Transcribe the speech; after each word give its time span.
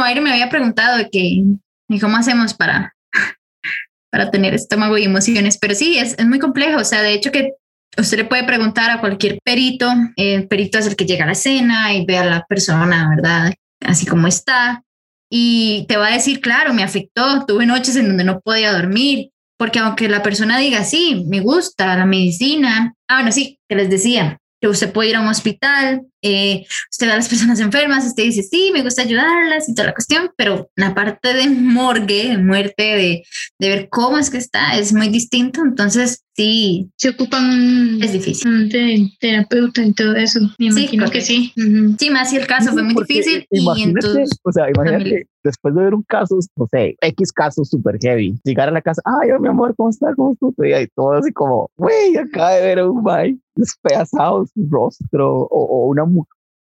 bueno, 0.00 0.04
Aire 0.04 0.20
me 0.20 0.32
había 0.32 0.48
preguntado 0.48 0.98
de 0.98 1.10
que, 1.10 1.44
¿y 1.88 2.00
cómo 2.00 2.16
hacemos 2.16 2.54
para, 2.54 2.94
para 4.10 4.30
tener 4.30 4.54
estómago 4.54 4.98
y 4.98 5.04
emociones? 5.04 5.58
Pero 5.58 5.74
sí, 5.74 5.98
es, 5.98 6.18
es 6.18 6.26
muy 6.26 6.38
complejo. 6.38 6.80
O 6.80 6.84
sea, 6.84 7.02
de 7.02 7.12
hecho 7.12 7.30
que 7.30 7.54
usted 7.98 8.18
le 8.18 8.24
puede 8.24 8.44
preguntar 8.44 8.90
a 8.90 9.00
cualquier 9.00 9.38
perito, 9.44 9.92
el 10.16 10.48
perito 10.48 10.78
es 10.78 10.86
el 10.86 10.96
que 10.96 11.06
llega 11.06 11.24
a 11.24 11.26
la 11.26 11.32
escena 11.32 11.92
y 11.94 12.04
ve 12.04 12.18
a 12.18 12.24
la 12.24 12.44
persona, 12.48 13.08
¿verdad? 13.14 13.52
Así 13.80 14.06
como 14.06 14.26
está. 14.26 14.82
Y 15.30 15.86
te 15.88 15.96
va 15.96 16.08
a 16.08 16.12
decir, 16.12 16.40
claro, 16.40 16.72
me 16.72 16.82
afectó, 16.82 17.44
tuve 17.46 17.66
noches 17.66 17.96
en 17.96 18.08
donde 18.08 18.24
no 18.24 18.40
podía 18.40 18.72
dormir, 18.72 19.30
porque 19.58 19.78
aunque 19.78 20.08
la 20.08 20.22
persona 20.22 20.58
diga, 20.58 20.84
sí, 20.84 21.24
me 21.28 21.40
gusta 21.40 21.96
la 21.96 22.06
medicina, 22.06 22.94
ah, 23.08 23.16
bueno, 23.16 23.32
sí, 23.32 23.58
que 23.68 23.76
les 23.76 23.90
decía, 23.90 24.38
que 24.60 24.68
usted 24.68 24.92
puede 24.92 25.10
ir 25.10 25.16
a 25.16 25.20
un 25.20 25.28
hospital, 25.28 26.02
eh, 26.22 26.64
usted 26.90 27.06
ve 27.06 27.12
a 27.12 27.16
las 27.16 27.28
personas 27.28 27.60
enfermas, 27.60 28.06
usted 28.06 28.24
dice, 28.24 28.42
sí, 28.42 28.70
me 28.72 28.82
gusta 28.82 29.02
ayudarlas 29.02 29.68
y 29.68 29.74
toda 29.74 29.88
la 29.88 29.94
cuestión, 29.94 30.30
pero 30.36 30.70
la 30.76 30.94
parte 30.94 31.32
de 31.32 31.48
morgue, 31.48 32.28
de 32.28 32.38
muerte, 32.38 32.82
de, 32.82 33.22
de 33.58 33.68
ver 33.68 33.88
cómo 33.90 34.18
es 34.18 34.30
que 34.30 34.38
está, 34.38 34.76
es 34.78 34.92
muy 34.92 35.08
distinto. 35.08 35.62
Entonces, 35.62 36.24
sí. 36.40 36.90
Se 36.96 37.10
ocupan 37.10 38.02
es 38.02 38.12
difícil. 38.12 38.50
un 38.50 39.10
terapeuta 39.20 39.82
y 39.84 39.92
todo 39.92 40.14
eso. 40.16 40.40
Me 40.58 40.66
imagino 40.66 41.10
que 41.10 41.20
sí. 41.20 41.52
Sí, 41.98 42.10
más 42.10 42.30
si 42.30 42.36
el 42.36 42.46
caso 42.46 42.72
fue 42.72 42.82
muy 42.82 42.94
difícil. 43.06 43.46
Y 43.50 43.82
entonces, 43.82 44.30
o 44.42 44.52
sea, 44.52 44.68
imagínate, 44.68 45.26
después 45.44 45.74
de 45.74 45.82
ver 45.82 45.94
un 45.94 46.02
caso, 46.02 46.38
no 46.56 46.66
sé, 46.70 46.96
X 47.00 47.32
caso 47.32 47.64
super 47.64 47.98
heavy, 48.00 48.38
llegar 48.44 48.68
a 48.68 48.72
la 48.72 48.82
casa, 48.82 49.02
ay, 49.04 49.30
mi 49.40 49.48
amor, 49.48 49.74
¿cómo 49.76 49.90
estás? 49.90 50.14
¿Cómo 50.16 50.32
estás? 50.32 50.82
Y 50.82 50.86
todo 50.94 51.12
así 51.12 51.32
como, 51.32 51.70
güey, 51.76 52.16
acaba 52.16 52.52
de 52.52 52.62
ver 52.62 52.78
a 52.80 52.90
un 52.90 53.02
bye 53.02 53.38
despedazado 53.54 54.46
su 54.46 54.66
rostro 54.70 55.42
o, 55.42 55.48
o 55.50 55.88
una 55.88 56.04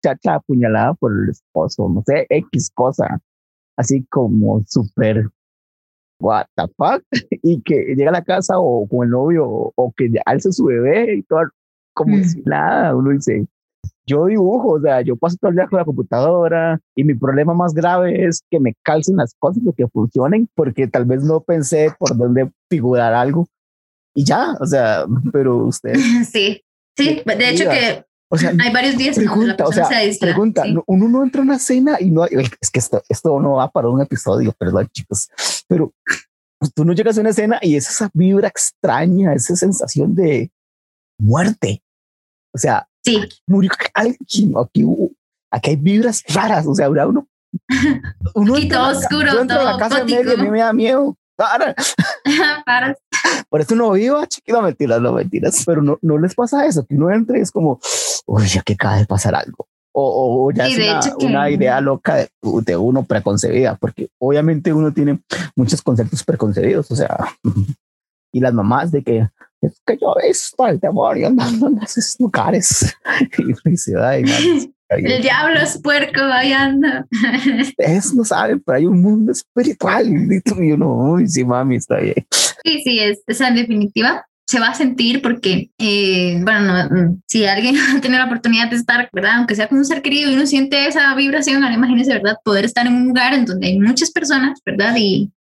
muchacha 0.07 0.35
apuñalada 0.37 0.95
por 0.95 1.13
el 1.13 1.31
esposo, 1.31 1.89
no 1.89 2.03
sé, 2.07 2.27
X 2.29 2.71
cosa, 2.75 3.21
así 3.77 4.05
como 4.07 4.63
súper, 4.67 5.29
what 6.21 6.47
the 6.57 6.65
fuck, 6.77 7.03
y 7.43 7.61
que 7.63 7.95
llega 7.97 8.11
a 8.11 8.15
la 8.15 8.25
casa 8.25 8.59
o 8.59 8.87
con 8.87 9.07
el 9.07 9.11
novio 9.11 9.47
o, 9.47 9.93
que 9.97 10.11
alza 10.25 10.53
su 10.53 10.67
bebé 10.67 11.17
y 11.17 11.23
todo, 11.23 11.41
como 11.95 12.17
mm. 12.17 12.25
si 12.25 12.43
nada, 12.43 12.95
uno 12.95 13.11
dice, 13.11 13.47
yo 14.07 14.27
dibujo, 14.27 14.75
o 14.75 14.81
sea, 14.81 15.01
yo 15.01 15.17
paso 15.17 15.37
todo 15.41 15.51
el 15.51 15.57
día 15.57 15.67
con 15.67 15.79
la 15.79 15.85
computadora 15.85 16.81
y 16.95 17.03
mi 17.03 17.15
problema 17.15 17.55
más 17.55 17.75
grave 17.75 18.25
es 18.25 18.43
que 18.51 18.61
me 18.61 18.75
calcen 18.83 19.17
las 19.17 19.35
cosas, 19.39 19.63
lo 19.65 19.73
que 19.73 19.89
funcionen, 19.89 20.49
porque 20.55 20.87
tal 20.87 21.05
vez 21.05 21.25
no 21.25 21.41
pensé 21.41 21.91
por 21.99 22.17
dónde 22.17 22.51
figurar 22.71 23.15
algo 23.15 23.47
y 24.15 24.25
ya, 24.25 24.57
o 24.61 24.67
sea, 24.67 25.05
pero 25.33 25.57
usted. 25.67 25.93
Sí, 26.25 26.63
sí, 26.97 27.23
de 27.25 27.51
hecho 27.51 27.69
que 27.69 28.06
o 28.29 28.37
sea, 28.37 28.53
hay 28.59 28.73
varios 28.73 28.97
días 28.97 29.17
pregunta, 29.17 29.65
o 29.65 29.73
sea, 29.73 29.89
pregunta, 30.21 30.65
uno 30.87 31.09
no 31.09 31.23
entra 31.23 31.43
a 31.43 31.45
una 31.45 31.59
cena 31.59 31.97
y 32.01 32.11
no 32.11 32.25
es 32.25 32.71
que 32.71 32.79
esto, 32.81 33.03
esto 33.09 33.41
no 33.41 33.53
va 33.53 33.71
para 33.71 33.89
un 33.89 34.01
episodio, 34.01 34.53
perdón 34.53 34.89
chicos, 34.93 35.29
pero 35.69 35.93
tú 36.75 36.85
no 36.85 36.93
llegas 36.93 37.19
a 37.19 37.21
una 37.21 37.31
escena 37.31 37.59
y 37.63 37.77
es 37.77 37.89
esa 37.89 38.11
vibra 38.13 38.49
extraña, 38.49 39.33
esa 39.33 39.55
sensación 39.55 40.15
de 40.15 40.51
muerte. 41.19 41.83
O 42.53 42.59
sea, 42.59 42.89
sí. 43.05 43.21
murió 43.47 43.71
alguien, 43.95 44.55
aquí, 44.59 44.85
aquí 45.53 45.71
hay 45.71 45.77
vibras 45.77 46.23
raras, 46.29 46.67
o 46.67 46.75
sea, 46.75 46.89
uno, 46.89 47.29
uno 48.35 48.59
y 48.59 48.69
todo 48.69 48.99
oscuro, 48.99 49.47
todo 49.47 49.65
la 49.65 49.79
casa 49.79 50.05
medio, 50.05 50.33
a 50.33 50.37
mí 50.37 50.51
me 50.51 50.61
da 50.61 50.73
miedo. 50.73 51.17
Para. 51.37 51.75
Para. 52.65 52.97
Por 53.51 53.61
eso 53.61 53.75
no 53.75 53.93
viva, 53.93 54.27
chiquito, 54.27 54.61
mentiras, 54.63 55.01
no 55.01 55.13
mentiras. 55.13 55.63
Pero 55.67 55.83
no, 55.83 55.99
no 56.01 56.19
les 56.19 56.35
pasa 56.35 56.67
eso, 56.67 56.85
que 56.87 56.95
uno 56.95 57.11
entre 57.11 57.39
y 57.39 57.43
es 57.43 57.51
como, 57.51 57.79
uy, 58.27 58.47
ya 58.47 58.63
que 58.63 58.75
acaba 58.75 58.99
de 58.99 59.07
pasar 59.07 59.35
algo. 59.35 59.69
O, 59.93 60.47
o 60.47 60.53
ya 60.53 60.67
es 60.67 60.77
una, 60.77 61.01
una, 61.27 61.51
idea 61.51 61.81
loca 61.81 62.17
de, 62.17 62.29
de, 62.43 62.77
uno 62.77 63.05
preconcebida, 63.05 63.77
porque 63.77 64.11
obviamente 64.19 64.71
uno 64.75 64.93
tiene 64.93 65.21
muchos 65.55 65.81
conceptos 65.81 66.23
preconcebidos, 66.23 66.91
o 66.91 66.97
sea, 66.97 67.17
y 68.33 68.41
las 68.41 68.53
mamás 68.53 68.93
de 68.93 69.03
que 69.03 69.27
es 69.63 69.81
que 69.87 69.97
yo 69.97 70.15
he 70.23 70.29
visto 70.29 70.67
el 70.67 70.79
demonio 70.79 71.29
andando 71.29 71.69
en 71.69 71.83
esos 71.83 72.17
lugares 72.19 72.95
y 73.39 73.55
felicidad 73.55 74.19
y 74.19 74.73
el 74.89 75.23
diablo 75.23 75.61
es 75.61 75.81
puerco, 75.81 76.21
ahí 76.21 76.53
anda. 76.53 77.07
Ustedes 77.61 78.15
no 78.15 78.25
saben, 78.25 78.61
pero 78.61 78.79
hay 78.79 78.87
un 78.87 79.01
mundo 79.03 79.33
espiritual. 79.33 80.07
Y 80.07 80.73
uno, 80.73 81.13
uy, 81.13 81.27
sí, 81.27 81.45
mami, 81.45 81.77
está 81.77 81.97
bien. 81.97 82.27
Sí, 82.63 82.83
sí, 82.85 83.01
es, 83.01 83.21
esa 83.27 83.49
en 83.49 83.57
definitiva 83.57 84.27
se 84.47 84.61
va 84.61 84.69
a 84.69 84.75
sentir 84.75 85.23
porque, 85.23 85.71
eh, 85.79 86.39
bueno, 86.43 86.73
mm, 86.89 87.23
si 87.27 87.45
alguien 87.47 87.75
tiene 88.01 88.19
la 88.19 88.27
oportunidad 88.27 88.71
de 88.71 88.77
estar, 88.77 89.11
¿verdad? 89.13 89.39
Aunque 89.39 89.57
sea 89.57 89.69
con 89.69 89.79
un 89.79 89.85
ser 89.85 90.03
querido 90.03 90.31
y 90.31 90.35
uno 90.35 90.47
siente 90.47 90.87
esa 90.87 91.15
vibración, 91.15 91.63
ahora 91.63 91.75
imagínese, 91.75 92.13
¿verdad? 92.13 92.37
Poder 92.45 92.65
estar 92.65 92.87
en 92.87 92.95
un 92.95 93.09
lugar 93.09 93.35
en 93.35 93.45
donde 93.45 93.67
hay 93.67 93.79
muchas 93.79 94.11
personas, 94.13 94.61
¿verdad? 94.65 94.95
Y, 94.97 95.33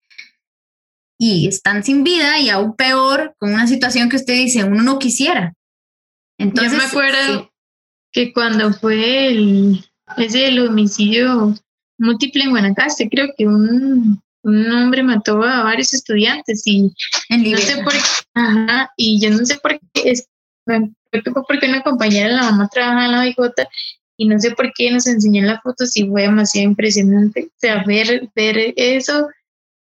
y 1.19 1.47
están 1.49 1.85
sin 1.85 2.03
vida 2.03 2.41
y 2.41 2.49
aún 2.49 2.75
peor 2.77 3.35
con 3.39 3.53
una 3.53 3.67
situación 3.67 4.09
que 4.09 4.17
usted 4.17 4.35
dice, 4.35 4.65
uno 4.65 4.83
no 4.83 4.99
quisiera. 4.99 5.53
Entonces, 6.39 6.73
Yo 6.73 6.79
me 6.79 6.85
acuerdo 6.85 7.53
que 8.11 8.33
cuando 8.33 8.73
fue 8.73 9.29
el, 9.29 9.85
ese 10.17 10.49
el 10.49 10.67
homicidio 10.67 11.55
múltiple 11.99 12.45
en 12.45 12.51
Guanacaste, 12.51 13.09
creo 13.11 13.29
que 13.37 13.47
un, 13.47 14.24
un 14.45 14.71
hombre 14.73 15.03
mató 15.03 15.43
a 15.43 15.65
varios 15.65 15.93
estudiantes 15.93 16.63
y 16.67 16.93
no 17.31 17.59
sé 17.59 17.83
por 17.83 17.93
qué, 17.93 17.99
ajá, 18.35 18.91
y 18.97 19.21
yo 19.21 19.31
no 19.31 19.45
sé 19.45 19.59
por 19.59 19.79
qué, 19.93 20.11
es, 20.11 20.29
porque 21.11 21.67
una 21.67 21.83
compañera 21.83 22.29
de 22.29 22.35
la 22.35 22.43
mamá 22.51 22.69
trabaja 22.73 23.07
en 23.07 23.13
la 23.13 23.25
BJ 23.25 23.67
y 24.17 24.29
no 24.29 24.39
sé 24.39 24.53
por 24.53 24.73
qué 24.75 24.91
nos 24.91 25.07
enseñó 25.07 25.43
la 25.43 25.61
foto 25.61 25.87
si 25.87 26.07
fue 26.07 26.23
demasiado 26.23 26.69
impresionante. 26.69 27.49
O 27.49 27.59
sea, 27.59 27.83
ver, 27.85 28.29
ver 28.37 28.73
eso 28.77 29.29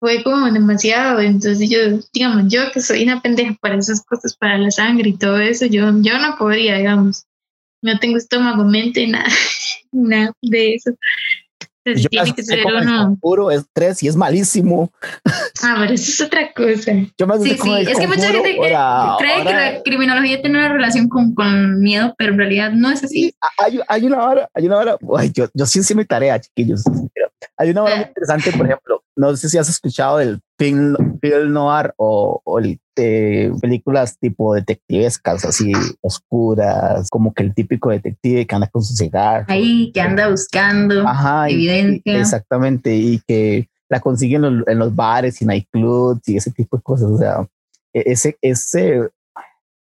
fue 0.00 0.24
como 0.24 0.50
demasiado. 0.50 1.20
Entonces 1.20 1.70
yo, 1.70 1.78
digamos, 2.12 2.52
yo 2.52 2.72
que 2.72 2.80
soy 2.80 3.04
una 3.04 3.20
pendeja 3.20 3.56
para 3.60 3.76
esas 3.76 4.04
cosas, 4.04 4.36
para 4.36 4.58
la 4.58 4.72
sangre 4.72 5.10
y 5.10 5.16
todo 5.16 5.38
eso, 5.38 5.66
yo, 5.66 5.92
yo 6.02 6.18
no 6.18 6.36
podría, 6.36 6.76
digamos 6.76 7.24
no 7.82 7.98
tengo 7.98 8.18
estómago, 8.18 8.64
mente, 8.64 9.06
nada, 9.06 9.28
nada 9.92 10.32
de 10.42 10.74
eso. 10.74 10.90
Entonces 11.86 12.10
tiene 12.10 12.34
que 12.34 12.42
ser 12.42 12.66
uno. 12.66 13.16
Puro 13.20 13.50
es 13.50 13.64
tres 13.72 14.02
y 14.02 14.08
es 14.08 14.16
malísimo. 14.16 14.92
Ah, 15.62 15.76
pero 15.80 15.94
eso 15.94 16.10
es 16.10 16.20
otra 16.20 16.52
cosa. 16.52 16.92
Yo 17.18 17.26
me 17.26 17.38
sí, 17.38 17.56
sí. 17.60 17.72
Es 17.88 17.98
que 17.98 18.06
mucha 18.06 18.28
gente 18.28 18.56
cree 18.56 19.44
que 19.44 19.52
la 19.52 19.82
criminología 19.84 20.40
tiene 20.40 20.58
una 20.58 20.68
relación 20.68 21.08
con, 21.08 21.34
con, 21.34 21.80
miedo, 21.80 22.14
pero 22.18 22.32
en 22.32 22.38
realidad 22.38 22.72
no 22.72 22.90
es 22.90 23.02
así. 23.02 23.34
hay, 23.58 23.80
hay, 23.88 24.06
una 24.06 24.22
hora, 24.22 24.48
hay 24.54 24.66
una 24.66 24.76
hora, 24.76 24.98
ay, 25.16 25.32
yo, 25.34 25.46
yo 25.54 25.66
sí 25.66 25.80
hice 25.80 25.94
mi 25.94 26.04
tarea, 26.04 26.40
chiquillos. 26.40 26.84
Hay 27.56 27.70
una 27.70 27.84
hora 27.84 27.96
muy 27.96 28.04
interesante, 28.04 28.52
por 28.52 28.66
ejemplo, 28.66 29.02
no 29.16 29.34
sé 29.36 29.48
si 29.48 29.58
has 29.58 29.68
escuchado 29.68 30.18
del 30.18 30.40
film, 30.58 30.96
film 31.20 31.52
noir 31.52 31.92
o, 31.96 32.40
o 32.44 32.58
el 32.58 32.80
de 32.96 33.52
películas 33.60 34.18
tipo 34.18 34.54
detectivescas, 34.54 35.44
así 35.44 35.72
oscuras, 36.00 37.08
como 37.10 37.34
que 37.34 37.42
el 37.42 37.54
típico 37.54 37.90
detective 37.90 38.46
que 38.46 38.54
anda 38.54 38.68
con 38.68 38.82
su 38.82 38.94
cigarro. 38.94 39.44
Ahí, 39.48 39.92
que 39.92 40.00
anda 40.00 40.30
buscando 40.30 41.06
Ajá, 41.06 41.48
evidencia. 41.48 42.18
exactamente, 42.18 42.94
y 42.96 43.20
que 43.28 43.68
la 43.88 44.00
consiguen 44.00 44.44
en 44.44 44.58
los, 44.58 44.68
en 44.68 44.78
los 44.78 44.94
bares 44.94 45.40
y 45.42 45.44
nightclubs 45.44 46.26
y 46.28 46.36
ese 46.38 46.50
tipo 46.50 46.78
de 46.78 46.82
cosas. 46.82 47.10
O 47.10 47.18
sea, 47.18 47.46
e, 47.92 48.04
ese, 48.06 48.36
ese, 48.40 49.10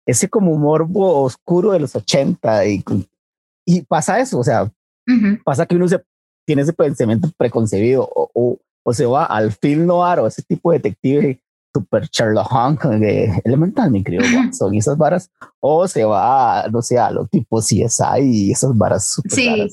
ese 0.05 0.29
como 0.29 0.55
morbo 0.57 1.23
oscuro 1.23 1.71
de 1.71 1.79
los 1.79 1.95
80 1.95 2.67
y, 2.67 2.83
y 3.65 3.81
pasa 3.81 4.19
eso, 4.19 4.39
o 4.39 4.43
sea, 4.43 4.71
pasa 5.43 5.65
que 5.65 5.75
uno 5.75 5.87
se, 5.87 6.01
tiene 6.45 6.61
ese 6.61 6.73
pensamiento 6.73 7.29
preconcebido 7.35 8.07
o, 8.15 8.29
o, 8.33 8.59
o 8.83 8.93
se 8.93 9.05
va 9.05 9.25
al 9.25 9.51
film 9.51 9.85
noir 9.85 10.19
o 10.19 10.27
ese 10.27 10.41
tipo 10.41 10.71
de 10.71 10.79
detective 10.79 11.39
super 11.73 12.07
Sherlock 12.11 12.51
Holmes 12.51 12.99
de 12.99 13.41
Elemental, 13.45 13.91
mi 13.91 14.03
querido 14.03 14.23
Watson, 14.35 14.73
y 14.73 14.79
esas 14.79 14.97
varas, 14.97 15.29
o 15.61 15.87
se 15.87 16.03
va, 16.03 16.67
no 16.69 16.81
sé, 16.81 16.99
a 16.99 17.11
lo 17.11 17.27
tipo 17.27 17.59
CSI 17.59 18.21
y 18.21 18.51
esas 18.51 18.77
varas 18.77 19.13
super 19.13 19.31
sí. 19.31 19.67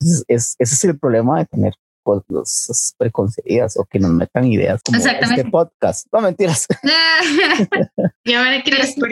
es, 0.00 0.24
ese 0.26 0.56
es 0.58 0.84
el 0.84 0.98
problema 0.98 1.38
de 1.38 1.46
tener 1.46 1.74
cosas 2.02 2.94
preconcebidas 2.96 3.76
o 3.76 3.84
que 3.84 3.98
nos 3.98 4.10
metan 4.12 4.46
ideas 4.46 4.80
como 4.82 4.98
este 4.98 5.44
podcast. 5.50 6.06
No 6.12 6.20
mentiras. 6.20 6.66
y 8.24 8.32
ahora 8.32 8.62
quieres 8.62 8.94
por, 8.94 9.10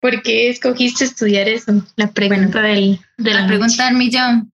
por 0.00 0.22
qué 0.22 0.50
escogiste 0.50 1.04
estudiar 1.04 1.48
eso? 1.48 1.72
La 1.96 2.10
pregunta 2.12 2.62
del, 2.62 3.00
de 3.16 3.34
la, 3.34 3.46
pregunta 3.46 3.86
del 3.86 3.96
millón. 3.96 4.52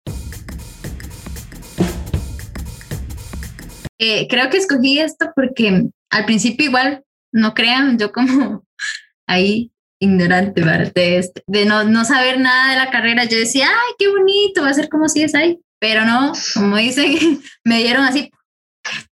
Eh, 4.02 4.26
creo 4.28 4.48
que 4.48 4.56
escogí 4.56 4.98
esto 4.98 5.30
porque 5.36 5.90
al 6.10 6.24
principio 6.24 6.66
igual, 6.66 7.04
no 7.32 7.52
crean, 7.52 7.98
yo 7.98 8.10
como 8.12 8.64
ahí 9.28 9.70
ignorante, 10.02 10.62
De, 10.62 11.30
de 11.46 11.66
no, 11.66 11.84
no, 11.84 12.06
saber 12.06 12.40
nada 12.40 12.70
de 12.72 12.78
la 12.78 12.90
carrera, 12.90 13.24
yo 13.24 13.38
decía, 13.38 13.68
ay, 13.68 13.92
qué 13.98 14.08
bonito, 14.08 14.62
va 14.62 14.70
a 14.70 14.74
ser 14.74 14.88
como 14.88 15.10
si 15.10 15.22
es 15.22 15.34
ahí, 15.34 15.60
pero 15.78 16.06
no, 16.06 16.32
como 16.54 16.78
dicen, 16.78 17.42
me 17.64 17.78
dieron 17.78 18.02
así 18.04 18.30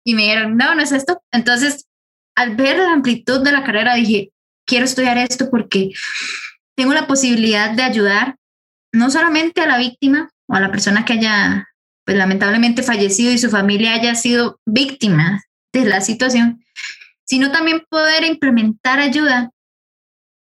y 0.04 0.16
me 0.16 0.24
dieron, 0.24 0.58
no, 0.58 0.74
no 0.74 0.82
es 0.82 0.92
esto. 0.92 1.22
Entonces, 1.32 1.88
al 2.36 2.56
ver 2.56 2.78
la 2.78 2.94
amplitud 2.94 3.44
de 3.44 3.52
la 3.52 3.64
carrera, 3.64 3.94
dije, 3.94 4.32
quiero 4.66 4.86
estudiar 4.86 5.20
esto 5.20 5.52
porque 5.52 5.92
tengo 6.76 6.96
la 6.96 7.06
posibilidad 7.06 7.72
de 7.72 7.84
ayudar 7.84 8.38
no 8.92 9.12
solamente 9.12 9.62
a 9.62 9.68
la 9.68 9.78
víctima 9.78 10.32
o 10.50 10.56
a 10.56 10.60
la 10.60 10.72
persona 10.72 11.06
que 11.06 11.14
haya 11.14 11.68
pues 12.12 12.20
lamentablemente 12.20 12.84
fallecido 12.84 13.32
y 13.32 13.38
su 13.38 13.50
familia 13.50 13.94
haya 13.94 14.16
sido 14.16 14.60
víctima 14.66 15.46
de 15.74 15.86
la 15.86 16.02
situación, 16.02 16.62
sino 17.26 17.54
también 17.54 17.84
poder 17.90 18.26
implementar 18.26 19.00
ayuda, 19.00 19.52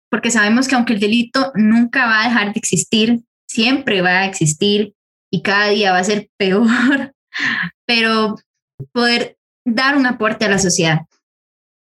porque 0.09 0.31
sabemos 0.31 0.69
que 0.69 0.75
aunque 0.75 0.93
el 0.93 1.01
delito 1.01 1.51
nunca 1.55 2.05
va 2.05 2.21
a 2.21 2.29
dejar 2.29 2.53
de 2.53 2.59
existir, 2.59 3.19
siempre 3.49 4.01
va 4.01 4.19
a 4.19 4.25
existir 4.25 4.93
y 5.29 5.41
cada 5.41 5.67
día 5.67 5.91
va 5.91 5.99
a 5.99 6.05
ser 6.05 6.29
peor, 6.37 7.13
pero 7.85 8.37
poder 8.93 9.35
dar 9.65 9.97
un 9.97 10.05
aporte 10.05 10.45
a 10.45 10.49
la 10.49 10.59
sociedad. 10.59 10.99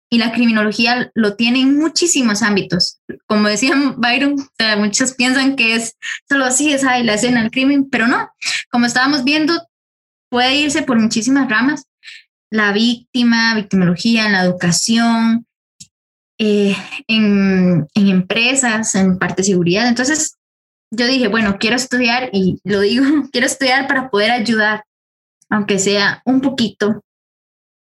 Y 0.09 0.19
la 0.19 0.31
criminología 0.31 1.11
lo 1.15 1.35
tiene 1.35 1.61
en 1.61 1.77
muchísimos 1.77 2.41
ámbitos. 2.41 2.99
Como 3.25 3.49
decía 3.49 3.73
Byron, 3.97 4.35
muchos 4.77 5.13
piensan 5.13 5.55
que 5.55 5.75
es 5.75 5.97
solo 6.29 6.45
así, 6.45 6.71
es 6.71 6.85
ahí 6.85 7.03
la 7.03 7.15
escena 7.15 7.41
del 7.41 7.51
crimen, 7.51 7.89
pero 7.89 8.07
no. 8.07 8.29
Como 8.71 8.85
estábamos 8.85 9.25
viendo, 9.25 9.53
puede 10.29 10.55
irse 10.55 10.83
por 10.83 10.99
muchísimas 10.99 11.49
ramas. 11.49 11.85
La 12.49 12.71
víctima, 12.71 13.53
victimología 13.55 14.25
en 14.25 14.31
la 14.31 14.43
educación, 14.43 15.45
eh, 16.39 16.75
en, 17.07 17.87
en, 17.93 18.07
empresas, 18.07 18.95
en 18.95 19.17
parte 19.17 19.41
de 19.41 19.47
seguridad. 19.47 19.87
Entonces, 19.87 20.37
yo 20.91 21.05
dije, 21.05 21.27
bueno, 21.27 21.57
quiero 21.59 21.75
estudiar 21.75 22.29
y 22.31 22.59
lo 22.63 22.79
digo, 22.79 23.03
quiero 23.31 23.47
estudiar 23.47 23.87
para 23.87 24.09
poder 24.09 24.31
ayudar, 24.31 24.85
aunque 25.49 25.79
sea 25.79 26.21
un 26.25 26.39
poquito, 26.39 27.03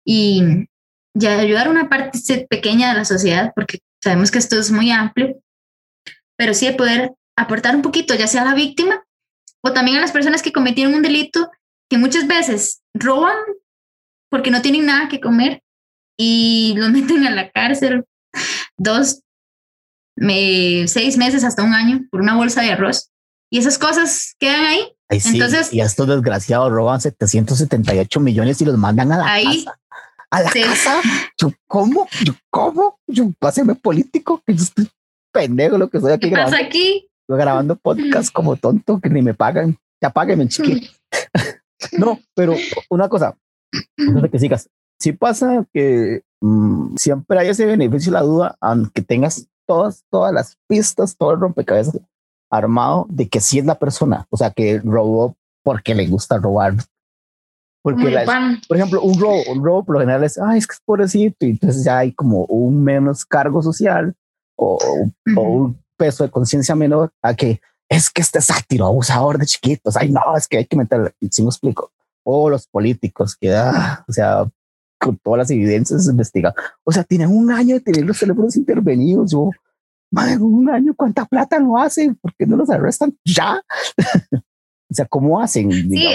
y 0.04 0.66
ya 1.14 1.38
ayudar 1.38 1.66
a 1.66 1.70
una 1.70 1.88
parte 1.88 2.46
pequeña 2.48 2.90
de 2.90 2.98
la 2.98 3.04
sociedad, 3.04 3.52
porque 3.54 3.80
sabemos 4.02 4.30
que 4.30 4.38
esto 4.38 4.58
es 4.58 4.70
muy 4.70 4.90
amplio, 4.90 5.40
pero 6.36 6.54
sí 6.54 6.66
de 6.66 6.74
poder 6.74 7.12
aportar 7.36 7.74
un 7.74 7.82
poquito, 7.82 8.14
ya 8.14 8.26
sea 8.26 8.42
a 8.42 8.46
la 8.46 8.54
víctima 8.54 9.04
o 9.62 9.72
también 9.72 9.98
a 9.98 10.00
las 10.00 10.12
personas 10.12 10.42
que 10.42 10.52
cometieron 10.52 10.94
un 10.94 11.02
delito 11.02 11.50
que 11.88 11.98
muchas 11.98 12.26
veces 12.26 12.82
roban 12.94 13.36
porque 14.30 14.50
no 14.50 14.62
tienen 14.62 14.86
nada 14.86 15.08
que 15.08 15.20
comer 15.20 15.62
y 16.18 16.74
los 16.76 16.90
meten 16.92 17.26
a 17.26 17.30
la 17.30 17.50
cárcel 17.50 18.04
dos, 18.76 19.22
seis 20.16 21.16
meses 21.16 21.44
hasta 21.44 21.62
un 21.62 21.74
año 21.74 22.06
por 22.10 22.20
una 22.20 22.36
bolsa 22.36 22.62
de 22.62 22.72
arroz. 22.72 23.10
Y 23.52 23.58
esas 23.58 23.78
cosas 23.78 24.36
quedan 24.38 24.64
ahí. 24.64 24.92
Entonces, 25.08 25.72
y 25.72 25.80
estos 25.80 26.06
desgraciados 26.06 26.70
roban 26.70 27.00
778 27.00 28.20
millones 28.20 28.60
y 28.60 28.64
los 28.64 28.78
mandan 28.78 29.10
a 29.10 29.18
la 29.18 29.32
ahí, 29.32 29.64
casa. 29.64 29.79
A 30.30 30.42
la 30.42 30.50
casa. 30.50 31.00
Yo, 31.38 31.52
¿cómo? 31.66 32.06
Yo, 32.24 32.34
¿cómo? 32.50 32.98
Yo, 33.06 33.30
páseme 33.38 33.74
político, 33.74 34.42
que 34.46 34.54
yo 34.54 34.62
estoy 34.62 34.88
pendejo 35.32 35.78
lo 35.78 35.88
que 35.88 35.98
estoy 35.98 36.12
aquí 36.12 36.28
¿Qué 36.28 36.30
grabando. 36.30 36.56
pasa 36.56 36.66
aquí? 36.66 37.08
Estoy 37.22 37.38
grabando 37.38 37.76
podcast 37.76 38.32
como 38.32 38.56
tonto 38.56 39.00
que 39.00 39.08
ni 39.08 39.22
me 39.22 39.34
pagan. 39.34 39.76
Ya 40.00 40.10
páguenme, 40.10 40.48
chiquito. 40.48 40.92
no, 41.98 42.18
pero 42.34 42.54
una 42.88 43.08
cosa, 43.08 43.36
antes 43.98 44.22
de 44.22 44.30
que 44.30 44.38
sigas, 44.38 44.68
si 45.00 45.12
pasa 45.12 45.66
que 45.72 46.22
mm, 46.40 46.94
siempre 46.96 47.38
hay 47.38 47.48
ese 47.48 47.66
beneficio 47.66 48.12
la 48.12 48.22
duda, 48.22 48.56
aunque 48.60 49.02
tengas 49.02 49.48
todas, 49.66 50.04
todas 50.10 50.32
las 50.32 50.58
pistas, 50.68 51.16
todo 51.16 51.32
el 51.32 51.40
rompecabezas 51.40 52.00
armado 52.50 53.06
de 53.08 53.28
que 53.28 53.40
sí 53.40 53.58
es 53.58 53.64
la 53.64 53.78
persona, 53.78 54.26
o 54.30 54.36
sea, 54.36 54.50
que 54.50 54.80
robó 54.84 55.36
porque 55.62 55.94
le 55.94 56.06
gusta 56.06 56.38
robar. 56.38 56.74
Porque, 57.82 58.24
por 58.68 58.76
ejemplo, 58.76 59.02
un 59.02 59.18
robo, 59.18 59.42
un 59.50 59.64
robo 59.64 59.84
por 59.84 59.94
lo 59.94 60.00
general 60.00 60.22
es, 60.24 60.38
ay, 60.38 60.58
es 60.58 60.66
que 60.66 60.74
es 60.74 60.80
pobrecito, 60.84 61.46
y 61.46 61.50
entonces 61.50 61.82
ya 61.82 61.98
hay 61.98 62.12
como 62.12 62.44
un 62.44 62.84
menos 62.84 63.24
cargo 63.24 63.62
social 63.62 64.14
o, 64.56 64.78
o 65.36 65.40
un 65.40 65.82
peso 65.96 66.24
de 66.24 66.30
conciencia 66.30 66.74
menor 66.74 67.10
a 67.22 67.34
que 67.34 67.60
es 67.88 68.08
que 68.08 68.22
este 68.22 68.40
sátiro 68.40 68.86
abusador 68.86 69.38
de 69.38 69.46
chiquitos, 69.46 69.96
ay, 69.96 70.10
no, 70.10 70.36
es 70.36 70.46
que 70.46 70.58
hay 70.58 70.66
que 70.66 70.76
meterle, 70.76 71.12
si 71.30 71.42
me 71.42 71.48
explico, 71.48 71.90
o 72.22 72.48
los 72.48 72.66
políticos 72.68 73.36
que, 73.36 73.52
ah, 73.52 74.04
o 74.06 74.12
sea, 74.12 74.48
con 74.98 75.16
todas 75.16 75.38
las 75.38 75.50
evidencias 75.50 76.06
investigadas, 76.06 76.54
o 76.84 76.92
sea, 76.92 77.02
tienen 77.02 77.30
un 77.30 77.50
año 77.50 77.74
de 77.74 77.80
tener 77.80 78.04
los 78.04 78.18
teléfonos 78.18 78.56
intervenidos, 78.56 79.32
yo, 79.32 79.50
madre, 80.12 80.36
un 80.38 80.70
año, 80.70 80.94
¿cuánta 80.94 81.24
plata 81.24 81.58
no 81.58 81.82
hacen? 81.82 82.14
¿Por 82.14 82.34
qué 82.36 82.46
no 82.46 82.56
los 82.56 82.70
arrestan 82.70 83.16
ya? 83.24 83.60
o 84.32 84.94
sea, 84.94 85.06
¿cómo 85.06 85.40
hacen? 85.40 85.72
Sí. 85.72 86.06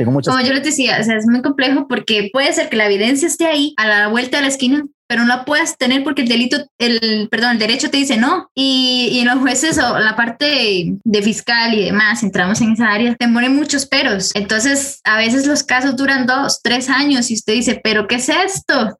Tengo 0.00 0.12
muchas 0.12 0.34
Como 0.34 0.46
yo 0.46 0.54
les 0.54 0.64
decía, 0.64 0.96
o 0.98 1.04
sea, 1.04 1.18
es 1.18 1.26
muy 1.26 1.42
complejo 1.42 1.86
porque 1.86 2.30
puede 2.32 2.50
ser 2.54 2.70
que 2.70 2.76
la 2.76 2.86
evidencia 2.86 3.28
esté 3.28 3.44
ahí 3.44 3.74
a 3.76 3.86
la 3.86 4.08
vuelta 4.08 4.38
de 4.38 4.44
la 4.44 4.48
esquina, 4.48 4.86
pero 5.06 5.20
no 5.20 5.28
la 5.28 5.44
puedas 5.44 5.76
tener 5.76 6.02
porque 6.04 6.22
el 6.22 6.28
delito, 6.28 6.56
el, 6.78 7.28
perdón, 7.30 7.50
el 7.50 7.58
derecho 7.58 7.90
te 7.90 7.98
dice 7.98 8.16
no. 8.16 8.48
Y, 8.54 9.10
y 9.12 9.24
los 9.26 9.40
jueces 9.40 9.78
o 9.78 9.98
la 9.98 10.16
parte 10.16 10.96
de 11.04 11.22
fiscal 11.22 11.74
y 11.74 11.84
demás, 11.84 12.22
entramos 12.22 12.62
en 12.62 12.72
esa 12.72 12.90
área, 12.90 13.14
te 13.14 13.28
ponen 13.28 13.54
muchos 13.54 13.84
peros. 13.84 14.30
Entonces, 14.34 15.02
a 15.04 15.18
veces 15.18 15.46
los 15.46 15.64
casos 15.64 15.96
duran 15.96 16.24
dos, 16.24 16.62
tres 16.62 16.88
años 16.88 17.30
y 17.30 17.34
usted 17.34 17.52
dice, 17.52 17.78
pero 17.84 18.08
¿qué 18.08 18.14
es 18.14 18.30
esto? 18.30 18.96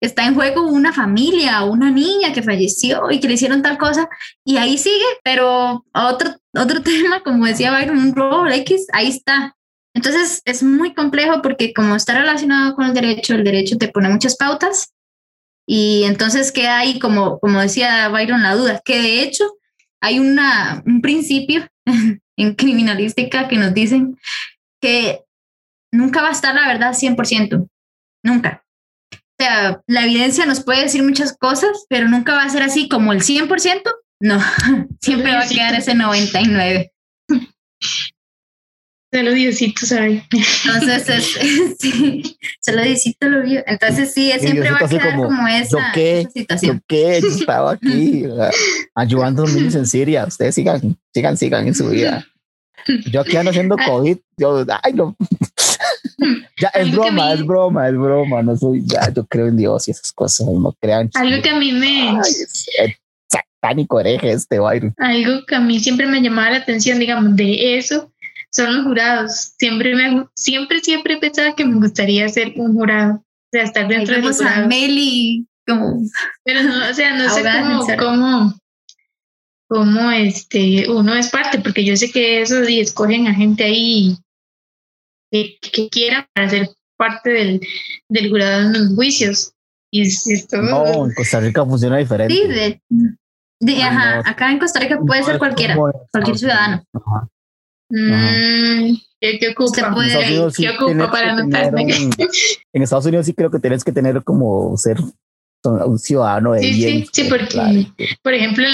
está 0.00 0.26
en 0.26 0.34
juego 0.34 0.62
una 0.62 0.92
familia, 0.92 1.64
una 1.64 1.90
niña 1.90 2.32
que 2.32 2.42
falleció 2.42 3.10
y 3.10 3.18
que 3.18 3.28
le 3.28 3.34
hicieron 3.34 3.62
tal 3.62 3.78
cosa 3.78 4.08
y 4.44 4.58
ahí 4.58 4.78
sigue, 4.78 5.06
pero 5.24 5.84
otro, 5.92 6.30
otro 6.54 6.82
tema, 6.84 7.22
como 7.24 7.46
decía 7.46 7.72
Byron, 7.72 7.98
un 7.98 8.14
robo 8.14 8.46
X, 8.46 8.86
ahí 8.92 9.08
está. 9.08 9.55
Entonces 9.96 10.42
es 10.44 10.62
muy 10.62 10.92
complejo 10.92 11.40
porque 11.40 11.72
como 11.72 11.96
está 11.96 12.18
relacionado 12.18 12.74
con 12.74 12.84
el 12.84 12.92
derecho, 12.92 13.34
el 13.34 13.44
derecho 13.44 13.78
te 13.78 13.88
pone 13.88 14.10
muchas 14.10 14.36
pautas 14.36 14.92
y 15.66 16.04
entonces 16.04 16.52
queda 16.52 16.78
ahí, 16.78 16.98
como, 16.98 17.40
como 17.40 17.62
decía 17.62 18.06
Byron, 18.10 18.42
la 18.42 18.54
duda, 18.54 18.82
que 18.84 19.00
de 19.00 19.22
hecho 19.22 19.44
hay 20.02 20.18
una, 20.18 20.82
un 20.84 21.00
principio 21.00 21.66
en 22.36 22.54
criminalística 22.54 23.48
que 23.48 23.56
nos 23.56 23.72
dicen 23.72 24.18
que 24.82 25.24
nunca 25.90 26.20
va 26.20 26.28
a 26.28 26.32
estar 26.32 26.54
la 26.54 26.68
verdad 26.68 26.92
100%, 26.92 27.66
nunca. 28.22 28.64
O 29.14 29.42
sea, 29.42 29.80
la 29.86 30.04
evidencia 30.04 30.44
nos 30.44 30.62
puede 30.62 30.82
decir 30.82 31.02
muchas 31.02 31.34
cosas, 31.38 31.86
pero 31.88 32.06
nunca 32.06 32.34
va 32.34 32.42
a 32.42 32.50
ser 32.50 32.62
así 32.62 32.86
como 32.86 33.14
el 33.14 33.22
100%. 33.22 33.80
No, 34.20 34.38
siempre 35.00 35.32
va 35.32 35.40
a 35.40 35.48
quedar 35.48 35.74
ese 35.74 35.94
99. 35.94 36.92
Solo 39.12 39.32
Diosito 39.32 39.86
sabe. 39.86 40.24
Entonces, 40.64 41.08
es, 41.40 41.76
sí, 41.78 42.38
solo 42.60 42.82
Diosito 42.82 43.28
lo 43.28 43.42
vio. 43.42 43.62
Entonces, 43.66 44.12
sí, 44.12 44.32
siempre 44.38 44.70
va 44.70 44.78
a 44.78 44.88
quedar 44.88 45.16
como, 45.16 45.48
esa, 45.48 45.92
situación. 46.32 46.76
Yo 46.76 46.82
qué, 46.88 47.20
yo 47.22 47.28
estaba 47.28 47.72
aquí 47.72 48.24
ayudando 48.94 49.42
a 49.42 49.46
los 49.46 49.54
niños 49.54 49.74
en 49.74 49.86
Siria. 49.86 50.24
Ustedes 50.26 50.54
sigan, 50.54 50.96
sigan, 51.14 51.36
sigan 51.36 51.66
en 51.66 51.74
su 51.74 51.88
vida. 51.88 52.26
Yo 53.10 53.20
aquí 53.20 53.36
ando 53.36 53.50
haciendo 53.50 53.76
COVID. 53.76 54.18
Yo, 54.36 54.64
ay, 54.82 54.92
no. 54.92 55.16
ya, 56.60 56.68
es 56.68 56.92
broma, 56.92 57.32
es 57.32 57.44
broma, 57.44 57.88
es 57.88 57.94
broma. 57.94 58.42
No 58.42 58.56
soy, 58.56 58.82
ya, 58.84 59.12
yo 59.12 59.24
creo 59.24 59.48
en 59.48 59.56
Dios 59.56 59.88
y 59.88 59.92
esas 59.92 60.12
cosas. 60.12 60.46
No 60.46 60.72
crean. 60.80 61.10
Algo 61.14 61.42
que 61.42 61.50
a 61.50 61.56
mí 61.56 61.72
me. 61.72 62.10
Ay, 62.10 62.94
satánico 63.28 63.98
hereje 63.98 64.32
este 64.32 64.58
baile. 64.58 64.92
Algo 64.98 65.44
que 65.46 65.54
a 65.56 65.60
mí 65.60 65.80
siempre 65.80 66.06
me 66.06 66.20
llamaba 66.20 66.50
la 66.50 66.56
atención, 66.58 66.98
digamos, 66.98 67.34
de 67.34 67.78
eso 67.78 68.12
son 68.56 68.74
los 68.74 68.86
jurados. 68.86 69.52
Siempre 69.58 69.94
me, 69.94 70.26
siempre, 70.34 70.80
siempre 70.80 71.18
pensaba 71.18 71.54
que 71.54 71.64
me 71.64 71.76
gustaría 71.76 72.28
ser 72.28 72.54
un 72.56 72.74
jurado. 72.74 73.16
O 73.16 73.48
sea, 73.52 73.64
estar 73.64 73.86
dentro 73.86 74.16
de 74.16 74.22
los 74.22 74.40
a 74.40 74.66
Meli 74.66 75.46
como. 75.66 76.02
Pero 76.42 76.62
no, 76.62 76.90
o 76.90 76.94
sea, 76.94 77.14
no 77.16 77.28
sé 77.28 77.42
cómo, 77.42 77.86
cómo, 77.98 78.54
cómo, 79.68 80.10
este, 80.10 80.90
uno 80.90 81.14
es 81.14 81.28
parte, 81.28 81.58
porque 81.58 81.84
yo 81.84 81.96
sé 81.96 82.10
que 82.10 82.40
esos 82.40 82.68
y 82.68 82.80
escogen 82.80 83.28
a 83.28 83.34
gente 83.34 83.64
ahí 83.64 84.16
que, 85.30 85.58
que 85.60 85.88
quiera 85.90 86.28
para 86.32 86.48
ser 86.48 86.70
parte 86.96 87.30
del, 87.30 87.60
del 88.08 88.30
jurado 88.30 88.62
en 88.62 88.72
los 88.72 88.94
juicios. 88.94 89.52
Y 89.92 90.02
esto, 90.02 90.60
no, 90.62 91.06
en 91.06 91.14
Costa 91.14 91.40
Rica 91.40 91.64
funciona 91.64 91.98
diferente. 91.98 92.34
Sí, 92.34 92.42
de, 93.60 93.82
ajá, 93.82 94.22
acá 94.28 94.50
en 94.50 94.58
Costa 94.58 94.80
Rica 94.80 94.98
puede 94.98 95.22
ser 95.22 95.38
cualquiera, 95.38 95.76
cualquier 96.10 96.38
ciudadano. 96.38 96.82
Mm, 97.88 98.96
¿Qué, 99.20 99.48
ocupa? 99.50 99.94
¿Qué 100.56 100.70
ocupa 100.70 101.10
para 101.10 101.32
anotarme? 101.32 101.86
en 102.72 102.82
Estados 102.82 103.06
Unidos 103.06 103.26
sí 103.26 103.34
creo 103.34 103.50
que 103.50 103.60
tienes 103.60 103.84
que 103.84 103.92
tener 103.92 104.22
como 104.24 104.76
ser 104.76 104.98
un 105.64 105.98
ciudadano 105.98 106.52
de 106.52 106.60
sí, 106.60 106.72
bien. 106.72 107.04
Sí, 107.04 107.10
sí, 107.12 107.28
porque, 107.28 107.88
por 108.22 108.34
ejemplo... 108.34 108.66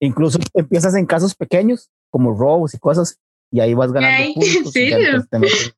Incluso 0.00 0.38
empiezas 0.54 0.94
en 0.94 1.06
casos 1.06 1.34
pequeños, 1.34 1.88
como 2.10 2.36
robos 2.36 2.74
y 2.74 2.78
cosas, 2.78 3.18
y 3.50 3.60
ahí 3.60 3.74
vas 3.74 3.92
ganando 3.92 4.16
Ay, 4.16 4.34
puntos. 4.34 4.72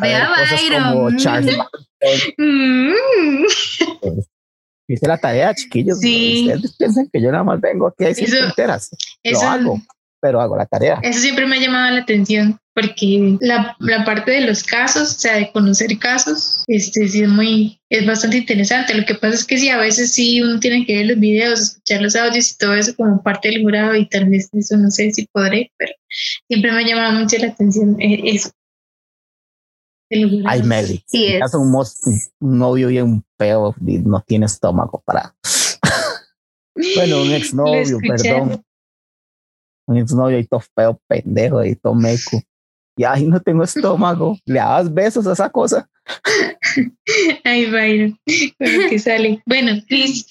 Vea 0.00 0.28
Byron. 0.50 1.16
Mm. 2.36 2.92
Hice 4.88 5.08
la 5.08 5.16
tarea, 5.16 5.54
chiquillos. 5.54 6.00
Sí. 6.00 6.50
Ustedes 6.52 6.76
piensan 6.76 7.08
que 7.12 7.22
yo 7.22 7.30
nada 7.30 7.44
más 7.44 7.60
vengo 7.60 7.86
aquí 7.86 8.04
a 8.04 8.08
decir 8.08 8.28
fronteras. 8.28 8.90
Lo 9.24 9.40
hago 9.40 9.80
pero 10.26 10.40
hago 10.40 10.56
la 10.56 10.66
tarea. 10.66 10.98
Eso 11.02 11.20
siempre 11.20 11.46
me 11.46 11.56
ha 11.56 11.60
llamado 11.60 11.94
la 11.94 12.00
atención. 12.00 12.58
porque 12.74 13.38
la, 13.40 13.76
la, 13.78 14.04
parte 14.04 14.32
de 14.32 14.40
los 14.40 14.62
casos, 14.64 15.16
o 15.16 15.18
sea, 15.18 15.36
de 15.36 15.50
conocer 15.52 15.96
casos, 15.98 16.64
este 16.66 17.08
sí 17.08 17.22
es 17.22 17.28
muy, 17.28 17.80
es 17.88 18.04
bastante 18.04 18.38
interesante. 18.38 18.92
Lo 18.92 19.06
que 19.06 19.14
pasa 19.14 19.34
es 19.34 19.44
que 19.44 19.56
sí, 19.56 19.68
a 19.68 19.78
veces 19.78 20.12
sí 20.12 20.42
uno 20.42 20.58
tiene 20.58 20.84
que 20.84 20.96
ver 20.96 21.06
los 21.06 21.20
videos, 21.20 21.60
escuchar 21.60 22.02
los 22.02 22.16
audios 22.16 22.50
y 22.50 22.58
todo 22.58 22.74
eso 22.74 22.94
como 22.96 23.22
parte 23.22 23.48
del 23.48 23.62
jurado 23.62 23.94
y 23.94 24.06
tal 24.08 24.28
vez 24.28 24.50
eso 24.52 24.76
no 24.76 24.90
sé 24.90 25.12
si 25.12 25.26
podré, 25.28 25.70
pero 25.78 25.92
siempre 26.48 26.72
me 26.72 26.78
ha 26.80 26.86
llamado 26.86 27.20
mucho 27.20 27.38
la 27.38 27.46
atención 27.46 27.96
eh, 28.00 28.20
eso. 28.24 28.50
Ay, 30.46 30.62
Meli. 30.64 31.02
Sí, 31.06 31.26
es. 31.26 31.54
un, 31.54 31.72
un 32.40 32.58
novio 32.58 32.90
y 32.90 33.00
un 33.00 33.24
peo 33.36 33.74
no 33.80 34.20
tiene 34.26 34.46
estómago 34.46 35.02
para. 35.06 35.34
bueno, 36.96 37.22
un 37.22 37.32
exnovio, 37.32 37.98
perdón. 38.06 38.62
Un 39.86 39.98
exnovio 39.98 40.38
y 40.38 40.46
todo 40.46 40.60
feo, 40.74 41.00
pendejo 41.08 41.64
y 41.64 41.76
todo 41.76 41.94
meco 41.94 42.42
y 42.96 43.04
ahí 43.04 43.26
no 43.26 43.40
tengo 43.40 43.62
estómago, 43.62 44.38
le 44.46 44.58
das 44.58 44.92
besos 44.92 45.26
a 45.26 45.34
esa 45.34 45.50
cosa. 45.50 45.88
Ay, 47.44 47.66
Byron, 47.66 48.18
con 48.58 48.88
que 48.88 48.98
sale. 48.98 49.42
Bueno, 49.44 49.82
Cris, 49.86 50.26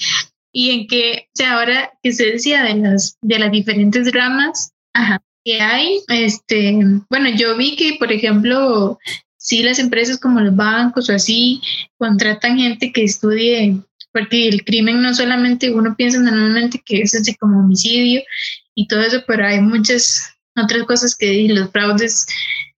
y 0.52 0.72
en 0.72 0.88
que, 0.88 1.28
o 1.28 1.36
sea, 1.36 1.60
ahora 1.60 1.92
que 2.02 2.12
se 2.12 2.26
decía 2.32 2.64
de 2.64 2.76
las, 2.76 3.18
de 3.22 3.40
las 3.40 3.52
diferentes 3.52 4.12
ramas 4.12 4.74
que 5.44 5.62
hay, 5.62 6.00
este, 6.08 6.80
bueno, 7.10 7.30
yo 7.36 7.56
vi 7.56 7.76
que, 7.76 7.98
por 8.00 8.12
ejemplo, 8.12 8.98
sí 9.38 9.62
las 9.62 9.78
empresas 9.78 10.18
como 10.18 10.40
los 10.42 10.56
bancos 10.56 11.10
o 11.10 11.14
así 11.14 11.62
contratan 12.00 12.58
gente 12.58 12.92
que 12.92 13.04
estudie, 13.04 13.78
porque 14.12 14.48
el 14.48 14.64
crimen 14.64 15.02
no 15.02 15.14
solamente 15.14 15.72
uno 15.72 15.94
piensa 15.96 16.20
normalmente 16.20 16.82
que 16.84 17.02
es 17.02 17.14
así 17.14 17.36
como 17.36 17.60
homicidio 17.60 18.24
y 18.76 18.88
todo 18.88 19.02
eso, 19.02 19.24
pero 19.26 19.46
hay 19.46 19.62
muchas 19.62 20.36
otras 20.56 20.84
cosas 20.84 21.16
que 21.16 21.48
los 21.50 21.72
fraudes, 21.72 22.28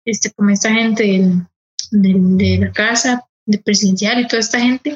este, 0.06 0.32
como 0.32 0.52
esta 0.52 0.72
gente 0.74 1.32
de 1.92 2.58
la 2.60 2.72
casa, 2.72 3.24
de 3.46 3.58
presidencial 3.60 4.22
y 4.22 4.28
toda 4.28 4.40
esta 4.40 4.60
gente. 4.60 4.96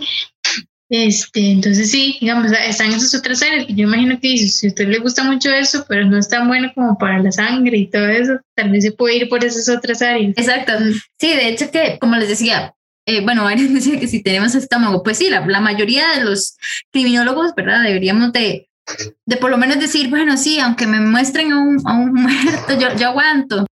Este, 0.93 1.51
entonces 1.51 1.89
sí, 1.89 2.17
digamos, 2.20 2.51
están 2.51 2.91
esas 2.91 3.15
otras 3.15 3.41
áreas 3.41 3.65
yo 3.70 3.84
imagino 3.84 4.20
que 4.20 4.36
si 4.38 4.67
a 4.67 4.70
usted 4.70 4.89
le 4.89 5.00
gusta 5.00 5.24
mucho 5.24 5.50
eso, 5.50 5.86
pero 5.88 6.05
no 6.05 6.17
es 6.17 6.27
tan 6.27 6.50
bueno 6.50 6.70
como 6.75 6.98
para 6.98 7.20
la 7.20 7.31
sangre 7.31 7.77
y 7.77 7.89
todo 7.89 8.10
eso, 8.10 8.34
tal 8.58 8.72
vez 8.72 8.84
se 8.84 8.91
puede 8.91 9.15
ir 9.15 9.29
por 9.29 9.43
esas 9.43 9.70
otras 9.70 10.01
áreas. 10.01 10.34
Exacto. 10.36 10.74
Sí, 11.17 11.34
de 11.34 11.48
hecho 11.48 11.72
que, 11.72 11.98
como 11.98 12.17
les 12.17 12.27
decía, 12.27 12.75
eh, 13.05 13.22
bueno, 13.22 13.43
varios 13.46 13.74
decían 13.74 14.01
que 14.01 14.08
si 14.10 14.22
tenemos 14.22 14.53
estómago, 14.53 15.01
pues 15.01 15.17
sí, 15.17 15.29
la, 15.29 15.46
la 15.46 15.62
mayoría 15.62 16.10
de 16.17 16.25
los 16.25 16.58
criminólogos, 16.91 17.55
¿verdad? 17.55 17.84
Deberíamos 17.84 18.34
de 18.34 18.70
de 19.26 19.38
por 19.38 19.50
lo 19.52 19.58
menos 19.58 19.80
decir, 19.80 20.10
bueno, 20.10 20.38
sí, 20.38 20.60
aunque 20.60 20.88
me 20.88 21.00
muestren 21.00 21.52
a 21.52 21.60
un, 21.60 21.82
a 21.86 21.94
un 21.94 22.14
muerto, 22.14 22.78
yo, 22.80 22.96
yo 22.96 23.10
aguanto. 23.10 23.66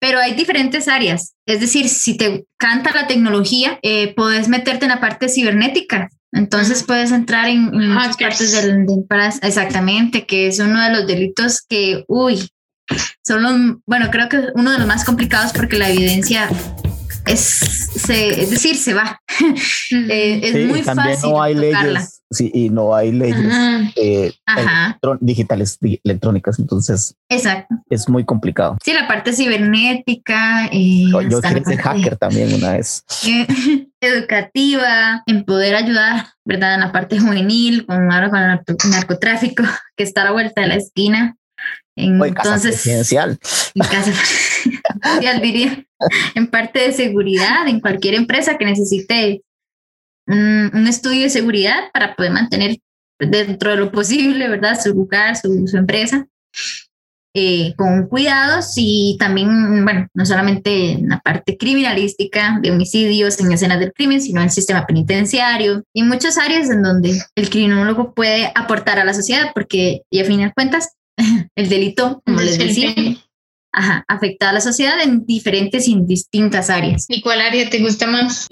Pero 0.00 0.18
hay 0.18 0.34
diferentes 0.34 0.88
áreas. 0.88 1.34
Es 1.46 1.60
decir, 1.60 1.88
si 1.88 2.16
te 2.16 2.44
canta 2.58 2.92
la 2.92 3.06
tecnología, 3.06 3.78
eh, 3.82 4.12
puedes 4.14 4.48
meterte 4.48 4.86
en 4.86 4.90
la 4.90 5.00
parte 5.00 5.28
cibernética. 5.28 6.08
Entonces 6.32 6.82
puedes 6.82 7.12
entrar 7.12 7.48
en, 7.48 7.70
muchas 7.70 8.16
partes 8.16 8.52
del, 8.52 8.86
del, 8.86 9.04
exactamente, 9.42 10.26
que 10.26 10.48
es 10.48 10.58
uno 10.58 10.82
de 10.82 10.90
los 10.90 11.06
delitos 11.06 11.62
que, 11.68 12.04
uy, 12.08 12.48
son 13.24 13.42
los, 13.42 13.76
bueno, 13.86 14.10
creo 14.10 14.28
que 14.28 14.46
uno 14.54 14.72
de 14.72 14.78
los 14.78 14.86
más 14.86 15.04
complicados 15.04 15.52
porque 15.52 15.78
la 15.78 15.90
evidencia 15.90 16.48
es, 17.26 18.08
es 18.08 18.50
decir, 18.50 18.76
se 18.76 18.94
va. 18.94 19.20
Eh, 19.90 20.40
es 20.42 20.68
muy 20.68 20.82
fácil. 20.82 21.30
No 21.30 21.42
hay 21.42 21.54
leyes, 21.54 22.22
sí, 22.30 22.50
y 22.52 22.68
no 22.70 22.94
hay 22.94 23.12
leyes 23.12 23.92
eh, 23.96 24.32
digitales, 25.20 25.78
electrónicas, 26.04 26.58
entonces 26.58 27.14
Exacto. 27.28 27.74
es 27.90 28.08
muy 28.08 28.24
complicado. 28.24 28.76
Sí, 28.84 28.92
la 28.92 29.06
parte 29.06 29.32
cibernética. 29.32 30.66
Eh, 30.72 31.06
yo 31.10 31.40
quiero 31.40 31.64
ser 31.64 31.78
hacker 31.78 32.16
también 32.16 32.52
una 32.54 32.72
vez. 32.72 33.04
educativa, 34.00 35.22
en 35.26 35.44
poder 35.44 35.76
ayudar, 35.76 36.26
¿verdad? 36.44 36.74
En 36.74 36.80
la 36.80 36.92
parte 36.92 37.18
juvenil, 37.18 37.86
con, 37.86 38.12
ahora 38.12 38.30
con 38.30 38.40
el 38.40 38.90
narcotráfico, 38.90 39.62
que 39.96 40.04
está 40.04 40.22
a 40.22 40.24
la 40.26 40.30
vuelta 40.32 40.60
de 40.60 40.66
la 40.66 40.74
esquina. 40.74 41.36
Entonces, 41.94 42.34
casa 42.34 42.60
presidencial. 42.62 43.38
En 43.74 43.84
casa 43.84 44.10
diría, 45.42 45.84
en 46.34 46.46
parte 46.46 46.80
de 46.80 46.92
seguridad, 46.92 47.66
en 47.68 47.80
cualquier 47.80 48.14
empresa 48.14 48.56
que 48.56 48.64
necesite 48.64 49.42
un, 50.26 50.86
estudio 50.86 51.22
de 51.22 51.30
seguridad 51.30 51.90
para 51.92 52.14
poder 52.14 52.32
mantener 52.32 52.78
dentro 53.18 53.70
de 53.70 53.76
lo 53.76 53.92
posible, 53.92 54.48
¿verdad? 54.48 54.80
Su 54.80 54.90
lugar, 54.90 55.36
su, 55.36 55.76
empresa, 55.76 56.26
eh, 57.34 57.74
con 57.76 58.08
cuidados 58.08 58.74
y 58.76 59.16
también, 59.18 59.84
bueno, 59.84 60.06
no 60.14 60.26
solamente 60.26 60.92
en 60.92 61.08
la 61.08 61.20
parte 61.20 61.56
criminalística 61.56 62.58
de 62.60 62.70
homicidios 62.70 63.40
en 63.40 63.52
escenas 63.52 63.80
del 63.80 63.92
crimen, 63.92 64.20
sino 64.20 64.40
en 64.40 64.46
el 64.46 64.50
sistema 64.50 64.86
penitenciario 64.86 65.82
y 65.94 66.02
muchas 66.02 66.36
áreas 66.36 66.68
en 66.70 66.82
donde 66.82 67.18
el 67.34 67.50
criminólogo 67.50 68.12
puede 68.12 68.52
aportar 68.54 68.98
a 68.98 69.04
la 69.04 69.14
sociedad, 69.14 69.50
porque, 69.54 70.02
y 70.10 70.20
a 70.20 70.24
fin 70.24 70.40
de 70.40 70.52
cuentas, 70.52 70.96
el 71.56 71.68
delito, 71.68 72.22
como 72.26 72.40
les 72.40 72.58
decía, 72.58 72.94
ajá, 73.72 74.04
afecta 74.08 74.50
a 74.50 74.52
la 74.52 74.60
sociedad 74.60 75.00
en 75.02 75.24
diferentes 75.24 75.88
y 75.88 75.96
distintas 76.02 76.70
áreas. 76.70 77.06
¿Y 77.08 77.22
cuál 77.22 77.40
área 77.40 77.68
te 77.68 77.78
gusta 77.78 78.06
más? 78.06 78.46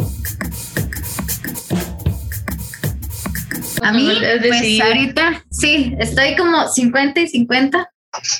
A 3.82 3.92
mí, 3.92 4.10
pues 4.40 4.80
ahorita 4.80 5.44
sí, 5.50 5.94
estoy 5.98 6.36
como 6.36 6.68
50 6.68 7.20
y 7.20 7.28
50, 7.28 7.90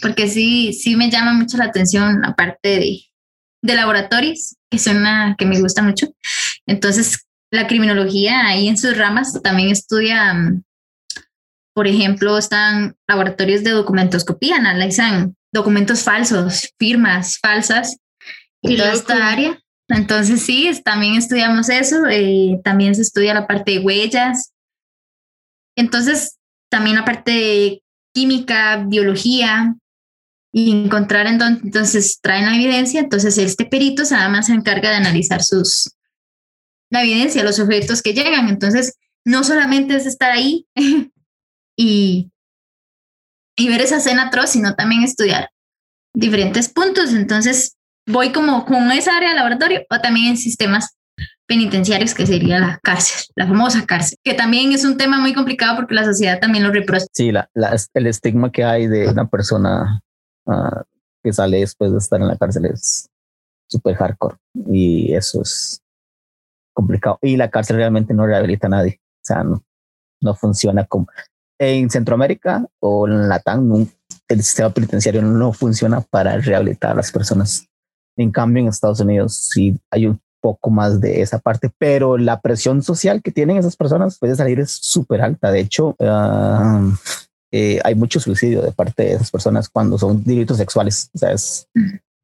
porque 0.02 0.28
sí, 0.28 0.72
sí 0.72 0.96
me 0.96 1.10
llama 1.10 1.32
mucho 1.32 1.56
la 1.56 1.64
atención 1.64 2.20
la 2.20 2.34
parte 2.34 2.68
de, 2.68 3.00
de 3.62 3.74
laboratorios, 3.74 4.56
que 4.70 4.76
es 4.76 4.86
una 4.86 5.36
que 5.38 5.46
me 5.46 5.60
gusta 5.60 5.82
mucho. 5.82 6.08
Entonces, 6.66 7.26
la 7.50 7.66
criminología 7.66 8.46
ahí 8.46 8.68
en 8.68 8.76
sus 8.76 8.96
ramas 8.96 9.40
también 9.42 9.70
estudia 9.70 10.34
mm, 10.34 10.62
por 11.74 11.86
ejemplo, 11.86 12.36
están 12.36 12.96
laboratorios 13.08 13.62
de 13.62 13.70
documentoscopía, 13.70 14.56
analizan 14.56 15.36
documentos 15.52 16.02
falsos, 16.02 16.68
firmas 16.78 17.38
falsas 17.38 17.96
y 18.62 18.76
toda 18.76 18.92
esta 18.92 19.28
área. 19.28 19.60
Entonces 19.88 20.42
sí, 20.42 20.70
también 20.84 21.14
estudiamos 21.14 21.68
eso, 21.68 22.06
eh, 22.06 22.60
también 22.62 22.94
se 22.94 23.02
estudia 23.02 23.34
la 23.34 23.46
parte 23.46 23.72
de 23.72 23.78
huellas. 23.80 24.52
Entonces, 25.76 26.38
también 26.70 26.96
la 26.96 27.04
parte 27.04 27.32
de 27.32 27.82
química, 28.14 28.84
biología, 28.86 29.74
y 30.52 30.72
encontrar 30.72 31.26
entonces, 31.26 31.64
entonces 31.64 32.20
traen 32.20 32.46
la 32.46 32.56
evidencia, 32.56 33.00
entonces 33.00 33.38
este 33.38 33.66
perito 33.66 34.02
además 34.10 34.46
se 34.46 34.52
encarga 34.52 34.90
de 34.90 34.96
analizar 34.96 35.42
sus, 35.42 35.94
la 36.90 37.02
evidencia, 37.02 37.44
los 37.44 37.60
objetos 37.60 38.02
que 38.02 38.14
llegan. 38.14 38.48
Entonces, 38.48 38.98
no 39.24 39.44
solamente 39.44 39.94
es 39.94 40.06
estar 40.06 40.32
ahí 40.32 40.66
y, 41.76 42.30
y 43.60 43.68
ver 43.68 43.82
esa 43.82 43.98
escena 43.98 44.28
atroz, 44.28 44.50
sino 44.50 44.74
también 44.74 45.02
estudiar 45.02 45.50
diferentes 46.14 46.68
puntos. 46.70 47.12
Entonces, 47.12 47.76
voy 48.06 48.32
como 48.32 48.64
con 48.64 48.90
esa 48.90 49.16
área 49.16 49.30
de 49.30 49.34
laboratorio 49.34 49.82
o 49.90 50.00
también 50.00 50.28
en 50.28 50.36
sistemas 50.38 50.96
penitenciarios, 51.46 52.14
que 52.14 52.26
sería 52.26 52.58
la 52.58 52.78
cárcel, 52.82 53.26
la 53.34 53.46
famosa 53.46 53.84
cárcel, 53.84 54.16
que 54.24 54.32
también 54.34 54.72
es 54.72 54.84
un 54.84 54.96
tema 54.96 55.20
muy 55.20 55.34
complicado 55.34 55.76
porque 55.76 55.94
la 55.94 56.04
sociedad 56.04 56.40
también 56.40 56.64
lo 56.64 56.72
reprocha. 56.72 57.04
Sí, 57.12 57.32
la, 57.32 57.50
el 57.92 58.06
estigma 58.06 58.50
que 58.50 58.64
hay 58.64 58.86
de 58.86 59.08
una 59.08 59.28
persona 59.28 60.00
uh, 60.46 60.80
que 61.22 61.32
sale 61.32 61.58
después 61.58 61.92
de 61.92 61.98
estar 61.98 62.20
en 62.20 62.28
la 62.28 62.38
cárcel 62.38 62.64
es 62.66 63.10
súper 63.68 63.96
hardcore 63.96 64.36
y 64.70 65.12
eso 65.12 65.42
es 65.42 65.82
complicado. 66.72 67.18
Y 67.20 67.36
la 67.36 67.50
cárcel 67.50 67.76
realmente 67.76 68.14
no 68.14 68.26
rehabilita 68.26 68.68
a 68.68 68.70
nadie, 68.70 69.00
o 69.02 69.24
sea, 69.24 69.44
no, 69.44 69.62
no 70.22 70.34
funciona 70.34 70.86
como 70.86 71.08
en 71.60 71.90
Centroamérica 71.90 72.66
o 72.80 73.06
en 73.06 73.28
Latam, 73.28 73.86
el 74.28 74.42
sistema 74.42 74.70
penitenciario 74.70 75.20
no 75.20 75.52
funciona 75.52 76.00
para 76.00 76.38
rehabilitar 76.38 76.92
a 76.92 76.94
las 76.94 77.12
personas. 77.12 77.66
En 78.16 78.32
cambio, 78.32 78.62
en 78.62 78.68
Estados 78.68 79.00
Unidos 79.00 79.34
sí 79.52 79.78
hay 79.90 80.06
un 80.06 80.20
poco 80.40 80.70
más 80.70 81.00
de 81.02 81.20
esa 81.20 81.38
parte, 81.38 81.70
pero 81.78 82.16
la 82.16 82.40
presión 82.40 82.82
social 82.82 83.22
que 83.22 83.30
tienen 83.30 83.58
esas 83.58 83.76
personas 83.76 84.18
puede 84.18 84.34
salir 84.34 84.58
es 84.58 84.70
súper 84.70 85.20
alta. 85.20 85.52
De 85.52 85.60
hecho, 85.60 85.94
eh, 87.52 87.78
hay 87.84 87.94
mucho 87.94 88.20
suicidio 88.20 88.62
de 88.62 88.72
parte 88.72 89.02
de 89.02 89.12
esas 89.12 89.30
personas 89.30 89.68
cuando 89.68 89.98
son 89.98 90.24
delitos 90.24 90.56
sexuales. 90.56 91.10
O 91.14 91.18
sea, 91.18 91.32
es 91.32 91.68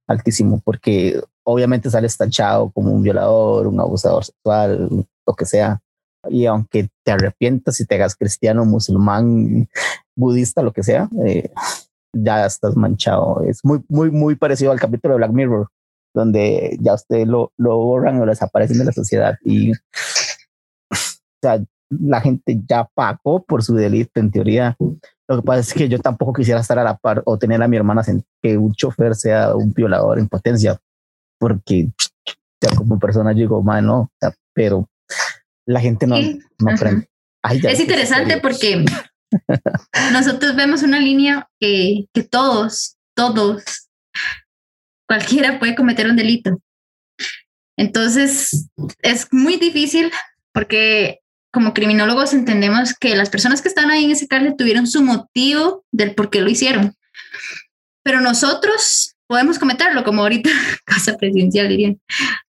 altísimo 0.08 0.62
porque 0.64 1.20
obviamente 1.44 1.90
sales 1.90 2.16
tachado 2.16 2.70
como 2.70 2.90
un 2.90 3.02
violador, 3.02 3.66
un 3.66 3.78
abusador 3.80 4.24
sexual, 4.24 4.88
lo 5.26 5.34
que 5.34 5.44
sea 5.44 5.78
y 6.28 6.46
aunque 6.46 6.88
te 7.04 7.12
arrepientas 7.12 7.80
y 7.80 7.86
te 7.86 7.94
hagas 7.94 8.16
cristiano, 8.16 8.64
musulmán, 8.64 9.68
budista, 10.16 10.62
lo 10.62 10.72
que 10.72 10.82
sea, 10.82 11.08
eh, 11.26 11.50
ya 12.12 12.46
estás 12.46 12.76
manchado. 12.76 13.42
Es 13.42 13.64
muy, 13.64 13.82
muy, 13.88 14.10
muy 14.10 14.36
parecido 14.36 14.72
al 14.72 14.80
capítulo 14.80 15.14
de 15.14 15.18
Black 15.18 15.32
Mirror, 15.32 15.68
donde 16.14 16.78
ya 16.80 16.94
usted 16.94 17.26
lo, 17.26 17.52
lo 17.56 17.76
borran 17.76 18.20
o 18.20 18.26
desaparecen 18.26 18.78
de 18.78 18.84
la 18.84 18.92
sociedad. 18.92 19.36
Y 19.44 19.72
o 19.72 19.74
sea, 21.42 21.62
la 21.90 22.20
gente 22.20 22.60
ya 22.68 22.88
pagó 22.94 23.44
por 23.44 23.62
su 23.62 23.74
delito 23.74 24.20
en 24.20 24.30
teoría. 24.30 24.76
Lo 25.28 25.36
que 25.36 25.42
pasa 25.42 25.60
es 25.60 25.74
que 25.74 25.88
yo 25.88 25.98
tampoco 25.98 26.32
quisiera 26.32 26.60
estar 26.60 26.78
a 26.78 26.84
la 26.84 26.96
par 26.96 27.22
o 27.26 27.38
tener 27.38 27.62
a 27.62 27.68
mi 27.68 27.76
hermana 27.76 28.02
en 28.06 28.24
que 28.42 28.56
un 28.56 28.72
chofer 28.72 29.14
sea 29.14 29.54
un 29.54 29.72
violador 29.72 30.18
en 30.18 30.28
potencia, 30.28 30.78
porque 31.38 31.90
ya 32.62 32.76
como 32.76 32.98
persona 32.98 33.32
yo 33.32 33.38
digo, 33.38 33.62
no, 33.82 34.10
pero 34.54 34.88
la 35.66 35.80
gente 35.80 36.06
no, 36.06 36.16
no 36.58 36.70
aprende. 36.70 37.08
es 37.42 37.80
interesante 37.80 38.38
porque 38.38 38.84
nosotros 40.12 40.56
vemos 40.56 40.82
una 40.82 41.00
línea 41.00 41.48
que, 41.60 42.06
que 42.14 42.22
todos, 42.22 42.96
todos, 43.14 43.88
cualquiera 45.08 45.58
puede 45.58 45.74
cometer 45.74 46.08
un 46.08 46.16
delito. 46.16 46.60
Entonces, 47.78 48.68
es 49.02 49.28
muy 49.32 49.56
difícil 49.56 50.10
porque 50.52 51.20
como 51.52 51.74
criminólogos 51.74 52.32
entendemos 52.32 52.94
que 52.94 53.16
las 53.16 53.30
personas 53.30 53.62
que 53.62 53.68
están 53.68 53.90
ahí 53.90 54.04
en 54.04 54.10
ese 54.12 54.28
cárcel 54.28 54.56
tuvieron 54.56 54.86
su 54.86 55.02
motivo 55.02 55.84
del 55.90 56.14
por 56.14 56.30
qué 56.30 56.40
lo 56.40 56.50
hicieron. 56.50 56.94
Pero 58.02 58.20
nosotros 58.20 59.15
podemos 59.26 59.58
cometerlo, 59.58 60.04
como 60.04 60.22
ahorita 60.22 60.50
Casa 60.84 61.16
Presidencial 61.16 61.68
dirían, 61.68 62.00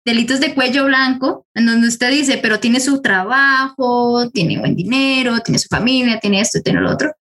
delitos 0.06 0.40
de 0.40 0.54
cuello 0.54 0.86
blanco, 0.86 1.46
en 1.54 1.66
donde 1.66 1.88
usted 1.88 2.12
dice, 2.12 2.38
pero 2.38 2.60
tiene 2.60 2.80
su 2.80 3.02
trabajo, 3.02 4.30
tiene 4.32 4.60
buen 4.60 4.76
dinero, 4.76 5.40
tiene 5.40 5.60
su 5.60 5.68
familia, 5.68 6.20
tiene 6.20 6.42
esto, 6.42 6.62
tiene 6.62 6.82
lo 6.82 6.92
otro, 6.92 7.14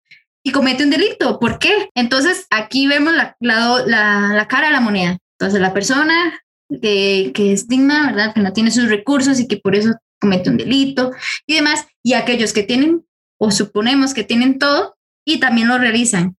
y 0.42 0.52
comete 0.52 0.84
un 0.84 0.90
delito. 0.90 1.38
¿Por 1.38 1.58
qué? 1.58 1.88
Entonces 1.94 2.46
aquí 2.50 2.86
vemos 2.86 3.14
la, 3.14 3.36
la, 3.40 4.46
cara 4.48 4.66
de 4.66 4.72
la 4.72 4.80
moneda. 4.80 5.18
Entonces 5.38 5.60
la 5.60 5.72
persona 5.72 6.40
que, 6.82 7.32
que 7.34 7.52
es 7.52 7.66
digna, 7.66 8.06
¿verdad? 8.06 8.34
Que 8.34 8.40
no 8.40 8.52
tiene 8.52 8.70
sus 8.70 8.88
recursos 8.88 9.40
y 9.40 9.48
que 9.48 9.56
por 9.56 9.74
eso 9.74 9.94
comete 10.20 10.50
un 10.50 10.56
delito 10.56 11.12
y 11.46 11.54
demás, 11.54 11.86
y 12.02 12.14
aquellos 12.14 12.52
que 12.52 12.62
tienen 12.62 13.04
o 13.38 13.50
suponemos 13.50 14.14
que 14.14 14.24
tienen 14.24 14.58
todo 14.58 14.96
y 15.24 15.38
también 15.40 15.68
lo 15.68 15.78
realizan. 15.78 16.36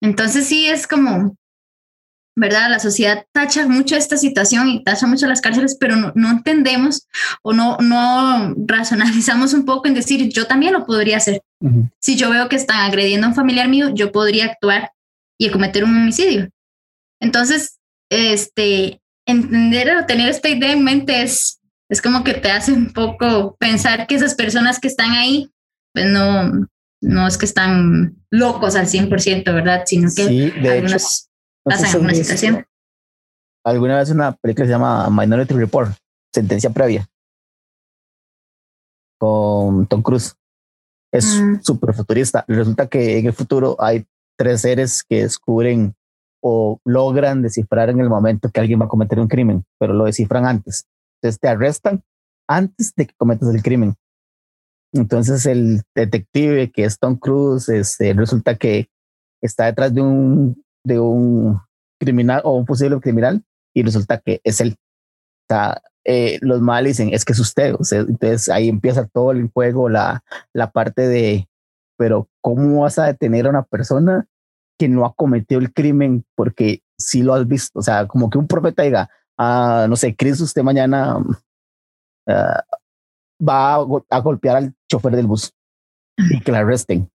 Entonces 0.00 0.46
sí 0.46 0.66
es 0.66 0.86
como 0.86 1.36
¿verdad? 2.36 2.68
La 2.68 2.78
sociedad 2.78 3.24
tacha 3.32 3.66
mucho 3.66 3.96
esta 3.96 4.18
situación 4.18 4.68
y 4.68 4.84
tacha 4.84 5.06
mucho 5.06 5.26
las 5.26 5.40
cárceles, 5.40 5.76
pero 5.80 5.96
no, 5.96 6.30
entendemos 6.30 7.08
o 7.42 7.54
no, 7.54 7.78
no 7.78 8.54
racionalizamos 8.66 9.54
un 9.54 9.64
poco 9.64 9.88
en 9.88 9.94
decir, 9.94 10.28
yo 10.28 10.46
también 10.46 10.74
lo 10.74 10.84
podría 10.84 11.16
hacer. 11.16 11.40
Si 11.98 12.16
yo 12.16 12.30
veo 12.30 12.48
que 12.48 12.56
están 12.56 12.80
agrediendo 12.80 13.26
a 13.26 13.30
un 13.30 13.34
familiar 13.34 13.68
mío, 13.68 13.88
yo 13.94 14.12
podría 14.12 14.44
actuar 14.44 14.92
y 15.38 15.48
cometer 15.48 15.84
un 15.84 15.96
homicidio. 15.96 16.50
Entonces, 17.20 17.78
este, 18.10 19.00
entender 19.26 19.96
o 19.96 20.04
tener 20.04 20.28
esta 20.28 20.50
idea 20.50 20.72
en 20.72 20.84
mente 20.84 21.22
es, 21.22 21.60
es 21.88 22.02
como 22.02 22.22
que 22.22 22.34
te 22.34 22.50
hace 22.50 22.72
un 22.72 22.92
poco 22.92 23.56
pensar 23.58 24.06
que 24.06 24.14
esas 24.14 24.34
personas 24.34 24.78
que 24.78 24.88
están 24.88 25.12
ahí, 25.12 25.50
pues 25.94 26.06
no, 26.06 26.68
no 27.00 27.26
es 27.26 27.38
que 27.38 27.46
están 27.46 28.16
locos 28.30 28.76
al 28.76 28.86
100%, 28.86 29.44
¿verdad? 29.54 29.84
Sino 29.86 30.10
que 30.14 30.26
sí, 30.26 30.50
de 30.50 30.82
una 31.66 32.14
situación. 32.14 32.64
Alguna 33.64 33.98
vez 33.98 34.10
una 34.10 34.32
película 34.32 34.66
se 34.66 34.70
llama 34.70 35.10
Minority 35.10 35.54
Report, 35.54 35.90
sentencia 36.32 36.70
previa, 36.70 37.06
con 39.18 39.86
Tom 39.86 40.02
Cruise. 40.02 40.36
Es 41.12 41.40
mm. 41.40 41.62
súper 41.62 41.94
futurista. 41.94 42.44
Resulta 42.46 42.86
que 42.86 43.18
en 43.18 43.26
el 43.26 43.32
futuro 43.32 43.76
hay 43.80 44.06
tres 44.38 44.60
seres 44.60 45.02
que 45.02 45.22
descubren 45.22 45.94
o 46.42 46.78
logran 46.84 47.42
descifrar 47.42 47.90
en 47.90 48.00
el 48.00 48.08
momento 48.08 48.50
que 48.50 48.60
alguien 48.60 48.80
va 48.80 48.84
a 48.84 48.88
cometer 48.88 49.18
un 49.18 49.26
crimen, 49.26 49.64
pero 49.78 49.94
lo 49.94 50.04
descifran 50.04 50.46
antes. 50.46 50.86
Entonces 51.16 51.40
te 51.40 51.48
arrestan 51.48 52.04
antes 52.48 52.94
de 52.94 53.06
que 53.06 53.14
cometas 53.16 53.52
el 53.52 53.62
crimen. 53.62 53.96
Entonces 54.92 55.44
el 55.46 55.82
detective 55.94 56.70
que 56.70 56.84
es 56.84 56.98
Tom 56.98 57.16
Cruise 57.16 57.68
este, 57.68 58.12
resulta 58.12 58.56
que 58.56 58.88
está 59.42 59.66
detrás 59.66 59.92
de 59.92 60.02
un 60.02 60.64
de 60.86 61.00
un 61.00 61.60
criminal 61.98 62.40
o 62.44 62.56
un 62.56 62.64
posible 62.64 63.00
criminal 63.00 63.42
y 63.74 63.82
resulta 63.82 64.18
que 64.18 64.40
es 64.44 64.60
él. 64.60 64.76
O 64.78 65.54
sea, 65.54 65.82
eh, 66.04 66.38
los 66.42 66.60
males 66.60 66.96
dicen, 66.96 67.12
es 67.12 67.24
que 67.24 67.32
es 67.32 67.40
usted. 67.40 67.74
O 67.74 67.84
sea, 67.84 68.00
entonces 68.00 68.48
ahí 68.48 68.68
empieza 68.68 69.06
todo 69.06 69.32
el 69.32 69.50
juego, 69.52 69.88
la, 69.88 70.22
la 70.52 70.70
parte 70.70 71.08
de, 71.08 71.48
pero 71.98 72.28
¿cómo 72.40 72.82
vas 72.82 72.98
a 72.98 73.06
detener 73.06 73.46
a 73.46 73.50
una 73.50 73.64
persona 73.64 74.26
que 74.78 74.88
no 74.88 75.04
ha 75.04 75.14
cometido 75.14 75.60
el 75.60 75.72
crimen 75.72 76.24
porque 76.36 76.82
si 76.96 77.22
lo 77.22 77.34
has 77.34 77.48
visto? 77.48 77.80
O 77.80 77.82
sea, 77.82 78.06
como 78.06 78.30
que 78.30 78.38
un 78.38 78.46
profeta 78.46 78.84
diga, 78.84 79.10
ah, 79.36 79.86
no 79.88 79.96
sé, 79.96 80.14
Chris, 80.14 80.40
usted 80.40 80.62
mañana 80.62 81.18
ah, 82.28 82.64
va 83.40 83.74
a, 83.74 84.20
golpear 84.20 84.56
al 84.56 84.74
chofer 84.88 85.16
del 85.16 85.26
bus 85.26 85.52
y 86.16 86.40
que 86.40 86.52
la 86.52 86.60
arresten. 86.60 87.10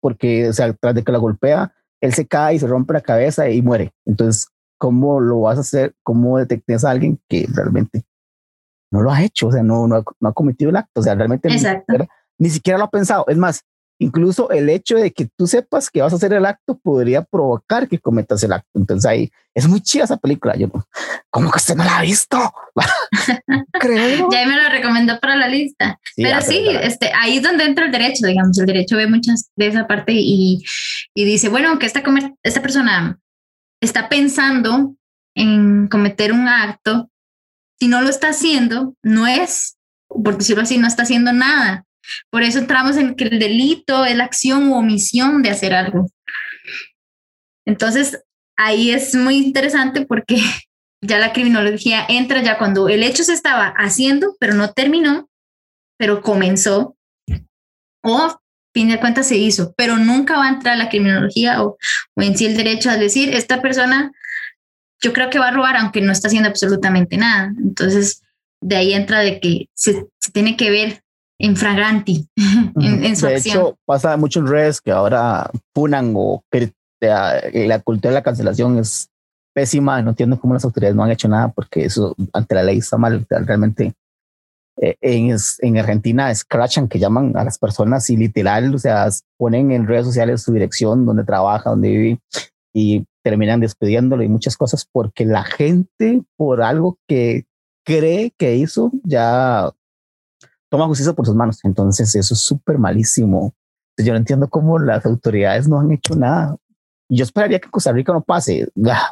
Porque, 0.00 0.48
o 0.48 0.52
sea, 0.54 0.72
tras 0.72 0.94
de 0.94 1.04
que 1.04 1.12
la 1.12 1.18
golpea, 1.18 1.74
él 2.00 2.14
se 2.14 2.26
cae 2.26 2.54
y 2.54 2.58
se 2.58 2.66
rompe 2.66 2.92
la 2.92 3.00
cabeza 3.00 3.48
y 3.48 3.62
muere. 3.62 3.92
Entonces, 4.06 4.48
¿cómo 4.78 5.20
lo 5.20 5.40
vas 5.42 5.58
a 5.58 5.62
hacer? 5.62 5.94
¿Cómo 6.02 6.38
detectas 6.38 6.84
a 6.84 6.90
alguien 6.90 7.20
que 7.28 7.46
realmente 7.52 8.04
no 8.90 9.02
lo 9.02 9.12
ha 9.12 9.22
hecho? 9.22 9.48
O 9.48 9.52
sea, 9.52 9.62
no, 9.62 9.86
no, 9.86 9.96
ha, 9.96 10.32
cometido 10.32 10.70
el 10.70 10.76
acto. 10.76 11.00
O 11.00 11.02
sea, 11.02 11.14
realmente 11.14 11.48
ni 12.38 12.48
siquiera, 12.48 12.78
lo 12.78 12.84
ha 12.84 12.90
pensado. 12.90 13.24
Es 13.28 13.36
más, 13.36 13.64
incluso 14.00 14.50
el 14.50 14.68
hecho 14.70 14.96
de 14.96 15.12
que 15.12 15.28
tú 15.36 15.46
sepas 15.46 15.90
que 15.90 16.00
vas 16.00 16.12
a 16.12 16.16
hacer 16.16 16.32
el 16.32 16.46
acto 16.46 16.78
podría 16.78 17.22
provocar 17.22 17.86
que 17.86 17.98
cometas 17.98 18.42
el 18.42 18.52
acto. 18.52 18.70
Entonces 18.74 19.08
ahí 19.08 19.30
es 19.54 19.68
muy 19.68 19.82
chida 19.82 20.04
esa 20.04 20.16
película. 20.16 20.56
Yo 20.56 20.70
¿cómo 21.28 21.50
que 21.50 21.58
usted 21.58 21.76
no 21.76 21.84
la 21.84 21.98
ha 21.98 22.02
visto? 22.02 22.38
Creo. 23.72 24.28
Ya 24.32 24.46
me 24.46 24.56
lo 24.56 24.68
recomendó 24.70 25.20
para 25.20 25.36
la 25.36 25.48
lista. 25.48 26.00
Pero 26.16 26.40
sí, 26.40 26.64
este, 26.82 27.12
ahí 27.14 27.36
es 27.36 27.42
donde 27.42 27.64
entra 27.64 27.86
el 27.86 27.92
derecho, 27.92 28.26
digamos. 28.26 28.58
El 28.58 28.66
derecho 28.66 28.96
ve 28.96 29.06
muchas 29.06 29.50
de 29.54 29.66
esa 29.66 29.86
parte 29.86 30.12
y, 30.14 30.62
y 31.14 31.24
dice, 31.24 31.50
bueno, 31.50 31.78
que 31.78 31.86
esta, 31.86 32.02
esta 32.42 32.62
persona 32.62 33.18
está 33.82 34.08
pensando 34.08 34.96
en 35.34 35.88
cometer 35.88 36.32
un 36.32 36.48
acto, 36.48 37.10
si 37.78 37.88
no 37.88 38.00
lo 38.00 38.08
está 38.08 38.30
haciendo, 38.30 38.94
no 39.02 39.26
es, 39.26 39.76
por 40.08 40.38
decirlo 40.38 40.62
así, 40.62 40.78
no 40.78 40.86
está 40.86 41.02
haciendo 41.02 41.32
nada. 41.32 41.84
Por 42.30 42.42
eso 42.42 42.58
entramos 42.58 42.96
en 42.96 43.14
que 43.14 43.24
el 43.24 43.38
delito 43.38 44.04
es 44.04 44.16
la 44.16 44.24
acción 44.24 44.68
u 44.68 44.74
omisión 44.74 45.42
de 45.42 45.50
hacer 45.50 45.74
algo. 45.74 46.08
Entonces, 47.66 48.22
ahí 48.56 48.90
es 48.90 49.14
muy 49.14 49.36
interesante 49.36 50.04
porque 50.06 50.36
ya 51.02 51.18
la 51.18 51.32
criminología 51.32 52.04
entra 52.08 52.42
ya 52.42 52.58
cuando 52.58 52.88
el 52.88 53.02
hecho 53.02 53.24
se 53.24 53.32
estaba 53.32 53.68
haciendo, 53.76 54.36
pero 54.38 54.54
no 54.54 54.72
terminó, 54.72 55.28
pero 55.98 56.22
comenzó, 56.22 56.96
o 58.02 58.40
fin 58.72 58.88
de 58.88 59.00
cuentas 59.00 59.28
se 59.28 59.36
hizo, 59.36 59.74
pero 59.76 59.96
nunca 59.96 60.36
va 60.36 60.46
a 60.46 60.50
entrar 60.50 60.78
la 60.78 60.88
criminología 60.88 61.62
o, 61.62 61.76
en 62.16 62.36
sí 62.36 62.46
el 62.46 62.56
derecho 62.56 62.90
a 62.90 62.96
decir, 62.96 63.34
esta 63.34 63.60
persona 63.60 64.12
yo 65.02 65.12
creo 65.12 65.30
que 65.30 65.38
va 65.38 65.48
a 65.48 65.52
robar 65.52 65.76
aunque 65.76 66.00
no 66.00 66.12
está 66.12 66.28
haciendo 66.28 66.48
absolutamente 66.48 67.16
nada. 67.16 67.52
Entonces, 67.58 68.22
de 68.60 68.76
ahí 68.76 68.92
entra 68.92 69.20
de 69.20 69.40
que 69.40 69.68
se, 69.74 70.06
se 70.20 70.32
tiene 70.32 70.56
que 70.56 70.70
ver 70.70 71.02
en 71.40 71.56
fragranti 71.56 72.28
en, 72.80 73.16
su 73.16 73.26
de 73.26 73.36
hecho, 73.36 73.76
pasa 73.84 74.16
mucho 74.16 74.40
en 74.40 74.46
redes 74.46 74.80
que 74.80 74.92
ahora 74.92 75.50
punan 75.72 76.12
o 76.16 76.42
la 77.00 77.78
cultura 77.80 78.10
de 78.10 78.14
la 78.14 78.22
cancelación 78.22 78.78
es 78.78 79.08
pésima. 79.54 80.02
No 80.02 80.10
entiendo 80.10 80.38
cómo 80.38 80.54
las 80.54 80.64
autoridades 80.64 80.94
no 80.94 81.02
han 81.02 81.10
hecho 81.10 81.28
nada 81.28 81.48
porque 81.48 81.84
eso 81.84 82.14
ante 82.32 82.54
la 82.54 82.62
ley 82.62 82.78
está 82.78 82.98
mal. 82.98 83.26
Realmente 83.28 83.94
eh, 84.80 84.96
en, 85.00 85.36
en 85.60 85.78
Argentina 85.78 86.34
scratchan 86.34 86.88
que 86.88 86.98
llaman 86.98 87.36
a 87.36 87.44
las 87.44 87.58
personas 87.58 88.08
y 88.10 88.16
literal, 88.16 88.74
o 88.74 88.78
sea, 88.78 89.08
ponen 89.38 89.70
en 89.72 89.86
redes 89.86 90.06
sociales 90.06 90.42
su 90.42 90.52
dirección, 90.52 91.06
donde 91.06 91.24
trabaja, 91.24 91.70
donde 91.70 91.88
vive 91.88 92.18
y 92.72 93.04
terminan 93.22 93.60
despidiéndolo 93.60 94.22
y 94.22 94.28
muchas 94.28 94.56
cosas 94.56 94.86
porque 94.90 95.24
la 95.24 95.44
gente 95.44 96.22
por 96.36 96.62
algo 96.62 96.98
que 97.08 97.44
cree 97.84 98.32
que 98.38 98.56
hizo 98.56 98.92
ya 99.02 99.70
toma 100.70 100.86
justicia 100.86 101.12
por 101.12 101.26
sus 101.26 101.34
manos. 101.34 101.58
Entonces 101.64 102.14
eso 102.14 102.34
es 102.34 102.40
súper 102.40 102.78
malísimo. 102.78 103.54
Yo 103.98 104.12
no 104.12 104.18
entiendo 104.18 104.48
cómo 104.48 104.78
las 104.78 105.04
autoridades 105.04 105.68
no 105.68 105.78
han 105.78 105.90
hecho 105.90 106.14
nada. 106.14 106.56
Y 107.08 107.18
yo 107.18 107.24
esperaría 107.24 107.58
que 107.58 107.68
Costa 107.68 107.92
Rica 107.92 108.12
no 108.12 108.22
pase, 108.22 108.68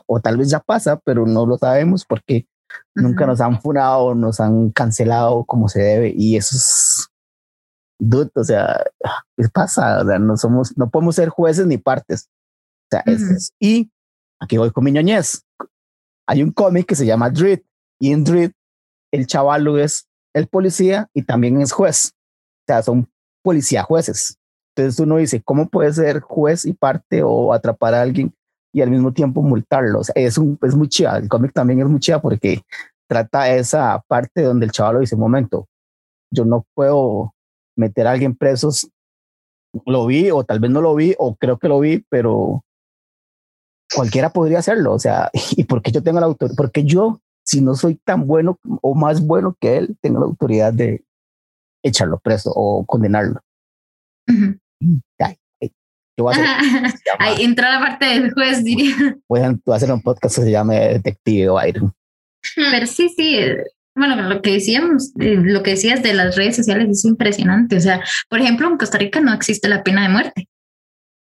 o 0.07 0.21
tal 0.21 0.37
vez 0.37 0.51
ya 0.51 0.61
pasa, 0.61 0.99
pero 1.05 1.27
no 1.27 1.45
lo 1.45 1.59
sabemos 1.59 2.05
porque 2.05 2.47
nunca 2.95 3.27
nos 3.27 3.41
han 3.41 3.61
funado, 3.61 4.15
nos 4.15 4.39
han 4.39 4.71
cancelado 4.71 5.45
como 5.45 5.69
se 5.69 5.81
debe. 5.83 6.15
Y 6.17 6.37
eso 6.37 6.57
es, 6.57 7.09
dude, 7.99 8.31
o 8.35 8.45
sea, 8.45 8.85
¿qué 9.37 9.49
pasa? 9.53 10.01
O 10.01 10.07
sea, 10.07 10.19
no 10.21 10.37
somos, 10.37 10.79
no 10.79 10.89
podemos 10.89 11.17
ser 11.17 11.29
jueces 11.29 11.67
ni 11.67 11.77
partes. 11.77 12.31
O 12.85 12.89
sea, 12.93 13.03
es, 13.05 13.53
y 13.59 13.91
aquí 14.41 14.57
voy 14.57 14.71
con 14.71 14.85
mi 14.85 14.93
ñoñez. 14.93 15.43
Hay 16.29 16.43
un 16.43 16.53
cómic 16.53 16.87
que 16.87 16.95
se 16.95 17.05
llama 17.05 17.31
Dread 17.31 17.61
y 17.99 18.13
en 18.13 18.23
Dread 18.23 18.53
el 19.11 19.27
chaval 19.27 19.67
es 19.79 20.08
el 20.39 20.49
policía 20.49 21.09
y 21.15 21.23
también 21.23 21.61
es 21.61 21.73
juez. 21.73 22.13
O 22.15 22.65
sea, 22.67 22.83
son 22.83 23.09
policía 23.43 23.83
jueces. 23.83 24.39
Entonces 24.77 25.01
uno 25.01 25.17
dice, 25.17 25.43
¿cómo 25.43 25.69
puede 25.69 25.93
ser 25.93 26.21
juez 26.21 26.65
y 26.65 26.73
parte 26.73 27.23
o 27.23 27.53
atrapar 27.53 27.95
a 27.95 28.03
alguien 28.03 28.33
y 28.73 28.81
al 28.81 28.91
mismo 28.91 29.13
tiempo 29.13 29.43
multarlo? 29.43 30.01
O 30.01 30.05
sea, 30.05 30.15
es, 30.17 30.39
un, 30.39 30.59
es 30.63 30.75
muy 30.75 30.89
chida. 30.89 31.17
El 31.17 31.29
cómic 31.29 31.53
también 31.53 31.81
es 31.81 31.87
muy 31.87 32.01
chida 32.01 32.21
porque 32.21 32.63
trata 33.09 33.53
esa 33.55 34.03
parte 34.07 34.43
donde 34.43 34.67
el 34.67 34.73
chaval 34.73 35.01
dice, 35.01 35.17
un 35.17 35.23
momento, 35.23 35.67
yo 36.31 36.45
no 36.45 36.65
puedo 36.75 37.35
meter 37.77 38.07
a 38.07 38.13
alguien 38.13 38.37
preso, 38.37 38.71
lo 39.87 40.07
vi 40.07 40.31
o 40.31 40.45
tal 40.45 40.61
vez 40.61 40.71
no 40.71 40.81
lo 40.81 40.95
vi 40.95 41.15
o 41.19 41.35
creo 41.37 41.59
que 41.59 41.69
lo 41.69 41.81
vi, 41.81 42.05
pero 42.09 42.65
cualquiera 43.95 44.31
podría 44.31 44.59
hacerlo. 44.59 44.93
O 44.93 44.99
sea, 44.99 45.31
¿y 45.57 45.65
por 45.65 45.83
qué 45.83 45.91
yo 45.91 46.03
tengo 46.03 46.21
la 46.21 46.27
autoridad? 46.27 46.57
Porque 46.57 46.85
yo, 46.85 47.21
si 47.49 47.63
no 47.63 47.75
soy 47.75 47.95
tan 47.95 48.27
bueno 48.27 48.61
o 48.83 48.95
más 48.95 49.23
bueno 49.23 49.57
que 49.59 49.79
él, 49.79 49.97
tengo 50.03 50.21
la 50.21 50.27
autoridad 50.27 50.71
de 50.71 51.03
echarlo 51.83 52.19
preso 52.19 52.53
o 52.55 52.85
condenarlo. 52.85 53.41
Ahí 57.19 57.43
entra 57.43 57.71
la 57.73 57.81
parte 57.81 58.05
del 58.05 58.35
juez, 58.35 58.63
diría. 58.63 59.17
Voy 59.27 59.41
a, 59.41 59.59
hacer 59.75 59.91
un 59.91 60.03
podcast 60.03 60.37
que 60.37 60.43
se 60.43 60.51
llame 60.51 60.79
Detective 60.89 61.49
Byron. 61.49 61.95
Pero 62.55 62.87
sí, 62.87 63.09
sí. 63.17 63.41
Bueno, 63.97 64.29
lo 64.29 64.43
que 64.43 64.53
decíamos, 64.53 65.15
eh, 65.19 65.37
lo 65.43 65.63
que 65.63 65.71
decías 65.71 66.03
de 66.03 66.13
las 66.13 66.37
redes 66.37 66.57
sociales 66.57 66.91
es 66.91 67.05
impresionante. 67.07 67.77
O 67.77 67.81
sea, 67.81 68.05
por 68.29 68.41
ejemplo, 68.41 68.69
en 68.69 68.77
Costa 68.77 68.99
Rica 68.99 69.21
no 69.21 69.33
existe 69.33 69.69
la 69.69 69.83
pena 69.83 70.03
de 70.03 70.11
muerte. 70.11 70.49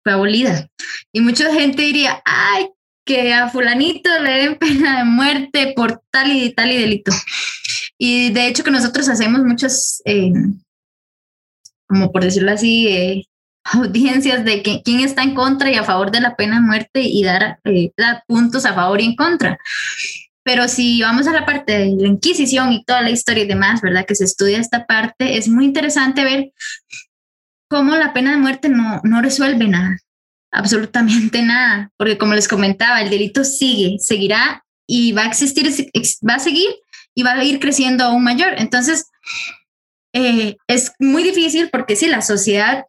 Fue 0.05 0.13
abolida. 0.13 0.69
Y 1.13 1.21
mucha 1.21 1.53
gente 1.53 1.83
diría, 1.83 2.23
ay, 2.25 2.69
que 3.05 3.33
a 3.33 3.49
fulanito 3.49 4.11
le 4.21 4.31
den 4.31 4.57
pena 4.57 4.99
de 4.99 5.05
muerte 5.05 5.73
por 5.75 6.03
tal 6.11 6.33
y 6.33 6.53
tal 6.53 6.73
y 6.73 6.79
delito. 6.79 7.13
Y 7.99 8.31
de 8.31 8.47
hecho 8.47 8.65
que 8.65 8.71
nosotros 8.71 9.09
hacemos 9.09 9.43
muchas, 9.43 10.03
eh, 10.05 10.33
como 11.87 12.11
por 12.13 12.25
decirlo 12.25 12.53
así, 12.53 12.89
eh, 12.89 13.27
audiencias 13.65 14.45
de 14.45 14.63
que, 14.63 14.83
quién 14.85 15.01
está 15.01 15.23
en 15.23 15.35
contra 15.35 15.71
y 15.71 15.77
a 15.77 15.85
favor 15.85 16.11
de 16.11 16.21
la 16.21 16.35
pena 16.35 16.57
de 16.57 16.67
muerte 16.67 17.01
y 17.03 17.23
dar, 17.23 17.61
eh, 17.65 17.93
dar 17.97 18.25
puntos 18.27 18.65
a 18.65 18.75
favor 18.75 19.01
y 19.01 19.05
en 19.05 19.17
contra. 19.17 19.59
Pero 20.45 20.67
si 20.67 21.01
vamos 21.01 21.29
a 21.29 21.33
la 21.33 21.47
parte 21.47 21.79
de 21.79 21.97
la 21.97 22.09
Inquisición 22.09 22.73
y 22.73 22.85
toda 22.85 23.03
la 23.03 23.11
historia 23.11 23.45
y 23.45 23.49
demás, 23.49 23.81
¿verdad? 23.81 24.05
Que 24.05 24.17
se 24.17 24.25
estudia 24.25 24.59
esta 24.59 24.87
parte, 24.87 25.37
es 25.37 25.49
muy 25.49 25.65
interesante 25.65 26.25
ver 26.25 26.53
cómo 27.69 27.97
la 27.97 28.13
pena 28.13 28.33
de 28.33 28.39
muerte 28.39 28.69
no, 28.69 29.01
no 29.05 29.23
resuelve 29.23 29.69
nada, 29.69 29.97
absolutamente 30.53 31.43
nada, 31.43 31.91
porque 31.97 32.19
como 32.19 32.35
les 32.35 32.49
comentaba, 32.49 33.01
el 33.01 33.11
delito 33.11 33.45
sigue, 33.45 33.97
seguirá 33.99 34.65
y 34.87 35.13
va 35.13 35.23
a 35.23 35.29
existir, 35.29 35.67
va 36.29 36.35
a 36.35 36.39
seguir 36.39 36.69
y 37.15 37.23
va 37.23 37.33
a 37.33 37.45
ir 37.45 37.59
creciendo 37.59 38.05
aún 38.05 38.23
mayor. 38.23 38.55
Entonces, 38.59 39.07
eh, 40.15 40.57
es 40.69 40.93
muy 40.99 41.23
difícil 41.23 41.71
porque 41.71 41.97
si 41.97 42.07
la 42.07 42.21
sociedad 42.21 42.85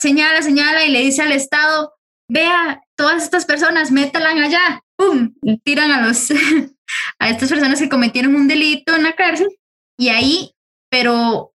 señala, 0.00 0.42
señala 0.42 0.84
y 0.84 0.90
le 0.90 1.00
dice 1.00 1.22
al 1.22 1.32
Estado, 1.32 1.94
vea, 2.28 2.80
todas 2.96 3.22
estas 3.22 3.44
personas, 3.44 3.90
métalas 3.90 4.34
allá, 4.34 4.82
¡pum! 4.96 5.34
Tiran 5.64 5.90
a 5.90 6.06
los 6.06 6.30
a 7.18 7.28
estas 7.28 7.48
personas 7.48 7.80
que 7.80 7.88
cometieron 7.88 8.34
un 8.36 8.48
delito 8.48 8.94
en 8.94 9.02
la 9.02 9.14
cárcel 9.14 9.48
y 9.98 10.08
ahí, 10.08 10.52
pero 10.90 11.52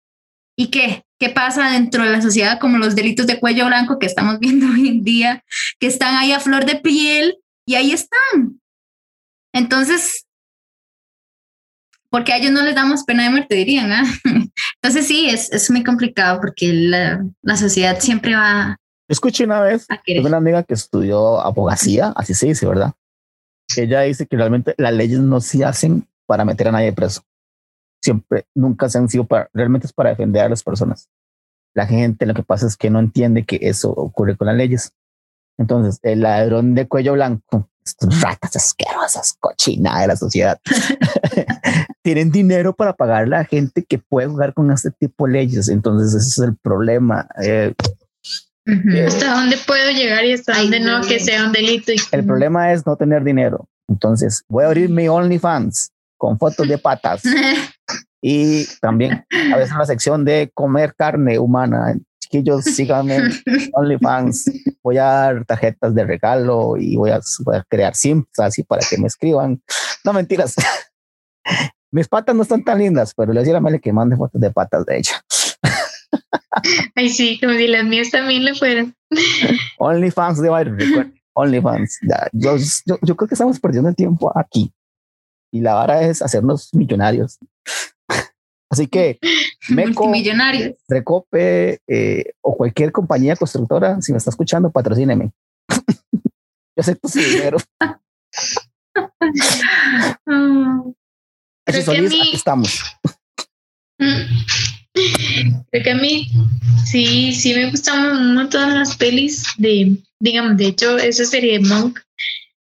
¿y 0.57 0.67
qué? 0.67 1.05
¿Qué 1.21 1.29
pasa 1.29 1.69
dentro 1.69 2.03
de 2.03 2.09
la 2.09 2.19
sociedad 2.19 2.59
como 2.59 2.79
los 2.79 2.95
delitos 2.95 3.27
de 3.27 3.39
cuello 3.39 3.67
blanco 3.67 3.99
que 3.99 4.07
estamos 4.07 4.39
viendo 4.39 4.65
hoy 4.65 4.87
en 4.87 5.03
día, 5.03 5.45
que 5.79 5.85
están 5.85 6.15
ahí 6.15 6.31
a 6.31 6.39
flor 6.39 6.65
de 6.65 6.77
piel 6.77 7.37
y 7.63 7.75
ahí 7.75 7.91
están? 7.91 8.59
Entonces, 9.53 10.25
porque 12.09 12.33
a 12.33 12.37
ellos 12.37 12.49
no 12.49 12.63
les 12.63 12.73
damos 12.73 13.03
pena 13.03 13.25
de 13.25 13.29
muerte, 13.29 13.53
dirían. 13.53 13.91
¿ah? 13.91 14.03
Entonces 14.81 15.05
sí, 15.05 15.29
es, 15.29 15.51
es 15.51 15.69
muy 15.69 15.83
complicado 15.83 16.41
porque 16.41 16.73
la, 16.73 17.23
la 17.43 17.55
sociedad 17.55 17.99
siempre 17.99 18.35
va... 18.35 18.77
Escuché 19.07 19.43
una 19.43 19.61
vez, 19.61 19.85
tengo 20.03 20.27
una 20.27 20.37
amiga 20.37 20.63
que 20.63 20.73
estudió 20.73 21.39
abogacía, 21.39 22.13
así 22.15 22.33
se 22.33 22.47
dice, 22.47 22.65
¿verdad? 22.65 22.93
Ella 23.77 24.01
dice 24.01 24.25
que 24.25 24.37
realmente 24.37 24.73
las 24.79 24.93
leyes 24.93 25.19
no 25.19 25.39
se 25.39 25.63
hacen 25.63 26.07
para 26.25 26.45
meter 26.45 26.69
a 26.69 26.71
nadie 26.71 26.93
preso. 26.93 27.21
Siempre, 28.01 28.45
nunca 28.55 28.89
se 28.89 28.97
han 28.97 29.09
sido 29.09 29.25
para, 29.25 29.49
realmente 29.53 29.87
es 29.87 29.93
para 29.93 30.09
defender 30.09 30.43
a 30.43 30.49
las 30.49 30.63
personas. 30.63 31.07
La 31.73 31.85
gente 31.85 32.25
lo 32.25 32.33
que 32.33 32.43
pasa 32.43 32.67
es 32.67 32.75
que 32.75 32.89
no 32.89 32.99
entiende 32.99 33.45
que 33.45 33.59
eso 33.61 33.91
ocurre 33.91 34.35
con 34.35 34.47
las 34.47 34.55
leyes. 34.55 34.93
Entonces, 35.57 35.99
el 36.01 36.21
ladrón 36.21 36.75
de 36.75 36.87
cuello 36.87 37.13
blanco, 37.13 37.69
ratas 38.21 38.55
asquerosas, 38.55 39.35
cochina 39.39 40.01
de 40.01 40.07
la 40.07 40.15
sociedad, 40.15 40.59
tienen 42.03 42.31
dinero 42.31 42.73
para 42.73 42.93
pagar 42.93 43.23
a 43.23 43.27
la 43.27 43.45
gente 43.45 43.83
que 43.83 43.99
puede 43.99 44.27
jugar 44.27 44.53
con 44.53 44.71
este 44.71 44.91
tipo 44.91 45.27
de 45.27 45.33
leyes. 45.33 45.69
Entonces, 45.69 46.13
ese 46.13 46.29
es 46.29 46.49
el 46.49 46.57
problema. 46.57 47.27
Eh, 47.41 47.73
eh, 48.65 49.05
¿Hasta 49.05 49.35
dónde 49.35 49.57
puedo 49.65 49.91
llegar 49.91 50.25
y 50.25 50.33
hasta 50.33 50.57
dónde 50.57 50.79
no, 50.79 51.01
que 51.01 51.19
sea 51.19 51.45
un 51.45 51.51
delito? 51.51 51.91
El 52.11 52.25
problema 52.25 52.71
es 52.71 52.85
no 52.85 52.95
tener 52.95 53.23
dinero. 53.23 53.67
Entonces, 53.87 54.43
voy 54.47 54.63
a 54.63 54.67
abrir 54.67 54.89
mi 54.89 55.07
OnlyFans 55.07 55.91
con 56.17 56.37
fotos 56.37 56.67
de 56.67 56.77
patas. 56.77 57.23
y 58.21 58.65
también 58.79 59.25
a 59.51 59.57
veces 59.57 59.73
una 59.73 59.85
sección 59.85 60.23
de 60.23 60.51
comer 60.53 60.93
carne 60.95 61.39
humana. 61.39 61.95
Chiquillos, 62.19 62.63
síganme 62.65 63.17
OnlyFans. 63.73 64.51
Voy 64.83 64.97
a 64.97 65.03
dar 65.05 65.45
tarjetas 65.45 65.95
de 65.95 66.05
regalo 66.05 66.77
y 66.77 66.95
voy 66.95 67.09
a, 67.09 67.19
voy 67.43 67.57
a 67.57 67.65
crear 67.67 67.95
simps 67.95 68.39
así 68.39 68.63
para 68.63 68.85
que 68.87 68.97
me 68.97 69.07
escriban. 69.07 69.61
No 70.05 70.13
mentiras. 70.13 70.55
Mis 71.91 72.07
patas 72.07 72.35
no 72.35 72.43
están 72.43 72.63
tan 72.63 72.79
lindas, 72.79 73.13
pero 73.13 73.33
le 73.33 73.41
decía 73.41 73.57
a 73.57 73.59
Mele 73.59 73.81
que 73.81 73.91
mande 73.91 74.15
fotos 74.15 74.39
de 74.39 74.51
patas 74.51 74.85
de 74.85 74.99
ella. 74.99 75.25
Ay, 76.95 77.09
sí, 77.09 77.39
como 77.39 77.53
si 77.53 77.67
las 77.67 77.83
mías 77.83 78.11
también 78.11 78.45
le 78.45 78.55
fueran. 78.55 78.95
OnlyFans 79.79 80.41
de 80.41 80.49
Byron, 80.49 81.13
OnlyFans. 81.33 81.99
Yo, 82.31 82.55
yo, 82.85 82.97
yo, 83.01 83.15
creo 83.17 83.27
que 83.27 83.35
estamos 83.35 83.59
perdiendo 83.59 83.89
el 83.89 83.95
tiempo 83.95 84.31
aquí. 84.37 84.73
Y 85.51 85.59
la 85.59 85.73
vara 85.73 86.03
es 86.03 86.21
hacernos 86.21 86.73
millonarios. 86.73 87.39
Así 88.71 88.87
que 88.87 89.19
Meco. 89.69 90.11
Recope 90.87 91.81
eh, 91.87 92.23
o 92.41 92.55
cualquier 92.55 92.91
compañía 92.91 93.35
constructora, 93.35 94.01
si 94.01 94.11
me 94.11 94.17
está 94.17 94.31
escuchando, 94.31 94.71
patrocíneme. 94.71 95.31
yo 95.69 96.79
acepto 96.79 97.07
su 97.07 97.19
dinero. 97.19 97.57
aquí 101.65 102.31
estamos. 102.33 102.81
Creo 105.69 105.83
que 105.83 105.91
a 105.91 105.95
mí 105.95 106.27
sí, 106.85 107.33
sí 107.33 107.53
me 107.53 107.69
gustan 107.69 108.17
un 108.17 108.35
montón 108.35 108.73
las 108.73 108.97
pelis 108.97 109.45
de, 109.57 109.97
digamos, 110.19 110.57
de 110.57 110.67
hecho, 110.67 110.97
esa 110.97 111.23
serie 111.25 111.59
de 111.59 111.67
Monk 111.67 111.99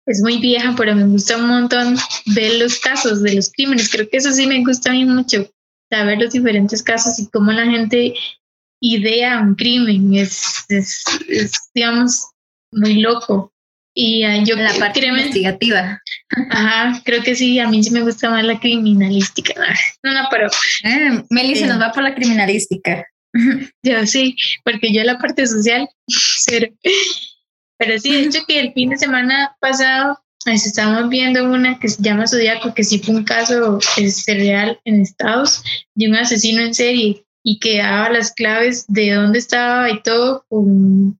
es 0.06 0.20
muy 0.20 0.38
vieja, 0.38 0.74
pero 0.76 0.94
me 0.94 1.06
gusta 1.06 1.36
un 1.36 1.48
montón 1.48 1.96
ver 2.34 2.60
los 2.60 2.78
casos 2.78 3.22
de 3.22 3.34
los 3.34 3.50
crímenes. 3.50 3.88
Creo 3.88 4.08
que 4.08 4.18
eso 4.18 4.32
sí 4.32 4.46
me 4.46 4.62
gusta 4.62 4.90
a 4.90 4.92
mí 4.92 5.04
mucho, 5.04 5.50
saber 5.96 6.18
los 6.18 6.32
diferentes 6.32 6.82
casos 6.82 7.18
y 7.18 7.28
cómo 7.30 7.52
la 7.52 7.66
gente 7.66 8.14
idea 8.80 9.40
un 9.40 9.54
crimen. 9.54 10.14
Es, 10.14 10.64
es, 10.68 11.04
es 11.28 11.52
digamos, 11.74 12.30
muy 12.72 13.00
loco. 13.00 13.52
Y 13.96 14.26
uh, 14.26 14.44
yo 14.44 14.56
la 14.56 14.74
parte 14.74 15.06
investigativa. 15.06 16.00
Ajá, 16.50 17.00
creo 17.04 17.22
que 17.22 17.36
sí, 17.36 17.60
a 17.60 17.68
mí 17.68 17.82
sí 17.82 17.90
me 17.92 18.02
gusta 18.02 18.28
más 18.28 18.44
la 18.44 18.58
criminalística. 18.58 19.54
No, 20.02 20.12
no, 20.12 20.28
pero... 20.30 20.48
Eh, 20.84 21.22
Meli 21.30 21.56
se 21.56 21.66
nos 21.66 21.80
va 21.80 21.92
por 21.92 22.02
la 22.02 22.14
criminalística. 22.14 23.06
Yo 23.82 24.06
sí, 24.06 24.36
porque 24.64 24.92
yo 24.92 25.02
la 25.02 25.18
parte 25.18 25.44
social, 25.46 25.88
cero. 26.08 26.68
Pero 27.78 27.98
sí, 27.98 28.12
de 28.12 28.20
hecho 28.20 28.44
que 28.46 28.60
el 28.60 28.72
fin 28.72 28.90
de 28.90 28.96
semana 28.96 29.56
pasado 29.60 30.23
estamos 30.46 31.08
viendo 31.08 31.44
una 31.44 31.78
que 31.78 31.88
se 31.88 32.02
llama 32.02 32.26
Zodíaco, 32.26 32.74
que 32.74 32.84
sí 32.84 32.98
fue 32.98 33.16
un 33.16 33.24
caso 33.24 33.78
este, 33.96 34.34
real 34.34 34.80
en 34.84 35.00
Estados 35.00 35.62
de 35.94 36.08
un 36.08 36.16
asesino 36.16 36.62
en 36.62 36.74
serie 36.74 37.24
y 37.42 37.58
que 37.58 37.78
daba 37.78 38.10
las 38.10 38.32
claves 38.32 38.84
de 38.88 39.12
dónde 39.12 39.38
estaba 39.38 39.90
y 39.90 40.02
todo 40.02 40.44
con 40.48 41.18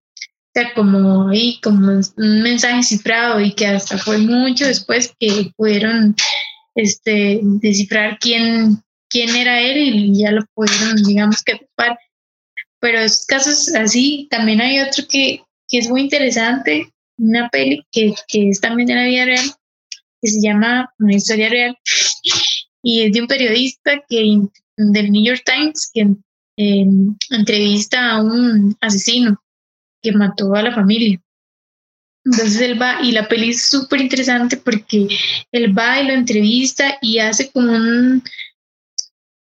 sea, 0.55 0.73
como 0.75 1.29
ahí, 1.29 1.61
como 1.63 2.01
un 2.17 2.43
mensaje 2.43 2.83
cifrado 2.83 3.41
y 3.41 3.53
que 3.53 3.67
hasta 3.67 3.99
fue 3.99 4.19
mucho 4.19 4.67
después 4.67 5.13
que 5.19 5.53
pudieron 5.57 6.15
este, 6.77 7.41
descifrar 7.43 8.19
quién, 8.21 8.83
quién 9.11 9.35
era 9.35 9.61
él 9.61 9.79
y 9.79 10.19
ya 10.21 10.31
lo 10.31 10.47
pudieron, 10.55 11.03
digamos 11.03 11.43
que 11.43 11.57
tapar. 11.57 11.99
Pero 12.81 13.01
esos 13.01 13.27
casos 13.27 13.75
así, 13.75 14.29
también 14.31 14.61
hay 14.61 14.79
otro 14.81 15.05
que, 15.09 15.43
que 15.69 15.79
es 15.79 15.89
muy 15.89 16.03
interesante, 16.03 16.93
una 17.19 17.49
peli 17.51 17.85
que, 17.93 18.15
que 18.29 18.51
es 18.51 18.61
también 18.61 18.89
de 18.89 18.95
la 18.95 19.05
vida 19.05 19.25
real, 19.25 19.47
que 20.21 20.29
se 20.29 20.41
llama 20.41 20.93
Una 20.99 21.15
historia 21.15 21.49
real, 21.49 21.79
y 22.83 23.03
es 23.03 23.13
de 23.13 23.21
un 23.23 23.27
periodista 23.27 24.03
que 24.09 24.41
del 24.77 25.13
New 25.13 25.25
York 25.25 25.43
Times 25.45 25.91
que 25.93 26.07
em, 26.57 27.17
entrevista 27.31 28.13
a 28.13 28.23
un 28.23 28.77
asesino 28.81 29.43
que 30.03 30.13
mató 30.13 30.55
a 30.55 30.63
la 30.63 30.75
familia. 30.75 31.21
Entonces 32.25 32.61
él 32.61 32.81
va, 32.81 33.03
y 33.03 33.13
la 33.13 33.29
peli 33.29 33.51
es 33.51 33.69
súper 33.69 34.01
interesante 34.01 34.57
porque 34.57 35.09
él 35.53 35.79
va 35.79 36.01
y 36.01 36.07
lo 36.07 36.15
entrevista 36.15 36.99
y 37.03 37.19
hace 37.19 37.51
como 37.51 37.73
un, 37.73 38.23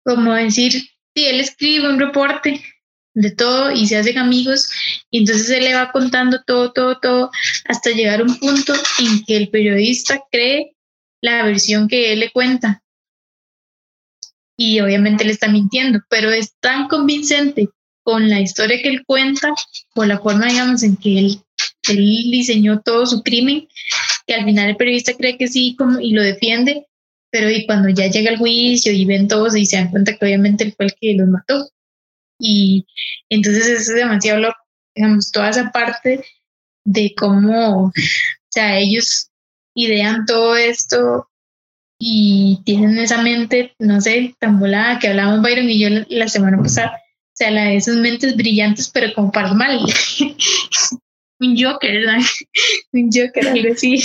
como 0.03 0.33
decir, 0.33 0.73
sí, 0.73 1.25
él 1.25 1.39
escribe 1.39 1.89
un 1.89 1.99
reporte 1.99 2.61
de 3.13 3.31
todo 3.31 3.71
y 3.71 3.87
se 3.87 3.97
hacen 3.97 4.17
amigos 4.17 4.69
y 5.11 5.19
entonces 5.19 5.49
él 5.51 5.65
le 5.65 5.75
va 5.75 5.91
contando 5.91 6.41
todo, 6.45 6.71
todo, 6.71 6.99
todo 6.99 7.31
hasta 7.65 7.91
llegar 7.91 8.21
a 8.21 8.23
un 8.23 8.37
punto 8.39 8.73
en 8.99 9.23
que 9.25 9.37
el 9.37 9.49
periodista 9.49 10.21
cree 10.31 10.75
la 11.21 11.43
versión 11.45 11.87
que 11.87 12.11
él 12.11 12.19
le 12.19 12.31
cuenta. 12.31 12.83
Y 14.57 14.79
obviamente 14.81 15.23
le 15.23 15.31
está 15.31 15.47
mintiendo, 15.47 15.99
pero 16.09 16.29
es 16.31 16.53
tan 16.59 16.87
convincente 16.87 17.69
con 18.03 18.29
la 18.29 18.41
historia 18.41 18.81
que 18.81 18.89
él 18.89 19.03
cuenta, 19.05 19.53
por 19.95 20.07
la 20.07 20.19
forma, 20.19 20.47
digamos, 20.47 20.83
en 20.83 20.97
que 20.97 21.17
él, 21.17 21.39
él 21.89 21.97
diseñó 22.29 22.81
todo 22.81 23.05
su 23.05 23.23
crimen, 23.23 23.67
que 24.27 24.35
al 24.35 24.45
final 24.45 24.69
el 24.69 24.75
periodista 24.75 25.13
cree 25.13 25.37
que 25.37 25.47
sí 25.47 25.75
como, 25.77 25.99
y 25.99 26.11
lo 26.11 26.21
defiende, 26.21 26.85
pero 27.31 27.49
y 27.49 27.65
cuando 27.65 27.89
ya 27.89 28.07
llega 28.07 28.29
el 28.29 28.37
juicio 28.37 28.91
y 28.91 29.05
ven 29.05 29.27
todos 29.27 29.55
y 29.55 29.65
se 29.65 29.77
dan 29.77 29.89
cuenta 29.89 30.15
que 30.15 30.25
obviamente 30.25 30.65
él 30.65 30.73
fue 30.75 30.85
el 30.85 30.93
que 30.99 31.15
los 31.15 31.27
mató. 31.27 31.69
Y 32.45 32.85
entonces 33.29 33.67
eso 33.67 33.93
es 33.93 33.95
demasiado 33.95 34.41
loco, 34.41 34.57
digamos, 34.93 35.31
toda 35.31 35.49
esa 35.49 35.71
parte 35.71 36.25
de 36.85 37.15
cómo, 37.15 37.85
o 37.85 37.91
sea, 38.49 38.77
ellos 38.79 39.29
idean 39.73 40.25
todo 40.25 40.57
esto 40.57 41.29
y 41.97 42.61
tienen 42.65 42.97
esa 42.97 43.21
mente, 43.21 43.73
no 43.79 44.01
sé, 44.01 44.35
tan 44.39 44.59
volada 44.59 44.99
que 44.99 45.07
hablábamos 45.07 45.41
Byron 45.41 45.69
y 45.69 45.79
yo 45.79 45.87
la, 46.09 46.27
semana 46.27 46.57
pasada. 46.61 46.97
O 46.97 47.35
sea, 47.35 47.49
la 47.49 47.63
de 47.63 47.77
esas 47.77 47.95
mentes 47.95 48.35
brillantes, 48.35 48.89
pero 48.89 49.13
como 49.15 49.31
para 49.31 49.53
mal. 49.53 49.79
un 51.39 51.57
Joker, 51.57 51.93
¿verdad? 51.93 52.19
un 52.91 53.09
Joker, 53.09 53.47
algo 53.47 53.73
así. 53.73 54.03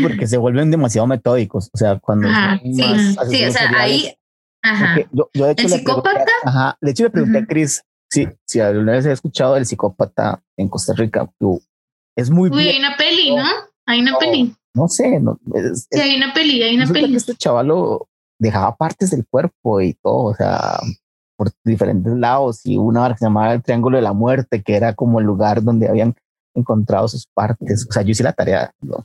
porque 0.00 0.26
se 0.26 0.38
vuelven 0.38 0.70
demasiado 0.70 1.06
metódicos. 1.06 1.68
O 1.74 1.76
sea, 1.76 1.98
cuando. 1.98 2.28
sí, 2.62 2.82
sí, 3.28 3.44
o 3.44 3.52
sea, 3.52 3.70
ahí. 3.76 4.14
Ajá. 4.62 4.96
Yo, 5.12 5.28
yo 5.34 5.46
de 5.46 5.52
hecho 5.52 5.66
¿El 5.66 5.72
psicópata? 5.72 6.31
Ajá. 6.42 6.76
De 6.80 6.90
hecho, 6.90 7.04
le 7.04 7.10
pregunté 7.10 7.38
a 7.38 7.46
Chris 7.46 7.82
si, 8.10 8.28
si 8.46 8.60
alguna 8.60 8.92
vez 8.92 9.06
he 9.06 9.12
escuchado 9.12 9.56
el 9.56 9.66
psicópata 9.66 10.42
en 10.56 10.68
Costa 10.68 10.92
Rica. 10.94 11.30
Es 12.16 12.30
muy 12.30 12.50
Uy, 12.50 12.68
hay 12.68 12.78
una 12.78 12.96
peli, 12.96 13.34
¿no? 13.34 13.44
Hay 13.86 14.00
una 14.00 14.18
peli. 14.18 14.54
No 14.74 14.88
sé. 14.88 15.20
No, 15.20 15.38
sí, 15.90 16.00
hay 16.00 16.16
una 16.16 16.32
peli, 16.32 16.62
hay 16.62 16.76
una 16.76 16.86
peli. 16.86 17.10
Que 17.10 17.16
este 17.16 17.34
chavalo 17.34 18.08
dejaba 18.38 18.76
partes 18.76 19.10
del 19.10 19.26
cuerpo 19.26 19.80
y 19.80 19.94
todo, 19.94 20.24
o 20.24 20.34
sea, 20.34 20.78
por 21.36 21.50
diferentes 21.64 22.12
lados. 22.12 22.60
Y 22.64 22.76
una 22.76 23.04
hora 23.04 23.14
que 23.14 23.20
se 23.20 23.26
llamaba 23.26 23.52
el 23.54 23.62
Triángulo 23.62 23.96
de 23.96 24.02
la 24.02 24.12
Muerte, 24.12 24.62
que 24.62 24.76
era 24.76 24.94
como 24.94 25.20
el 25.20 25.26
lugar 25.26 25.62
donde 25.62 25.88
habían 25.88 26.14
encontrado 26.54 27.08
sus 27.08 27.26
partes. 27.26 27.86
O 27.88 27.92
sea, 27.92 28.02
yo 28.02 28.10
hice 28.10 28.22
la 28.22 28.32
tarea. 28.32 28.72
¿no? 28.80 29.04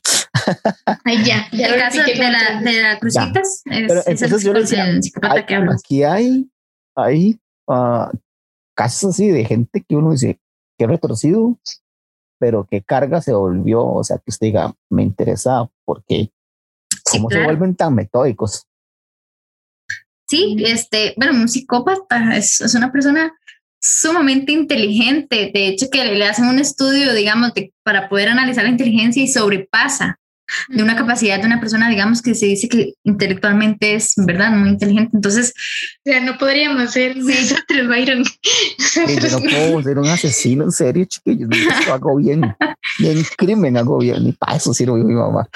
Ay, 1.04 1.24
ya, 1.24 1.48
ya. 1.52 1.68
El 1.68 1.80
caso 1.80 2.04
de 2.04 2.16
la, 2.16 2.62
de 2.62 2.82
la 2.82 3.00
crucitas. 3.00 3.62
Es, 3.66 3.88
Pero 3.88 4.02
entonces 4.06 4.44
yo 4.44 4.54
le 4.54 4.62
decía, 4.62 4.86
hay, 4.86 5.46
que 5.46 5.56
aquí 5.56 6.04
hay, 6.04 6.50
hay 6.98 7.40
uh, 7.68 8.10
casos 8.76 9.12
así 9.12 9.30
de 9.30 9.46
gente 9.46 9.86
que 9.88 9.96
uno 9.96 10.12
dice 10.12 10.40
que 10.78 10.88
retorcido, 10.88 11.58
pero 12.40 12.68
que 12.70 12.82
carga 12.82 13.22
se 13.22 13.34
volvió, 13.34 13.86
o 13.86 14.04
sea, 14.04 14.18
que 14.18 14.30
usted 14.32 14.48
diga, 14.48 14.74
me 14.90 15.04
interesa 15.04 15.70
porque 15.86 16.32
cómo 17.12 17.30
se 17.30 17.44
vuelven 17.44 17.76
tan 17.76 17.96
metódicos. 17.96 18.66
Sí, 20.28 20.58
este, 20.60 21.14
bueno, 21.16 21.34
un 21.34 21.48
psicópata 21.48 22.36
es, 22.36 22.60
es, 22.60 22.76
una 22.76 22.92
persona 22.92 23.34
sumamente 23.80 24.52
inteligente. 24.52 25.52
De 25.54 25.68
hecho, 25.68 25.90
que 25.90 26.04
le, 26.04 26.26
hacen 26.26 26.46
un 26.46 26.60
estudio, 26.60 27.14
digamos, 27.14 27.54
de, 27.54 27.74
para 27.84 28.10
poder 28.10 28.30
analizar 28.30 28.66
la 28.66 28.72
inteligencia 28.72 29.24
y 29.24 29.28
sobrepasa 29.28 30.20
de 30.70 30.84
una 30.84 30.96
capacidad 30.96 31.40
de 31.40 31.46
una 31.46 31.60
persona, 31.60 31.90
digamos, 31.90 32.22
que 32.22 32.36
se 32.36 32.46
dice 32.46 32.68
que 32.70 32.94
intelectualmente 33.04 33.96
es, 33.96 34.14
¿verdad?, 34.18 34.52
muy 34.52 34.70
inteligente. 34.70 35.12
Entonces, 35.16 35.54
o 36.06 36.10
sea, 36.10 36.20
no 36.22 36.38
podríamos 36.38 36.92
ser 36.92 37.14
sí. 37.14 37.20
nosotros, 37.20 37.88
Byron. 37.88 38.24
yo 38.24 39.40
no 39.40 39.40
puedo 39.40 39.84
ser 39.84 40.00
un 40.00 40.08
asesino 40.08 40.64
en 40.64 40.72
serio, 40.72 41.06
chiquillos. 41.06 41.50
Yo 41.86 41.94
hago 41.94 42.18
bien, 42.18 42.42
bien 43.00 43.26
crimen, 43.38 43.78
hago 43.78 44.00
bien. 44.00 44.24
Ni 44.24 44.32
para 44.34 44.58
eso 44.58 44.74
sirve 44.74 45.04
mi 45.04 45.14
mamá. 45.14 45.48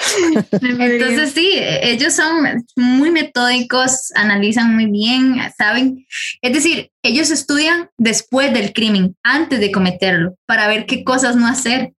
Entonces, 0.60 1.32
sí, 1.32 1.52
ellos 1.54 2.14
son 2.14 2.64
muy 2.76 3.10
metódicos, 3.10 4.12
analizan 4.14 4.74
muy 4.74 4.86
bien, 4.86 5.36
saben. 5.56 6.06
Es 6.40 6.52
decir, 6.52 6.90
ellos 7.02 7.30
estudian 7.30 7.88
después 7.98 8.52
del 8.52 8.72
crimen, 8.72 9.16
antes 9.22 9.60
de 9.60 9.72
cometerlo, 9.72 10.36
para 10.46 10.68
ver 10.68 10.86
qué 10.86 11.04
cosas 11.04 11.36
no 11.36 11.46
hacer 11.46 11.92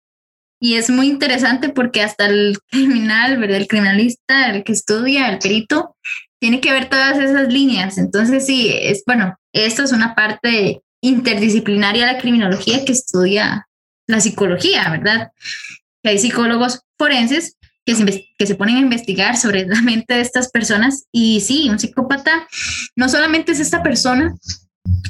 y 0.63 0.76
es 0.76 0.89
muy 0.89 1.08
interesante 1.08 1.67
porque 1.67 2.02
hasta 2.02 2.26
el 2.26 2.58
criminal, 2.71 3.38
¿verdad? 3.38 3.58
El 3.58 3.67
criminalista, 3.67 4.49
el 4.49 4.63
que 4.63 4.71
estudia, 4.71 5.28
el 5.28 5.39
perito, 5.39 5.97
tiene 6.39 6.62
que 6.62 6.71
ver 6.71 6.88
todas 6.88 7.19
esas 7.19 7.52
líneas. 7.52 7.97
Entonces, 7.97 8.45
sí, 8.45 8.73
es 8.73 9.04
bueno, 9.06 9.38
esto 9.52 9.84
es 9.84 9.91
una 9.91 10.15
parte 10.15 10.82
interdisciplinaria 11.02 12.06
de 12.06 12.13
la 12.13 12.17
criminología 12.17 12.86
que 12.86 12.93
estudia 12.93 13.67
la 14.08 14.21
psicología, 14.21 14.89
¿verdad? 14.89 15.34
Que 16.02 16.12
hay 16.12 16.17
psicólogos 16.17 16.84
forenses 16.97 17.58
que 17.86 17.95
se, 17.95 18.26
que 18.38 18.47
se 18.47 18.56
ponen 18.56 18.78
a 18.78 18.82
investigar 18.82 19.36
sobre 19.36 19.65
la 19.65 19.82
mente 19.82 20.13
de 20.13 20.21
estas 20.21 20.49
personas. 20.49 21.08
Y 21.12 21.41
sí, 21.41 21.67
un 21.69 21.78
psicópata 21.78 22.47
no 22.95 23.10
solamente 23.10 23.52
es 23.52 23.60
esta 23.60 23.84
persona, 23.84 24.34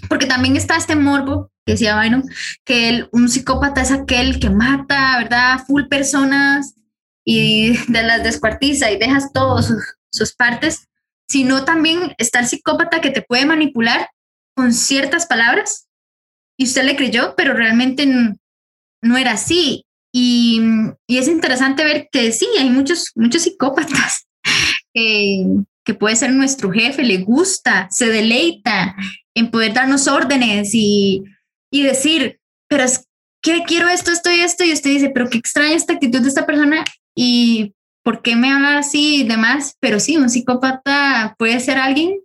porque 0.10 0.26
también 0.26 0.58
está 0.58 0.78
este 0.78 0.96
morbo 0.96 1.52
que 1.66 1.74
decía 1.74 1.96
Byron, 1.96 2.24
que 2.66 2.90
el, 2.90 3.10
un 3.12 3.30
psicópata 3.30 3.82
es 3.82 3.92
aquel 3.92 4.40
que 4.40 4.50
mata, 4.50 5.18
¿verdad? 5.18 5.64
Full 5.66 5.84
personas 5.86 6.76
y 7.26 7.78
de 7.92 8.04
las 8.04 8.24
descuartiza 8.24 8.92
y 8.92 8.98
dejas 8.98 9.32
todas 9.34 9.68
sus, 9.68 9.84
sus 10.12 10.34
partes, 10.34 10.88
sino 11.28 11.64
también 11.64 12.14
está 12.18 12.40
el 12.40 12.48
psicópata 12.48 13.02
que 13.02 13.12
te 13.12 13.22
puede 13.22 13.46
manipular 13.46 14.10
con 14.56 14.74
ciertas 14.74 15.26
palabras 15.26 15.88
y 16.58 16.66
usted 16.66 16.84
le 16.84 16.96
creyó, 16.96 17.34
pero 17.36 17.54
realmente 17.54 18.06
no, 18.06 19.18
era 19.18 19.32
así. 19.32 19.86
Y, 20.14 20.62
y, 21.08 21.18
es 21.18 21.28
interesante 21.28 21.84
ver 21.84 22.08
que 22.12 22.32
sí, 22.32 22.48
hay 22.60 22.70
muchos, 22.70 23.12
muchos 23.16 23.42
psicópatas 23.42 24.28
eh, 24.94 25.44
que 25.84 25.94
puede 25.96 26.16
ser 26.16 26.32
nuestro 26.32 26.72
jefe, 26.72 27.04
le 27.04 27.18
gusta, 27.18 27.88
se 27.90 28.08
deleita 28.08 28.96
en 29.34 29.50
poder 29.50 29.74
darnos 29.74 30.08
órdenes 30.08 30.70
y, 30.74 31.24
y 31.74 31.84
decir, 31.84 32.40
pero 32.70 32.84
es 32.84 33.08
que 33.42 33.64
quiero 33.64 33.90
esto, 33.90 34.12
esto 34.12 34.32
y 34.32 34.40
esto, 34.40 34.64
y 34.64 34.72
usted 34.72 34.92
dice, 34.92 35.10
pero 35.10 35.30
qué 35.30 35.40
extraña 35.40 35.74
esta 35.74 35.94
actitud 35.94 36.22
de 36.22 36.30
esta 36.30 36.46
persona 36.46 36.86
y 37.16 37.74
por 38.04 38.22
qué 38.22 38.36
me 38.36 38.52
habla 38.52 38.78
así 38.78 39.22
y 39.22 39.28
demás, 39.28 39.76
pero 39.80 40.00
sí, 40.00 40.18
un 40.18 40.30
psicópata 40.30 41.36
puede 41.38 41.60
ser 41.60 41.78
alguien 41.78 42.20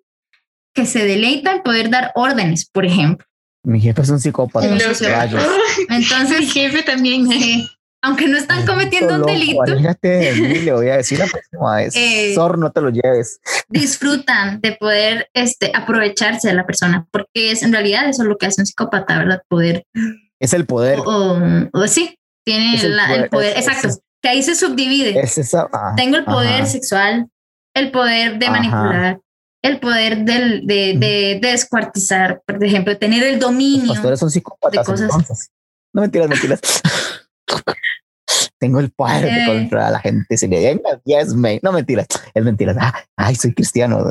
que 0.74 0.84
se 0.84 1.06
deleita 1.06 1.54
en 1.54 1.62
poder 1.62 1.88
dar 1.88 2.12
órdenes, 2.14 2.68
por 2.68 2.84
ejemplo. 2.84 3.26
Mi 3.64 3.80
jefe 3.80 4.02
es 4.02 4.10
un 4.10 4.20
psicópata. 4.20 4.68
Entonces, 4.68 5.08
mi 6.40 6.46
jefe 6.46 6.82
también. 6.82 7.26
Sí 7.28 7.68
aunque 8.02 8.28
no 8.28 8.36
están 8.36 8.64
cometiendo 8.64 9.16
un 9.16 9.22
delito. 9.22 9.76
Fíjate, 9.76 10.34
le 10.34 10.72
voy 10.72 10.88
a 10.88 10.96
decir 10.98 11.18
la 11.18 11.26
próxima 11.30 11.76
vez, 11.76 11.94
eh, 11.96 12.34
no 12.36 12.70
te 12.70 12.80
lo 12.80 12.90
lleves. 12.90 13.40
Disfrutan 13.68 14.60
de 14.60 14.72
poder 14.72 15.28
este, 15.34 15.72
aprovecharse 15.74 16.48
de 16.48 16.54
la 16.54 16.66
persona, 16.66 17.06
porque 17.10 17.52
es 17.52 17.62
en 17.62 17.72
realidad 17.72 18.08
eso 18.08 18.22
es 18.22 18.28
lo 18.28 18.36
que 18.36 18.46
hace 18.46 18.62
un 18.62 18.66
psicópata, 18.66 19.18
¿verdad? 19.18 19.42
Poder. 19.48 19.84
Es 20.40 20.52
el 20.52 20.66
poder. 20.66 21.00
O, 21.04 21.86
sí, 21.86 22.18
tiene 22.44 22.80
el 22.80 23.28
poder, 23.28 23.56
exacto, 23.56 23.88
que 24.22 24.28
ahí 24.28 24.42
se 24.42 24.54
subdivide. 24.54 25.18
Es 25.20 25.38
esa, 25.38 25.68
ah, 25.72 25.94
Tengo 25.96 26.16
el 26.16 26.24
poder 26.24 26.66
sexual, 26.66 27.28
el 27.74 27.90
poder 27.90 28.38
de 28.38 28.50
manipular, 28.50 29.20
el 29.62 29.80
poder 29.80 30.18
de, 30.18 30.62
de, 30.64 31.38
descuartizar, 31.42 32.42
por 32.46 32.62
ejemplo, 32.62 32.96
tener 32.96 33.24
el 33.24 33.38
dominio. 33.38 33.86
Los 33.86 33.96
pastores 33.96 34.20
son 34.20 34.30
psicópatas. 34.30 34.86
De 34.86 35.08
cosas. 35.08 35.50
No 35.92 36.02
mentiras, 36.02 36.28
mentiras. 36.28 36.60
tengo 38.58 38.80
el 38.80 38.90
poder 38.90 39.24
de 39.24 39.44
eh. 39.44 39.46
controlar 39.46 39.88
a 39.88 39.90
la 39.92 40.00
gente. 40.00 40.36
Si 40.36 40.48
le 40.48 40.60
venga, 40.60 41.00
yes, 41.04 41.34
me. 41.34 41.60
No 41.62 41.72
mentiras, 41.72 42.06
es 42.34 42.44
mentira. 42.44 42.74
Ah, 42.78 42.94
ay, 43.16 43.34
soy 43.34 43.54
cristiano. 43.54 44.04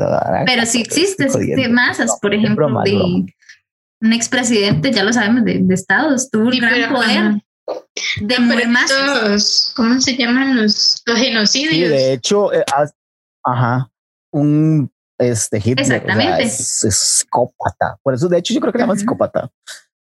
Pero 0.46 0.66
si 0.66 0.80
existe 0.80 1.26
de 1.26 1.68
masas, 1.68 2.18
por 2.20 2.34
ejemplo, 2.34 2.68
de 2.84 3.26
un 4.00 4.12
expresidente, 4.12 4.92
ya 4.92 5.04
lo 5.04 5.12
sabemos, 5.12 5.44
de, 5.44 5.64
Estados, 5.70 6.30
tuvo 6.30 6.44
un 6.44 6.58
gran 6.58 6.92
poder. 6.92 7.42
De 8.20 8.66
masas. 8.66 9.72
¿Cómo 9.76 10.00
se 10.00 10.16
llaman 10.16 10.56
los, 10.56 11.02
los 11.04 11.18
genocidios? 11.18 11.74
Sí, 11.74 11.80
de 11.84 12.12
hecho, 12.14 12.52
eh, 12.52 12.64
ajá, 13.44 13.90
un 14.32 14.90
este 15.18 15.58
Hitler 15.58 15.80
Exactamente. 15.80 16.44
es, 16.44 16.96
psicópata. 16.96 17.98
Por 18.02 18.14
eso, 18.14 18.28
de 18.28 18.38
hecho, 18.38 18.54
yo 18.54 18.60
creo 18.60 18.72
que 18.72 18.78
le 18.78 18.82
llaman 18.84 18.98
psicópata. 18.98 19.50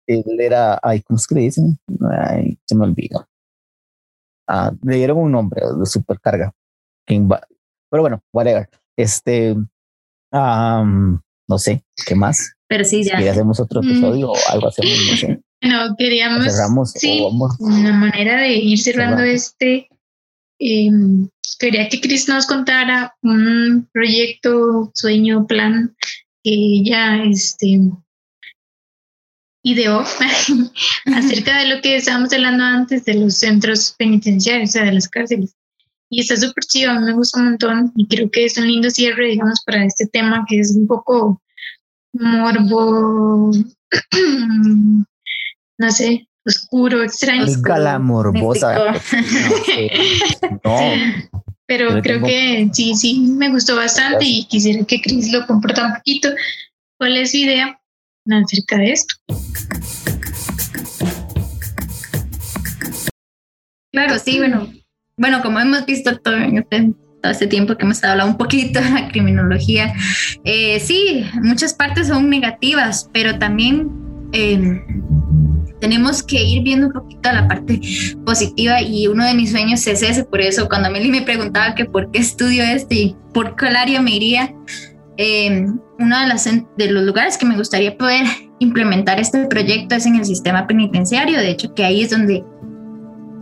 Él 0.08 0.24
era, 0.40 0.80
ay, 0.82 1.02
¿cómo 1.02 1.18
es 1.18 1.28
que 1.28 1.36
le 1.36 1.42
dicen? 1.42 1.78
Ay, 2.28 2.58
se 2.66 2.76
me 2.76 2.86
olvidó. 2.86 3.28
Ah, 4.52 4.72
le 4.82 4.96
dieron 4.96 5.20
un 5.20 5.32
nombre 5.32 5.62
de 5.80 5.86
supercarga. 5.86 6.52
Pero 7.06 8.02
bueno, 8.02 8.24
whatever. 8.34 8.68
Este, 8.98 9.56
no 10.32 11.58
sé, 11.58 11.84
¿qué 12.08 12.16
más? 12.16 12.54
Pero 12.68 12.84
sí, 12.84 13.04
ya. 13.04 13.20
Si 13.20 13.28
hacemos 13.28 13.60
otro 13.60 13.84
mm. 13.84 13.90
episodio 13.90 14.32
o 14.32 14.36
algo 14.50 14.68
hacemos, 14.68 14.98
no 15.12 15.18
sé. 15.18 15.42
No, 15.62 15.94
queríamos. 15.98 16.46
Cerramos, 16.46 16.92
sí, 16.94 17.22
una 17.60 17.92
manera 17.92 18.40
de 18.40 18.54
ir 18.54 18.80
cerrando 18.80 19.24
este. 19.24 19.90
Em, 20.58 21.28
quería 21.60 21.90
que 21.90 22.00
Chris 22.00 22.30
nos 22.30 22.48
contara 22.48 23.14
un 23.24 23.90
proyecto, 23.92 24.90
sueño, 24.94 25.46
plan 25.48 25.94
que 26.46 26.52
ella 26.54 27.26
este, 27.26 27.78
ideó 29.72 30.04
acerca 31.16 31.60
de 31.60 31.68
lo 31.68 31.82
que 31.82 31.98
estábamos 31.98 32.32
hablando 32.34 32.64
antes 32.64 33.06
de 33.06 33.16
los 33.16 33.36
centros 33.36 33.96
penitenciarios, 33.98 34.70
o 34.70 34.74
sea, 34.74 34.86
de 34.86 34.94
las 34.94 35.08
cárceles. 35.08 35.56
Y 36.10 36.22
está 36.22 36.36
súper 36.36 36.64
chido, 36.66 36.92
a 36.92 37.00
mí 37.00 37.06
me 37.06 37.14
gusta 37.14 37.40
un 37.40 37.46
montón 37.46 37.92
y 37.96 38.08
creo 38.08 38.30
que 38.32 38.46
es 38.46 38.58
un 38.58 38.68
lindo 38.68 38.90
cierre, 38.90 39.28
digamos, 39.28 39.62
para 39.66 39.86
este 39.86 40.08
tema 40.08 40.46
que 40.48 40.60
es 40.60 40.76
un 40.76 40.88
poco 40.88 41.42
morbo, 42.14 43.52
no 45.78 45.92
sé, 45.92 46.28
oscuro, 46.46 47.04
extraño. 47.04 47.46
Es 47.46 47.62
galamorbosa. 47.62 48.94
no. 50.64 50.76
Pero 51.68 52.02
creo 52.02 52.24
que 52.24 52.68
sí, 52.74 52.96
sí, 52.96 53.20
me 53.20 53.50
gustó 53.50 53.76
bastante 53.76 54.26
y 54.26 54.46
quisiera 54.46 54.84
que 54.86 55.00
Chris 55.02 55.32
lo 55.32 55.46
comparta 55.46 55.86
un 55.86 55.94
poquito. 55.94 56.30
¿Cuál 56.98 57.16
es 57.18 57.30
su 57.30 57.38
idea 57.38 57.79
acerca 58.34 58.78
de 58.78 58.92
esto? 58.92 59.16
Claro, 63.92 64.20
sí, 64.20 64.38
bueno, 64.38 64.72
bueno, 65.18 65.42
como 65.42 65.60
hemos 65.60 65.86
visto 65.86 66.18
todo, 66.20 66.36
este, 66.36 66.94
todo 67.22 67.32
este 67.32 67.48
tiempo 67.48 67.76
que 67.76 67.86
hemos 67.86 68.04
hablado 68.04 68.30
un 68.30 68.38
poquito 68.38 68.80
de 68.80 68.90
la 68.90 69.08
criminología, 69.10 69.94
eh, 70.44 70.80
sí, 70.80 71.26
muchas 71.42 71.74
partes 71.74 72.08
son 72.08 72.30
negativas, 72.30 73.10
pero 73.12 73.38
también 73.40 73.90
eh, 74.32 74.82
tenemos 75.80 76.22
que 76.22 76.42
ir 76.44 76.64
viendo 76.64 76.88
un 76.88 76.94
poquito 76.94 77.32
la 77.32 77.48
parte 77.48 77.80
positiva 78.26 78.82
y 78.82 79.08
uno 79.08 79.26
de 79.26 79.34
mis 79.34 79.52
sueños 79.52 79.86
es 79.88 80.04
ese, 80.04 80.24
por 80.24 80.42
eso 80.42 80.68
cuando 80.68 80.90
Meli 80.92 81.10
me 81.10 81.22
preguntaba 81.22 81.76
que 81.76 81.86
por 81.86 82.12
qué 82.12 82.20
estudio 82.20 82.64
este 82.64 82.96
y 82.96 83.16
por 83.34 83.56
qué 83.56 83.68
área 83.68 84.02
me 84.02 84.16
iría, 84.16 84.54
eh, 85.22 85.68
uno 86.00 86.16
de, 86.18 86.66
de 86.78 86.92
los 86.92 87.04
lugares 87.04 87.38
que 87.38 87.46
me 87.46 87.58
gustaría 87.58 87.98
poder 87.98 88.26
implementar 88.60 89.20
este 89.20 89.46
proyecto 89.48 89.96
es 89.96 90.06
en 90.06 90.16
el 90.16 90.26
sistema 90.26 90.66
penitenciario, 90.66 91.38
de 91.38 91.52
hecho 91.52 91.74
que 91.76 91.84
ahí 91.84 92.02
es 92.02 92.10
donde 92.10 92.44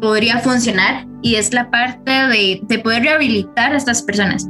podría 0.01 0.39
funcionar 0.39 1.05
y 1.21 1.35
es 1.35 1.53
la 1.53 1.69
parte 1.69 2.11
de, 2.11 2.61
de 2.63 2.79
poder 2.79 3.03
rehabilitar 3.03 3.73
a 3.73 3.77
estas 3.77 4.01
personas 4.01 4.47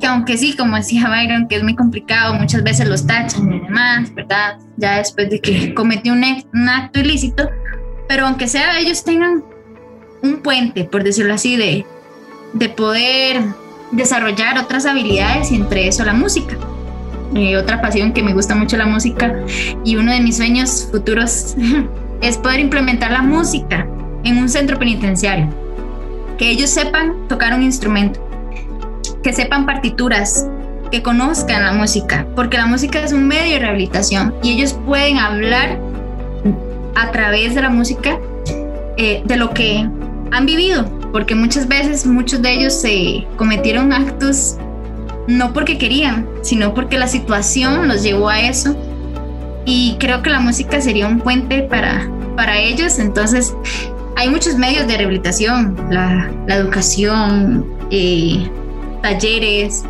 que 0.00 0.06
aunque 0.06 0.36
sí, 0.36 0.56
como 0.56 0.76
decía 0.76 1.08
Byron, 1.08 1.46
que 1.48 1.56
es 1.56 1.62
muy 1.62 1.76
complicado, 1.76 2.34
muchas 2.34 2.64
veces 2.64 2.88
los 2.88 3.06
tachan 3.06 3.52
y 3.52 3.60
demás, 3.60 4.12
¿verdad? 4.14 4.58
Ya 4.76 4.98
después 4.98 5.30
de 5.30 5.40
que 5.40 5.74
cometió 5.76 6.12
un, 6.12 6.24
un 6.54 6.68
acto 6.68 6.98
ilícito, 6.98 7.48
pero 8.08 8.26
aunque 8.26 8.48
sea 8.48 8.80
ellos 8.80 9.04
tengan 9.04 9.44
un 10.22 10.42
puente, 10.42 10.84
por 10.84 11.04
decirlo 11.04 11.34
así, 11.34 11.56
de, 11.56 11.86
de 12.54 12.68
poder 12.70 13.42
desarrollar 13.92 14.58
otras 14.58 14.86
habilidades 14.86 15.52
y 15.52 15.56
entre 15.56 15.86
eso 15.86 16.04
la 16.04 16.14
música. 16.14 16.56
Eh, 17.34 17.56
otra 17.56 17.80
pasión 17.80 18.12
que 18.12 18.22
me 18.22 18.34
gusta 18.34 18.54
mucho 18.54 18.76
la 18.76 18.86
música 18.86 19.34
y 19.84 19.96
uno 19.96 20.12
de 20.12 20.20
mis 20.20 20.36
sueños 20.36 20.88
futuros 20.90 21.54
es 22.20 22.36
poder 22.36 22.60
implementar 22.60 23.10
la 23.10 23.22
música 23.22 23.86
en 24.24 24.38
un 24.38 24.48
centro 24.48 24.78
penitenciario. 24.78 25.48
Que 26.36 26.50
ellos 26.50 26.70
sepan 26.70 27.28
tocar 27.28 27.54
un 27.54 27.62
instrumento 27.62 28.20
que 29.22 29.32
sepan 29.32 29.66
partituras, 29.66 30.46
que 30.90 31.02
conozcan 31.02 31.62
la 31.62 31.72
música, 31.72 32.26
porque 32.34 32.58
la 32.58 32.66
música 32.66 33.02
es 33.02 33.12
un 33.12 33.28
medio 33.28 33.54
de 33.54 33.60
rehabilitación 33.60 34.34
y 34.42 34.52
ellos 34.52 34.76
pueden 34.84 35.18
hablar 35.18 35.78
a 36.94 37.10
través 37.12 37.54
de 37.54 37.62
la 37.62 37.70
música 37.70 38.18
eh, 38.96 39.22
de 39.24 39.36
lo 39.36 39.54
que 39.54 39.88
han 40.30 40.46
vivido, 40.46 40.84
porque 41.12 41.34
muchas 41.34 41.68
veces 41.68 42.06
muchos 42.06 42.40
de 42.42 42.52
ellos 42.54 42.72
se 42.72 43.26
cometieron 43.36 43.92
actos 43.92 44.56
no 45.28 45.52
porque 45.52 45.78
querían, 45.78 46.26
sino 46.42 46.74
porque 46.74 46.98
la 46.98 47.06
situación 47.06 47.86
los 47.86 48.02
llevó 48.02 48.28
a 48.28 48.40
eso. 48.40 48.76
Y 49.64 49.96
creo 50.00 50.22
que 50.22 50.30
la 50.30 50.40
música 50.40 50.80
sería 50.80 51.06
un 51.06 51.20
puente 51.20 51.62
para, 51.62 52.10
para 52.36 52.58
ellos. 52.58 52.98
Entonces, 52.98 53.54
hay 54.16 54.28
muchos 54.28 54.56
medios 54.56 54.88
de 54.88 54.96
rehabilitación, 54.96 55.76
la, 55.90 56.30
la 56.48 56.56
educación, 56.56 57.64
eh, 57.90 58.48
talleres, 59.02 59.84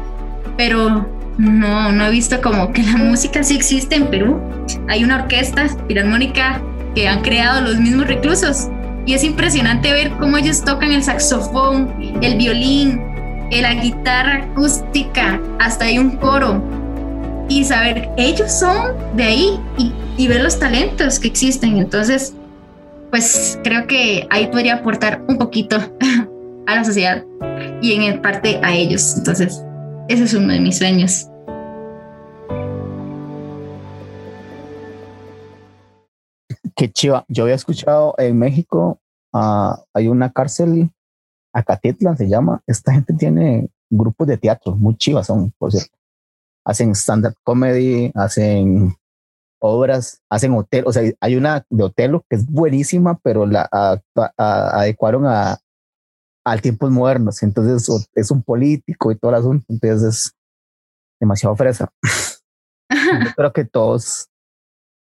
pero 0.58 1.08
no, 1.38 1.92
no 1.92 2.06
he 2.06 2.10
visto 2.10 2.40
como 2.42 2.72
que 2.72 2.82
la 2.82 2.98
música 2.98 3.42
sí 3.42 3.56
existe 3.56 3.96
en 3.96 4.08
Perú. 4.08 4.38
Hay 4.88 5.02
una 5.02 5.22
orquesta 5.22 5.66
filarmónica 5.88 6.60
que 6.94 7.08
han 7.08 7.22
creado 7.22 7.62
los 7.62 7.78
mismos 7.78 8.06
reclusos 8.06 8.68
y 9.06 9.14
es 9.14 9.24
impresionante 9.24 9.92
ver 9.92 10.12
cómo 10.18 10.36
ellos 10.36 10.62
tocan 10.64 10.92
el 10.92 11.02
saxofón, 11.02 11.92
el 12.22 12.36
violín, 12.36 13.00
la 13.50 13.74
guitarra 13.74 14.44
acústica, 14.44 15.40
hasta 15.58 15.84
hay 15.84 15.98
un 15.98 16.12
coro 16.16 16.62
y 17.48 17.64
saber 17.64 18.08
ellos 18.16 18.50
son 18.50 18.94
de 19.14 19.24
ahí 19.24 19.60
y, 19.76 19.92
y 20.16 20.28
ver 20.28 20.42
los 20.42 20.58
talentos 20.58 21.18
que 21.18 21.28
existen. 21.28 21.76
Entonces, 21.76 22.34
pues 23.10 23.58
creo 23.62 23.86
que 23.86 24.26
ahí 24.30 24.46
podría 24.46 24.76
aportar 24.76 25.22
un 25.28 25.36
poquito 25.36 25.76
a 26.66 26.74
la 26.74 26.84
sociedad 26.84 27.24
y 27.82 27.92
en 27.92 28.22
parte 28.22 28.58
a 28.62 28.74
ellos. 28.74 29.16
Entonces, 29.18 29.62
ese 30.08 30.24
es 30.24 30.34
uno 30.34 30.52
de 30.52 30.60
mis 30.60 30.78
sueños. 30.78 31.28
Qué 36.76 36.90
chiva. 36.90 37.24
Yo 37.28 37.44
había 37.44 37.54
escuchado 37.54 38.14
en 38.18 38.38
México, 38.38 39.00
uh, 39.32 39.74
hay 39.94 40.08
una 40.08 40.32
cárcel, 40.32 40.90
Acatitlan 41.52 42.16
se 42.16 42.28
llama. 42.28 42.62
Esta 42.66 42.92
gente 42.92 43.12
tiene 43.14 43.68
grupos 43.90 44.26
de 44.26 44.38
teatro, 44.38 44.74
muy 44.74 44.96
chivas 44.96 45.26
son, 45.26 45.52
por 45.58 45.70
cierto. 45.70 45.96
Hacen 46.64 46.94
stand-up 46.94 47.34
comedy, 47.42 48.10
hacen 48.14 48.94
obras, 49.60 50.22
hacen 50.28 50.52
hotel, 50.54 50.84
o 50.86 50.92
sea, 50.92 51.02
hay 51.20 51.36
una 51.36 51.64
de 51.70 51.84
Otelo 51.84 52.24
que 52.28 52.36
es 52.36 52.46
buenísima, 52.46 53.18
pero 53.22 53.46
la 53.46 53.68
adecuaron 54.36 55.26
a, 55.26 55.58
al 56.44 56.62
tiempos 56.62 56.90
modernos. 56.90 57.42
Entonces 57.42 57.88
es 58.14 58.30
un 58.30 58.42
político 58.42 59.12
y 59.12 59.16
todo 59.16 59.30
el 59.30 59.38
asunto. 59.38 59.64
Entonces 59.68 60.02
es 60.02 60.32
demasiado 61.20 61.54
fresa. 61.56 61.92
Yo 62.90 63.30
creo 63.36 63.52
que 63.52 63.64
todos, 63.64 64.28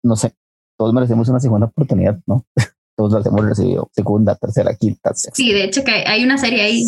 no 0.03 0.17
sé, 0.17 0.35
todos 0.77 0.93
merecemos 0.93 1.29
una 1.29 1.41
segunda 1.41 1.67
oportunidad, 1.67 2.19
¿no? 2.27 2.47
Todos 2.97 3.13
las 3.13 3.27
hemos 3.27 3.45
recibido, 3.45 3.91
segunda, 3.93 4.37
tercera, 4.37 4.73
quinta, 4.77 5.13
sexta. 5.15 5.35
Sí, 5.35 5.53
de 5.53 5.65
hecho 5.65 5.83
que 5.83 6.05
hay 6.07 6.23
una 6.23 6.39
serie 6.39 6.63
ahí. 6.63 6.85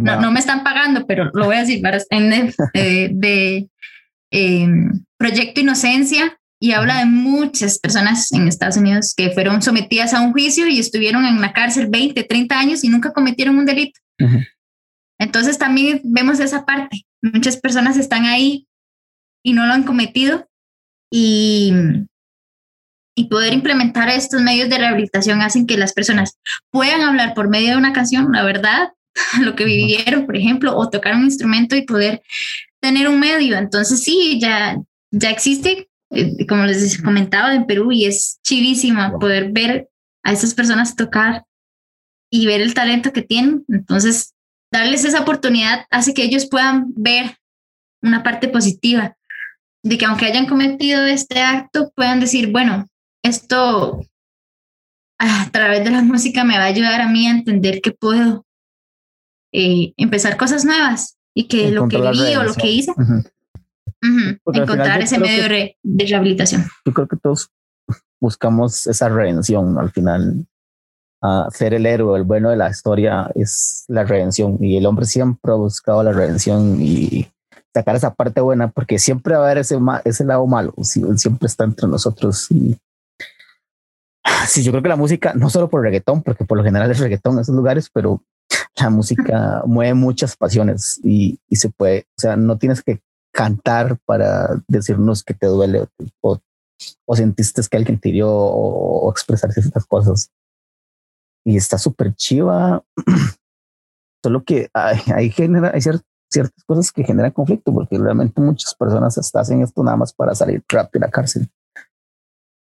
No, 0.00 0.18
no, 0.18 0.32
me 0.32 0.40
están 0.40 0.64
pagando, 0.64 1.06
pero 1.06 1.30
lo 1.34 1.44
voy 1.44 1.56
a 1.56 1.60
decir, 1.60 1.82
en, 2.08 2.30
de, 2.74 3.10
de 3.12 3.68
eh, 4.30 4.68
Proyecto 5.18 5.60
Inocencia, 5.60 6.40
y 6.62 6.72
habla 6.72 6.98
de 6.98 7.06
muchas 7.06 7.78
personas 7.78 8.30
en 8.32 8.46
Estados 8.46 8.76
Unidos 8.76 9.14
que 9.16 9.30
fueron 9.30 9.62
sometidas 9.62 10.12
a 10.12 10.20
un 10.20 10.32
juicio 10.32 10.68
y 10.68 10.78
estuvieron 10.78 11.24
en 11.24 11.40
la 11.40 11.54
cárcel 11.54 11.88
20, 11.88 12.22
30 12.22 12.58
años 12.58 12.84
y 12.84 12.90
nunca 12.90 13.14
cometieron 13.14 13.56
un 13.58 13.64
delito. 13.64 13.98
Entonces 15.18 15.56
también 15.56 16.02
vemos 16.04 16.38
esa 16.38 16.66
parte. 16.66 17.06
Muchas 17.22 17.56
personas 17.56 17.96
están 17.96 18.26
ahí 18.26 18.68
y 19.42 19.54
no 19.54 19.66
lo 19.66 19.72
han 19.72 19.84
cometido 19.84 20.46
y, 21.10 21.72
y 23.20 23.28
poder 23.28 23.52
implementar 23.52 24.08
estos 24.08 24.40
medios 24.40 24.70
de 24.70 24.78
rehabilitación 24.78 25.42
hacen 25.42 25.66
que 25.66 25.76
las 25.76 25.92
personas 25.92 26.38
puedan 26.70 27.02
hablar 27.02 27.34
por 27.34 27.50
medio 27.50 27.72
de 27.72 27.76
una 27.76 27.92
canción, 27.92 28.32
la 28.32 28.42
verdad, 28.42 28.92
lo 29.42 29.54
que 29.54 29.64
vivieron, 29.64 30.24
por 30.24 30.38
ejemplo, 30.38 30.74
o 30.74 30.88
tocar 30.88 31.14
un 31.14 31.24
instrumento 31.24 31.76
y 31.76 31.82
poder 31.82 32.22
tener 32.80 33.08
un 33.08 33.20
medio. 33.20 33.58
Entonces 33.58 34.02
sí, 34.02 34.38
ya, 34.40 34.78
ya 35.10 35.28
existe 35.28 35.90
eh, 36.10 36.46
como 36.46 36.64
les 36.64 37.02
comentaba, 37.02 37.54
en 37.54 37.66
Perú 37.66 37.92
y 37.92 38.06
es 38.06 38.40
chivísima 38.42 39.12
poder 39.18 39.52
ver 39.52 39.90
a 40.22 40.32
esas 40.32 40.54
personas 40.54 40.96
tocar 40.96 41.44
y 42.30 42.46
ver 42.46 42.62
el 42.62 42.72
talento 42.72 43.12
que 43.12 43.22
tienen. 43.22 43.66
Entonces, 43.68 44.34
darles 44.72 45.04
esa 45.04 45.20
oportunidad 45.20 45.84
hace 45.90 46.14
que 46.14 46.24
ellos 46.24 46.48
puedan 46.48 46.86
ver 46.94 47.36
una 48.02 48.22
parte 48.22 48.48
positiva 48.48 49.14
de 49.82 49.98
que 49.98 50.06
aunque 50.06 50.24
hayan 50.24 50.46
cometido 50.46 51.04
este 51.04 51.40
acto, 51.40 51.92
puedan 51.94 52.20
decir, 52.20 52.50
bueno, 52.50 52.86
esto 53.22 54.00
a 55.18 55.50
través 55.50 55.84
de 55.84 55.90
la 55.90 56.02
música 56.02 56.44
me 56.44 56.56
va 56.56 56.64
a 56.64 56.68
ayudar 56.68 57.00
a 57.00 57.08
mí 57.08 57.26
a 57.26 57.30
entender 57.30 57.80
que 57.82 57.92
puedo 57.92 58.46
eh, 59.52 59.92
empezar 59.96 60.36
cosas 60.36 60.64
nuevas 60.64 61.18
y 61.34 61.46
que 61.48 61.70
lo 61.70 61.88
que 61.88 62.00
viví 62.00 62.34
o 62.36 62.42
lo 62.42 62.54
que 62.54 62.68
hice 62.68 62.92
Encontrar 64.02 65.02
ese 65.02 65.18
medio 65.18 65.42
de 65.42 66.06
rehabilitación. 66.06 66.64
Yo 66.86 66.92
creo 66.94 67.06
que 67.06 67.16
todos 67.16 67.50
buscamos 68.18 68.86
esa 68.86 69.08
redención 69.08 69.78
al 69.78 69.90
final. 69.90 70.46
ser 71.52 71.74
el 71.74 71.84
héroe, 71.84 72.18
el 72.18 72.24
bueno 72.24 72.50
de 72.50 72.56
la 72.56 72.70
historia 72.70 73.30
es 73.34 73.84
la 73.88 74.04
redención 74.04 74.56
y 74.60 74.78
el 74.78 74.86
hombre 74.86 75.04
siempre 75.04 75.52
ha 75.52 75.56
buscado 75.56 76.02
la 76.02 76.12
redención 76.12 76.80
y 76.80 77.28
sacar 77.74 77.94
esa 77.94 78.14
parte 78.14 78.40
buena 78.40 78.68
porque 78.68 78.98
siempre 78.98 79.34
va 79.34 79.42
a 79.42 79.44
haber 79.46 79.58
ese, 79.58 79.78
ese 80.04 80.24
lado 80.24 80.46
malo, 80.46 80.72
siempre 80.82 81.46
está 81.46 81.64
entre 81.64 81.86
nosotros 81.86 82.50
y 82.50 82.76
sí, 84.46 84.62
yo 84.62 84.72
creo 84.72 84.82
que 84.82 84.88
la 84.88 84.96
música, 84.96 85.34
no 85.34 85.50
solo 85.50 85.68
por 85.68 85.82
reggaetón, 85.82 86.22
porque 86.22 86.44
por 86.44 86.58
lo 86.58 86.64
general 86.64 86.90
es 86.90 86.98
reggaetón 86.98 87.34
en 87.34 87.40
esos 87.40 87.54
lugares, 87.54 87.90
pero 87.92 88.22
la 88.76 88.90
música 88.90 89.62
mueve 89.66 89.94
muchas 89.94 90.36
pasiones 90.36 91.00
y, 91.02 91.38
y 91.48 91.56
se 91.56 91.70
puede, 91.70 92.06
o 92.16 92.20
sea, 92.20 92.36
no 92.36 92.58
tienes 92.58 92.82
que 92.82 93.00
cantar 93.32 93.98
para 94.04 94.62
decirnos 94.66 95.22
que 95.22 95.34
te 95.34 95.46
duele 95.46 95.86
o, 96.20 96.40
o 97.06 97.16
sentiste 97.16 97.62
que 97.70 97.76
alguien 97.76 97.98
te 97.98 98.08
hirió 98.08 98.30
o, 98.30 99.10
expresar 99.10 99.52
ciertas 99.52 99.84
cosas. 99.86 100.30
Y 101.44 101.56
está 101.56 101.78
súper 101.78 102.14
chiva. 102.14 102.82
Solo 104.22 104.44
que 104.44 104.68
hay, 104.74 105.30
genera, 105.30 105.72
hay 105.74 105.80
ciertas 105.80 106.64
cosas 106.66 106.92
que 106.92 107.04
generan 107.04 107.32
conflicto 107.32 107.72
porque 107.72 107.98
realmente 107.98 108.40
muchas 108.40 108.74
personas 108.74 109.18
hacen 109.34 109.62
esto 109.62 109.82
nada 109.82 109.96
más 109.96 110.12
para 110.12 110.34
salir 110.34 110.62
rápido 110.68 111.00
de 111.00 111.06
la 111.06 111.10
cárcel. 111.10 111.48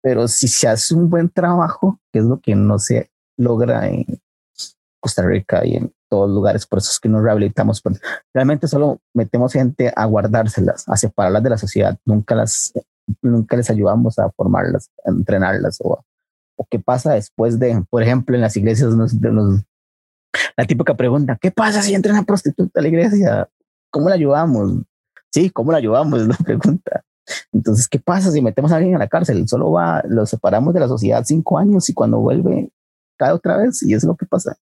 Pero 0.08 0.26
si 0.26 0.48
se 0.48 0.66
hace 0.66 0.94
un 0.94 1.10
buen 1.10 1.28
trabajo, 1.28 2.00
que 2.10 2.20
es 2.20 2.24
lo 2.24 2.40
que 2.40 2.54
no 2.54 2.78
se 2.78 3.10
logra 3.36 3.88
en 3.88 4.06
Costa 5.00 5.20
Rica 5.20 5.66
y 5.66 5.76
en 5.76 5.92
todos 6.08 6.30
lugares, 6.30 6.66
por 6.66 6.78
eso 6.78 6.90
es 6.90 6.98
que 6.98 7.10
nos 7.10 7.22
rehabilitamos. 7.22 7.82
Realmente 8.32 8.68
solo 8.68 9.02
metemos 9.12 9.52
gente 9.52 9.92
a 9.94 10.06
guardárselas, 10.06 10.88
a 10.88 10.96
separarlas 10.96 11.42
de 11.42 11.50
la 11.50 11.58
sociedad, 11.58 11.98
nunca 12.06 12.34
las, 12.34 12.72
nunca 13.20 13.54
les 13.58 13.68
ayudamos 13.68 14.18
a 14.18 14.30
formarlas, 14.30 14.88
a 15.04 15.10
entrenarlas 15.10 15.76
o, 15.82 16.02
o 16.56 16.66
qué 16.70 16.78
pasa 16.78 17.12
después 17.12 17.58
de, 17.58 17.84
por 17.90 18.02
ejemplo, 18.02 18.34
en 18.34 18.40
las 18.40 18.56
iglesias 18.56 18.96
de 19.20 19.30
los, 19.30 19.62
la 20.56 20.64
típica 20.64 20.94
pregunta, 20.94 21.36
¿qué 21.38 21.50
pasa 21.50 21.82
si 21.82 21.94
entra 21.94 22.14
una 22.14 22.24
prostituta 22.24 22.80
a 22.80 22.82
la 22.82 22.88
iglesia? 22.88 23.46
¿Cómo 23.90 24.08
la 24.08 24.14
ayudamos? 24.14 24.72
Sí, 25.30 25.50
¿cómo 25.50 25.70
la 25.70 25.76
ayudamos? 25.76 26.18
Es 26.22 26.28
la 26.28 26.36
pregunta. 26.36 27.04
Entonces, 27.52 27.88
¿qué 27.88 27.98
pasa 27.98 28.30
si 28.30 28.40
metemos 28.40 28.72
a 28.72 28.76
alguien 28.76 28.96
a 28.96 28.98
la 28.98 29.08
cárcel? 29.08 29.48
Solo 29.48 29.72
va, 29.72 30.02
lo 30.08 30.26
separamos 30.26 30.74
de 30.74 30.80
la 30.80 30.88
sociedad 30.88 31.24
cinco 31.24 31.58
años 31.58 31.88
y 31.88 31.94
cuando 31.94 32.18
vuelve 32.18 32.70
cae 33.18 33.32
otra 33.32 33.56
vez 33.56 33.82
y 33.82 33.94
es 33.94 34.04
lo 34.04 34.16
que 34.16 34.26
pasa. 34.26 34.56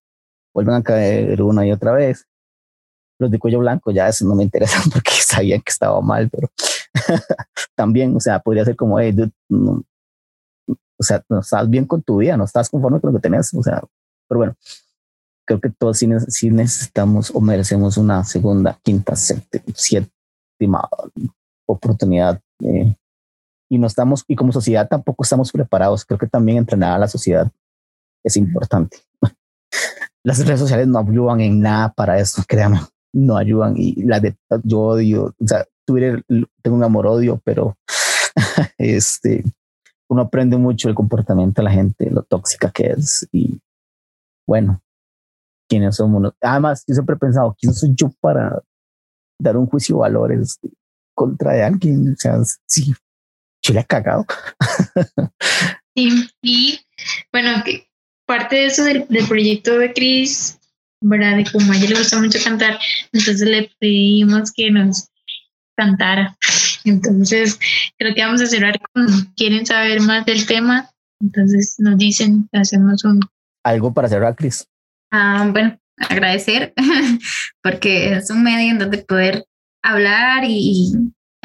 Vuelven 0.55 0.75
a 0.75 0.83
caer 0.83 1.43
una 1.43 1.67
y 1.67 1.73
otra 1.73 1.93
vez. 1.93 2.27
Los 3.19 3.31
de 3.31 3.39
cuello 3.39 3.61
blanco 3.61 3.91
ya 3.91 4.09
eso 4.09 4.27
no 4.27 4.35
me 4.35 4.43
interesan 4.43 4.83
porque 4.93 5.13
sabían 5.21 5.61
que 5.61 5.71
estaba 5.71 6.01
mal, 6.01 6.29
pero 6.31 6.51
también, 7.75 8.15
o 8.17 8.21
sea, 8.21 8.41
podría 8.41 8.65
ser 8.65 8.77
como, 8.77 8.99
hey, 8.99 9.15
o 9.51 11.03
sea, 11.03 11.23
no 11.29 11.41
estás 11.41 11.69
bien 11.69 11.87
con 11.87 12.03
tu 12.03 12.19
vida, 12.19 12.37
no 12.37 12.45
estás 12.45 12.71
conforme 12.71 13.01
con 13.01 13.13
lo 13.13 13.19
que 13.19 13.23
tenés, 13.23 13.53
o 13.55 13.63
sea, 13.63 13.83
pero 14.29 14.39
bueno, 14.39 14.57
creo 15.47 15.61
que 15.61 15.71
todos 15.71 15.99
sí, 15.99 16.51
necesitamos 16.51 17.31
o 17.35 17.41
merecemos 17.41 17.97
una 17.97 18.25
segunda, 18.25 18.79
quinta, 18.83 19.15
séptima 19.15 20.89
oportunidad 21.67 22.41
eh, 22.63 22.95
y 23.69 23.79
no 23.79 23.87
estamos, 23.87 24.25
y 24.29 24.37
como 24.37 24.53
sociedad 24.53 24.89
tampoco 24.89 25.25
estamos 25.25 25.51
preparados. 25.51 26.05
Creo 26.05 26.19
que 26.19 26.27
también 26.27 26.59
entrenar 26.59 26.93
a 26.93 26.99
la 26.99 27.09
sociedad 27.09 27.51
es 28.25 28.37
importante. 28.37 28.99
Las 30.25 30.45
redes 30.45 30.61
sociales 30.61 30.87
no 30.89 30.99
ayudan 30.99 31.41
en 31.41 31.61
nada 31.61 31.93
para 31.93 32.19
eso, 32.19 32.43
créanme, 32.49 32.81
no 33.13 33.37
ayudan. 33.37 33.75
Y 33.77 34.03
la 34.05 34.21
de 34.21 34.37
yo 34.65 34.81
odio, 34.81 35.35
o 35.39 35.47
sea, 35.47 35.65
Twitter 35.85 36.23
tengo 36.63 36.77
un 36.77 36.85
amor 36.85 37.07
odio, 37.07 37.41
pero 37.45 37.77
este 38.79 39.45
uno 40.09 40.23
aprende 40.23 40.57
mucho 40.57 40.89
el 40.89 40.95
comportamiento 40.95 41.61
de 41.61 41.65
la 41.65 41.73
gente, 41.73 42.11
lo 42.11 42.23
tóxica 42.23 42.71
que 42.71 42.93
es 42.93 43.29
y 43.33 43.61
bueno, 44.47 44.81
quiénes 45.69 45.97
somos. 45.97 46.33
Además, 46.41 46.85
yo 46.87 46.95
siempre 46.95 47.17
he 47.17 47.19
pensado, 47.19 47.57
¿quién 47.59 47.75
soy 47.75 47.93
yo 47.95 48.13
para 48.21 48.63
dar 49.41 49.57
un 49.57 49.67
juicio 49.67 49.97
de 49.97 50.01
valores 50.03 50.61
contra 51.17 51.55
de 51.55 51.65
alguien? 51.65 52.13
O 52.13 52.17
sea, 52.17 52.37
sí, 52.69 52.95
le 53.73 53.81
ha 53.81 53.85
cagado. 53.85 54.25
sí, 55.97 56.29
y 56.43 56.79
bueno, 57.33 57.63
que 57.65 57.89
parte 58.27 58.57
de 58.57 58.67
eso 58.67 58.85
del, 58.85 59.07
proyecto 59.29 59.79
de 59.79 59.93
Cris, 59.93 60.59
¿verdad? 61.01 61.37
De 61.37 61.45
como 61.51 61.73
a 61.73 61.77
ella 61.77 61.89
le 61.89 61.99
gusta 61.99 62.21
mucho 62.21 62.39
cantar, 62.45 62.79
entonces 63.13 63.49
le 63.49 63.71
pedimos 63.81 64.53
que 64.53 64.71
nos 64.71 65.09
cantara. 65.77 66.37
Entonces, 66.85 67.59
creo 67.99 68.15
que 68.15 68.25
vamos 68.25 68.41
a 68.43 68.47
cerrar 68.47 68.81
con, 68.93 69.07
quieren 69.37 69.67
saber 69.67 70.01
más 70.01 70.25
del 70.27 70.47
tema, 70.47 70.91
entonces 71.21 71.77
nos 71.79 71.99
dicen, 71.99 72.49
hacemos 72.53 73.05
un... 73.05 73.21
Algo 73.65 73.93
para 73.93 74.09
cerrar, 74.09 74.37
Cris. 74.37 74.67
Ah, 75.11 75.49
bueno, 75.51 75.79
agradecer, 75.97 76.73
porque 77.63 78.15
es 78.15 78.31
un 78.31 78.43
medio 78.43 78.71
en 78.71 78.79
donde 78.79 78.99
poder 78.99 79.45
hablar 79.91 80.45
y, 80.47 80.93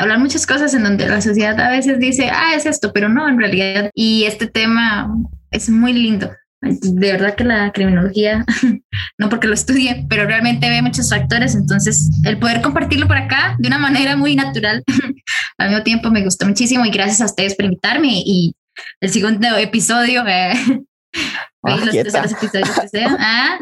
hablar 0.01 0.19
muchas 0.19 0.45
cosas 0.47 0.73
en 0.73 0.83
donde 0.83 1.07
la 1.07 1.21
sociedad 1.21 1.59
a 1.59 1.69
veces 1.69 1.99
dice, 1.99 2.29
ah, 2.31 2.55
es 2.55 2.65
esto, 2.65 2.91
pero 2.93 3.09
no, 3.09 3.27
en 3.29 3.37
realidad. 3.37 3.89
Y 3.93 4.23
este 4.23 4.47
tema 4.47 5.15
es 5.51 5.69
muy 5.69 5.93
lindo. 5.93 6.31
De 6.61 7.11
verdad 7.11 7.35
que 7.35 7.43
la 7.43 7.71
criminología, 7.71 8.45
no 9.17 9.29
porque 9.29 9.47
lo 9.47 9.53
estudie, 9.53 10.05
pero 10.09 10.25
realmente 10.25 10.69
ve 10.69 10.81
muchos 10.81 11.09
factores. 11.09 11.55
Entonces, 11.55 12.09
el 12.23 12.37
poder 12.37 12.61
compartirlo 12.61 13.07
por 13.07 13.17
acá 13.17 13.55
de 13.59 13.67
una 13.67 13.79
manera 13.79 14.15
muy 14.15 14.35
natural, 14.35 14.83
al 15.57 15.69
mismo 15.69 15.83
tiempo 15.83 16.11
me 16.11 16.23
gustó 16.23 16.45
muchísimo 16.45 16.85
y 16.85 16.91
gracias 16.91 17.21
a 17.21 17.25
ustedes 17.25 17.55
por 17.55 17.65
invitarme. 17.65 18.09
Y 18.25 18.55
el 19.01 19.09
segundo 19.09 19.55
episodio, 19.57 20.25
eh, 20.27 20.53
ah, 21.63 21.77
los 21.77 21.91
terceros 21.91 22.31
episodios 22.31 22.79
que 22.79 22.87
sean. 22.87 23.17
Ah, 23.19 23.59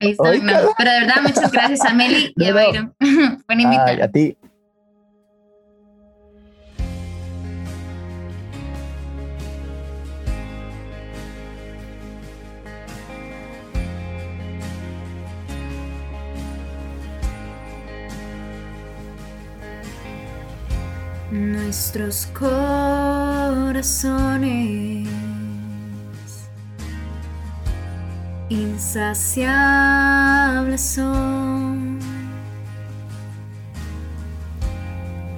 ahí 0.00 0.10
está. 0.12 0.24
pero 0.78 0.90
de 0.90 1.00
verdad, 1.00 1.22
muchas 1.22 1.52
gracias 1.52 1.84
a 1.84 1.94
Meli 1.94 2.32
y 2.36 2.44
a 2.46 2.54
Byron. 2.54 2.94
Buena 3.46 3.62
invitación. 3.62 4.02
A 4.02 4.08
ti. 4.08 4.36
Nuestros 21.30 22.26
corazones 22.26 23.70
insaciables 28.50 30.80
son 30.80 31.98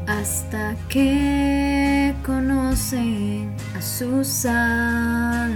hasta 0.07 0.75
que 0.89 2.15
conocen 2.25 3.55
a 3.77 3.83
su 3.83 4.25
Salvador. 4.25 5.53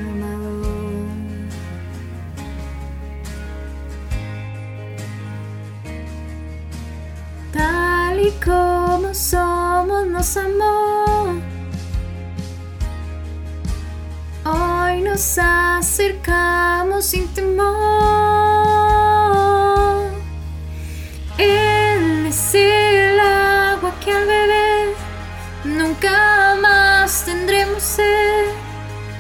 Tal 7.53 8.21
y 8.21 8.33
como 8.45 9.15
somos 9.15 10.07
nos 10.07 10.37
amó. 10.37 11.56
Hoy 14.49 15.01
nos 15.03 15.39
acercamos 15.39 17.05
sin 17.05 17.27
temor. 17.35 17.67
Él 21.37 22.27
es 22.27 22.55
el 22.55 23.19
agua 23.19 23.93
que 24.05 24.13
al 24.13 24.25
beber 24.25 24.95
nunca 25.65 26.55
más 26.63 27.25
tendremos 27.25 27.83
sed. 27.83 28.47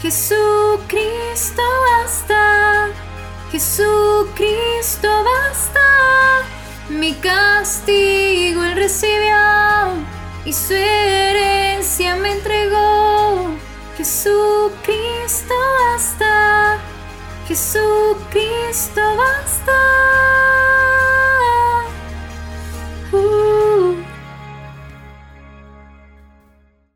Jesucristo 0.01 1.63
basta, 1.91 2.87
Jesucristo 3.51 5.09
basta. 5.25 5.81
Mi 6.89 7.15
castigo 7.15 8.63
él 8.63 8.77
recibió 8.77 9.35
y 10.45 10.53
su 10.53 10.73
herencia 10.73 12.15
me 12.15 12.31
entregó. 12.31 13.51
Jesucristo 13.97 15.06
Jesucristo 17.57 19.01
basta. 19.17 19.73
Uh. 23.13 23.97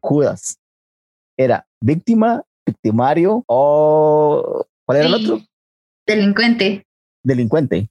Judas 0.00 0.58
era 1.38 1.66
víctima, 1.80 2.44
victimario 2.66 3.42
o 3.46 4.66
¿cuál 4.84 4.98
era 4.98 5.06
el 5.06 5.14
otro? 5.14 5.40
Delincuente. 6.06 6.86
Delincuente. 7.24 7.88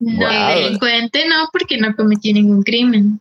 No, 0.00 0.28
delincuente 0.28 1.28
no, 1.28 1.50
porque 1.52 1.78
no 1.78 1.94
cometí 1.94 2.32
ningún 2.32 2.64
crimen. 2.64 3.20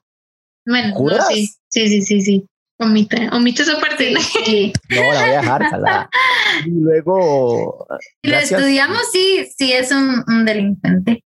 Bueno, 0.66 0.96
no, 0.98 1.22
sí, 1.28 1.54
sí, 1.68 1.88
sí, 1.88 2.02
sí, 2.02 2.22
sí. 2.22 2.48
Omita, 2.82 3.30
omita 3.34 3.64
esa 3.64 3.78
parte. 3.78 4.16
Sí. 4.22 4.72
No, 4.90 5.14
la 5.14 5.22
voy 5.22 5.32
a 5.32 5.42
dejar, 5.42 5.62
Y 6.66 6.70
luego. 6.70 7.88
Si 8.24 8.30
lo 8.30 8.38
estudiamos, 8.38 9.02
sí, 9.12 9.46
sí 9.58 9.74
es 9.74 9.92
un, 9.92 10.46
delincuente. 10.46 11.24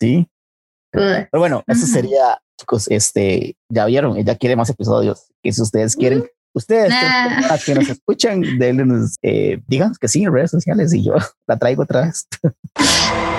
Sí. 0.00 0.26
Pero 0.90 1.28
bueno, 1.32 1.62
eso 1.66 1.86
sería, 1.86 2.40
chicos, 2.58 2.86
este, 2.90 3.56
ya 3.68 3.84
vieron, 3.84 4.16
ella 4.16 4.36
quiere 4.36 4.56
más 4.56 4.70
episodios. 4.70 5.28
Que 5.42 5.52
si 5.52 5.60
ustedes 5.60 5.94
quieren, 5.94 6.24
ustedes 6.54 6.94
que 7.66 7.74
nos 7.74 7.88
escuchan, 7.90 8.40
denles, 8.58 9.16
eh, 9.22 9.60
digan 9.66 9.92
que 10.00 10.08
sí 10.08 10.24
en 10.24 10.32
redes 10.32 10.50
sociales 10.50 10.94
y 10.94 11.04
yo 11.04 11.12
la 11.46 11.58
traigo 11.58 11.82
otra 11.82 12.06
vez. 12.06 12.26